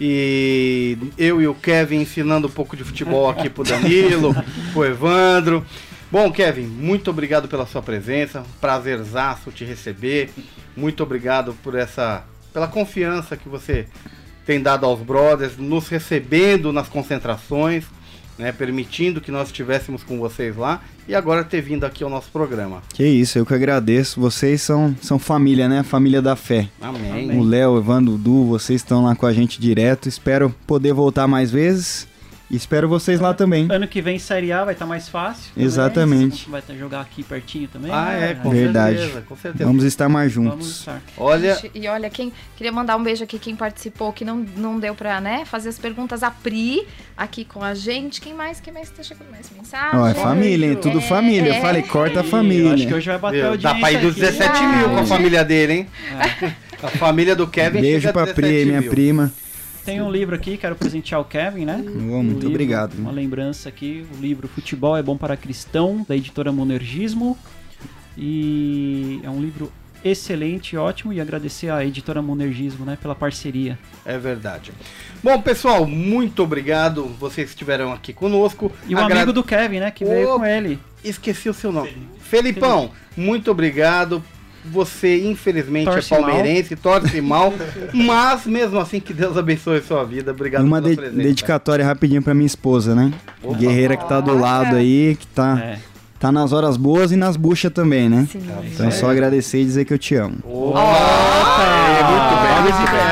E 0.00 0.96
eu 1.18 1.42
e 1.42 1.48
o 1.48 1.54
Kevin 1.54 1.96
ensinando 2.02 2.46
um 2.46 2.50
pouco 2.50 2.76
de 2.76 2.84
futebol 2.84 3.28
aqui 3.28 3.48
pro 3.50 3.64
Danilo, 3.64 4.36
pro 4.72 4.84
Evandro. 4.84 5.66
Bom, 6.10 6.30
Kevin, 6.30 6.66
muito 6.66 7.10
obrigado 7.10 7.48
pela 7.48 7.66
sua 7.66 7.82
presença. 7.82 8.44
Prazerzaço 8.60 9.50
te 9.50 9.64
receber. 9.64 10.30
Muito 10.76 11.02
obrigado 11.02 11.54
por 11.62 11.74
essa. 11.74 12.24
pela 12.52 12.68
confiança 12.68 13.36
que 13.36 13.48
você 13.48 13.86
tem 14.44 14.62
dado 14.62 14.86
aos 14.86 15.00
brothers, 15.00 15.56
nos 15.58 15.88
recebendo 15.88 16.72
nas 16.72 16.88
concentrações, 16.88 17.84
né? 18.38 18.52
Permitindo 18.52 19.20
que 19.20 19.32
nós 19.32 19.48
estivéssemos 19.48 20.04
com 20.04 20.18
vocês 20.20 20.56
lá 20.56 20.80
e 21.08 21.14
agora 21.14 21.42
ter 21.42 21.60
vindo 21.60 21.84
aqui 21.84 22.04
ao 22.04 22.10
nosso 22.10 22.30
programa. 22.30 22.82
Que 22.94 23.04
isso, 23.04 23.38
eu 23.38 23.44
que 23.44 23.54
agradeço. 23.54 24.20
Vocês 24.20 24.62
são, 24.62 24.94
são 25.02 25.18
família, 25.18 25.68
né? 25.68 25.82
Família 25.82 26.22
da 26.22 26.36
fé. 26.36 26.68
Amém. 26.80 27.36
O 27.36 27.42
Léo, 27.42 27.78
Evandro, 27.78 28.16
Du, 28.16 28.44
vocês 28.44 28.80
estão 28.80 29.04
lá 29.04 29.16
com 29.16 29.26
a 29.26 29.32
gente 29.32 29.60
direto. 29.60 30.08
Espero 30.08 30.54
poder 30.66 30.92
voltar 30.92 31.26
mais 31.26 31.50
vezes. 31.50 32.06
Espero 32.48 32.88
vocês 32.88 33.18
lá 33.18 33.34
também. 33.34 33.66
Ano 33.70 33.88
que 33.88 34.00
vem 34.00 34.20
Série 34.20 34.52
A 34.52 34.64
vai 34.64 34.74
estar 34.74 34.86
mais 34.86 35.08
fácil. 35.08 35.50
também. 35.52 35.66
Exatamente. 35.66 36.48
Vai 36.48 36.62
jogar 36.78 37.00
aqui 37.00 37.24
pertinho 37.24 37.66
também. 37.66 37.90
Ah, 37.92 38.12
né? 38.12 38.30
é, 38.30 38.34
com 38.34 38.50
Verdade. 38.50 38.98
certeza, 38.98 39.20
com 39.22 39.36
certeza. 39.36 39.64
Vamos 39.64 39.82
estar 39.84 40.08
mais 40.08 40.32
Vamos 40.32 40.52
juntos. 40.52 40.78
estar. 40.78 41.02
Olha, 41.16 41.56
Gente, 41.56 41.72
E 41.74 41.88
olha, 41.88 42.08
quem 42.08 42.32
queria 42.56 42.70
mandar 42.70 42.96
um 42.96 43.02
beijo 43.02 43.24
aqui, 43.24 43.38
quem 43.40 43.56
participou, 43.56 44.12
que 44.12 44.24
não, 44.24 44.46
não 44.56 44.78
deu 44.78 44.94
pra 44.94 45.20
né, 45.20 45.44
fazer 45.44 45.70
as 45.70 45.78
perguntas, 45.78 46.22
a 46.22 46.30
Pri 46.30 46.86
aqui 47.16 47.44
com 47.44 47.64
a 47.64 47.74
gente. 47.74 48.20
Quem 48.20 48.32
mais? 48.32 48.60
Quem 48.60 48.72
mais 48.72 48.90
tá 48.90 49.02
chegando 49.02 49.28
mais 49.30 49.50
mensagem? 49.50 49.98
Ó, 49.98 50.06
é 50.06 50.14
família, 50.14 50.68
hein? 50.68 50.76
Tudo 50.76 50.98
É, 50.98 51.00
família. 51.02 51.48
Eu 51.48 51.54
é. 51.54 51.60
falei, 51.60 51.82
corta 51.82 52.20
a 52.20 52.22
E 52.22 52.26
Eu 52.26 52.28
acho 52.28 52.30
que 52.30 52.30
família. 52.30 52.96
hoje 52.96 53.06
vai 53.08 53.18
bater 53.18 53.36
meu, 53.38 53.46
audiência 53.50 53.74
dá 53.74 53.80
pra 53.80 53.92
ir 53.92 54.00
dos 54.00 54.12
aqui. 54.12 54.20
17 54.20 54.62
mil 54.66 54.88
com 54.90 54.98
a 54.98 55.04
família 55.06 55.44
dele, 55.44 55.72
hein? 55.72 55.86
A 56.82 56.88
família 56.90 57.34
do 57.34 57.46
Kevin 57.48 57.80
Beijo 57.80 58.12
pra 58.12 58.26
Pri, 58.26 58.42
17 58.64 58.64
minha 58.66 58.82
prima. 58.82 59.32
Tem 59.86 60.02
um 60.02 60.10
livro 60.10 60.34
aqui, 60.34 60.56
quero 60.58 60.74
presentear 60.74 61.20
o 61.20 61.24
Kevin, 61.24 61.64
né? 61.64 61.76
Ô, 61.86 61.90
Um 61.90 62.22
muito 62.22 62.32
livro, 62.40 62.48
obrigado. 62.48 62.94
Uma 62.98 63.12
lembrança 63.12 63.68
aqui, 63.68 64.04
o 64.16 64.20
livro 64.20 64.48
Futebol 64.48 64.96
é 64.96 65.02
Bom 65.02 65.16
para 65.16 65.36
Cristão, 65.36 66.04
da 66.08 66.16
editora 66.16 66.50
Monergismo. 66.52 67.38
E 68.18 69.20
é 69.22 69.30
um 69.30 69.40
livro 69.40 69.70
excelente, 70.04 70.76
ótimo, 70.76 71.12
e 71.12 71.20
agradecer 71.20 71.68
à 71.70 71.84
editora 71.84 72.20
Monergismo, 72.20 72.84
né, 72.84 72.96
pela 73.00 73.14
parceria. 73.14 73.78
É 74.04 74.18
verdade. 74.18 74.72
Bom, 75.22 75.40
pessoal, 75.40 75.86
muito 75.86 76.42
obrigado. 76.42 77.04
Vocês 77.18 77.50
estiveram 77.50 77.92
aqui 77.92 78.12
conosco. 78.12 78.72
E 78.88 78.94
um 78.94 78.98
Agra- 78.98 79.16
amigo 79.16 79.32
do 79.32 79.42
Kevin, 79.44 79.80
né, 79.80 79.90
que 79.90 80.04
veio 80.04 80.36
com 80.36 80.44
ele. 80.44 80.78
Esqueci 81.04 81.48
o 81.48 81.54
seu 81.54 81.70
nome. 81.72 81.96
Felipão, 82.20 82.90
muito 83.16 83.50
obrigado. 83.50 84.22
Você, 84.72 85.24
infelizmente, 85.26 85.84
Torce 85.86 86.12
é 86.12 86.16
palmeirense, 86.18 86.76
torce 86.76 87.20
mal, 87.20 87.52
mas 87.94 88.46
mesmo 88.46 88.78
assim 88.78 89.00
que 89.00 89.12
Deus 89.14 89.36
abençoe 89.36 89.78
a 89.78 89.82
sua 89.82 90.04
vida. 90.04 90.30
Obrigado 90.32 90.64
Uma 90.64 90.80
pela 90.82 90.90
de- 90.94 90.96
presença. 91.00 91.22
dedicatória 91.22 91.84
rapidinho 91.84 92.22
pra 92.22 92.34
minha 92.34 92.46
esposa, 92.46 92.94
né? 92.94 93.12
Opa. 93.42 93.56
Guerreira 93.58 93.96
que 93.96 94.08
tá 94.08 94.20
do 94.20 94.36
lado 94.38 94.76
aí, 94.76 95.16
que 95.18 95.26
tá, 95.28 95.58
É. 95.62 95.78
tá 96.18 96.30
nas 96.32 96.52
horas 96.52 96.76
boas 96.76 97.12
e 97.12 97.16
nas 97.16 97.36
buchas 97.36 97.72
também, 97.72 98.08
né? 98.08 98.26
Sim. 98.30 98.42
Então 98.72 98.86
é 98.86 98.90
só 98.90 99.10
agradecer 99.10 99.60
e 99.60 99.64
dizer 99.64 99.84
que 99.84 99.92
eu 99.94 99.98
te 99.98 100.14
amo. 100.14 100.38
Opa! 100.44 100.80
É, 100.80 102.02
muito 102.02 102.90
bem. 102.90 103.06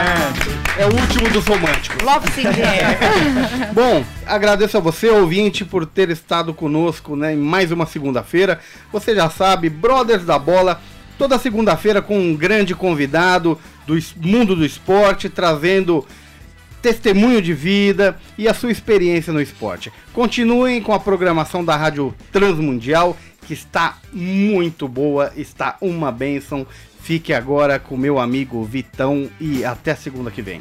É 0.77 0.87
o 0.87 0.93
último 1.01 1.31
dos 1.31 1.47
românticos. 1.47 2.03
Love. 2.03 2.27
Bom, 3.73 4.05
agradeço 4.27 4.77
a 4.77 4.81
você, 4.81 5.09
ouvinte, 5.09 5.65
por 5.65 5.87
ter 5.87 6.11
estado 6.11 6.53
conosco 6.53 7.15
né, 7.15 7.33
em 7.33 7.37
mais 7.37 7.71
uma 7.71 7.87
segunda-feira. 7.87 8.59
Você 8.93 9.15
já 9.15 9.31
sabe, 9.31 9.71
Brothers 9.71 10.25
da 10.25 10.37
Bola, 10.37 10.81
toda 11.19 11.39
segunda-feira 11.39 12.03
com 12.03 12.19
um 12.19 12.35
grande 12.35 12.75
convidado 12.75 13.59
do 13.87 13.99
mundo 14.17 14.57
do 14.57 14.65
esporte, 14.65 15.29
trazendo 15.29 16.07
testemunho 16.83 17.41
de 17.41 17.55
vida 17.55 18.19
e 18.37 18.47
a 18.47 18.53
sua 18.53 18.71
experiência 18.71 19.33
no 19.33 19.41
esporte. 19.41 19.91
Continuem 20.13 20.83
com 20.83 20.93
a 20.93 21.01
programação 21.01 21.65
da 21.65 21.75
Rádio 21.77 22.15
Transmundial, 22.31 23.17
que 23.47 23.55
está 23.55 23.99
muito 24.13 24.87
boa, 24.87 25.33
está 25.37 25.77
uma 25.81 26.13
bênção. 26.13 26.67
Fique 27.01 27.33
agora 27.33 27.79
com 27.79 27.97
meu 27.97 28.19
amigo 28.19 28.63
Vitão 28.65 29.31
e 29.41 29.65
até 29.65 29.95
segunda 29.95 30.31
que 30.31 30.43
vem. 30.43 30.61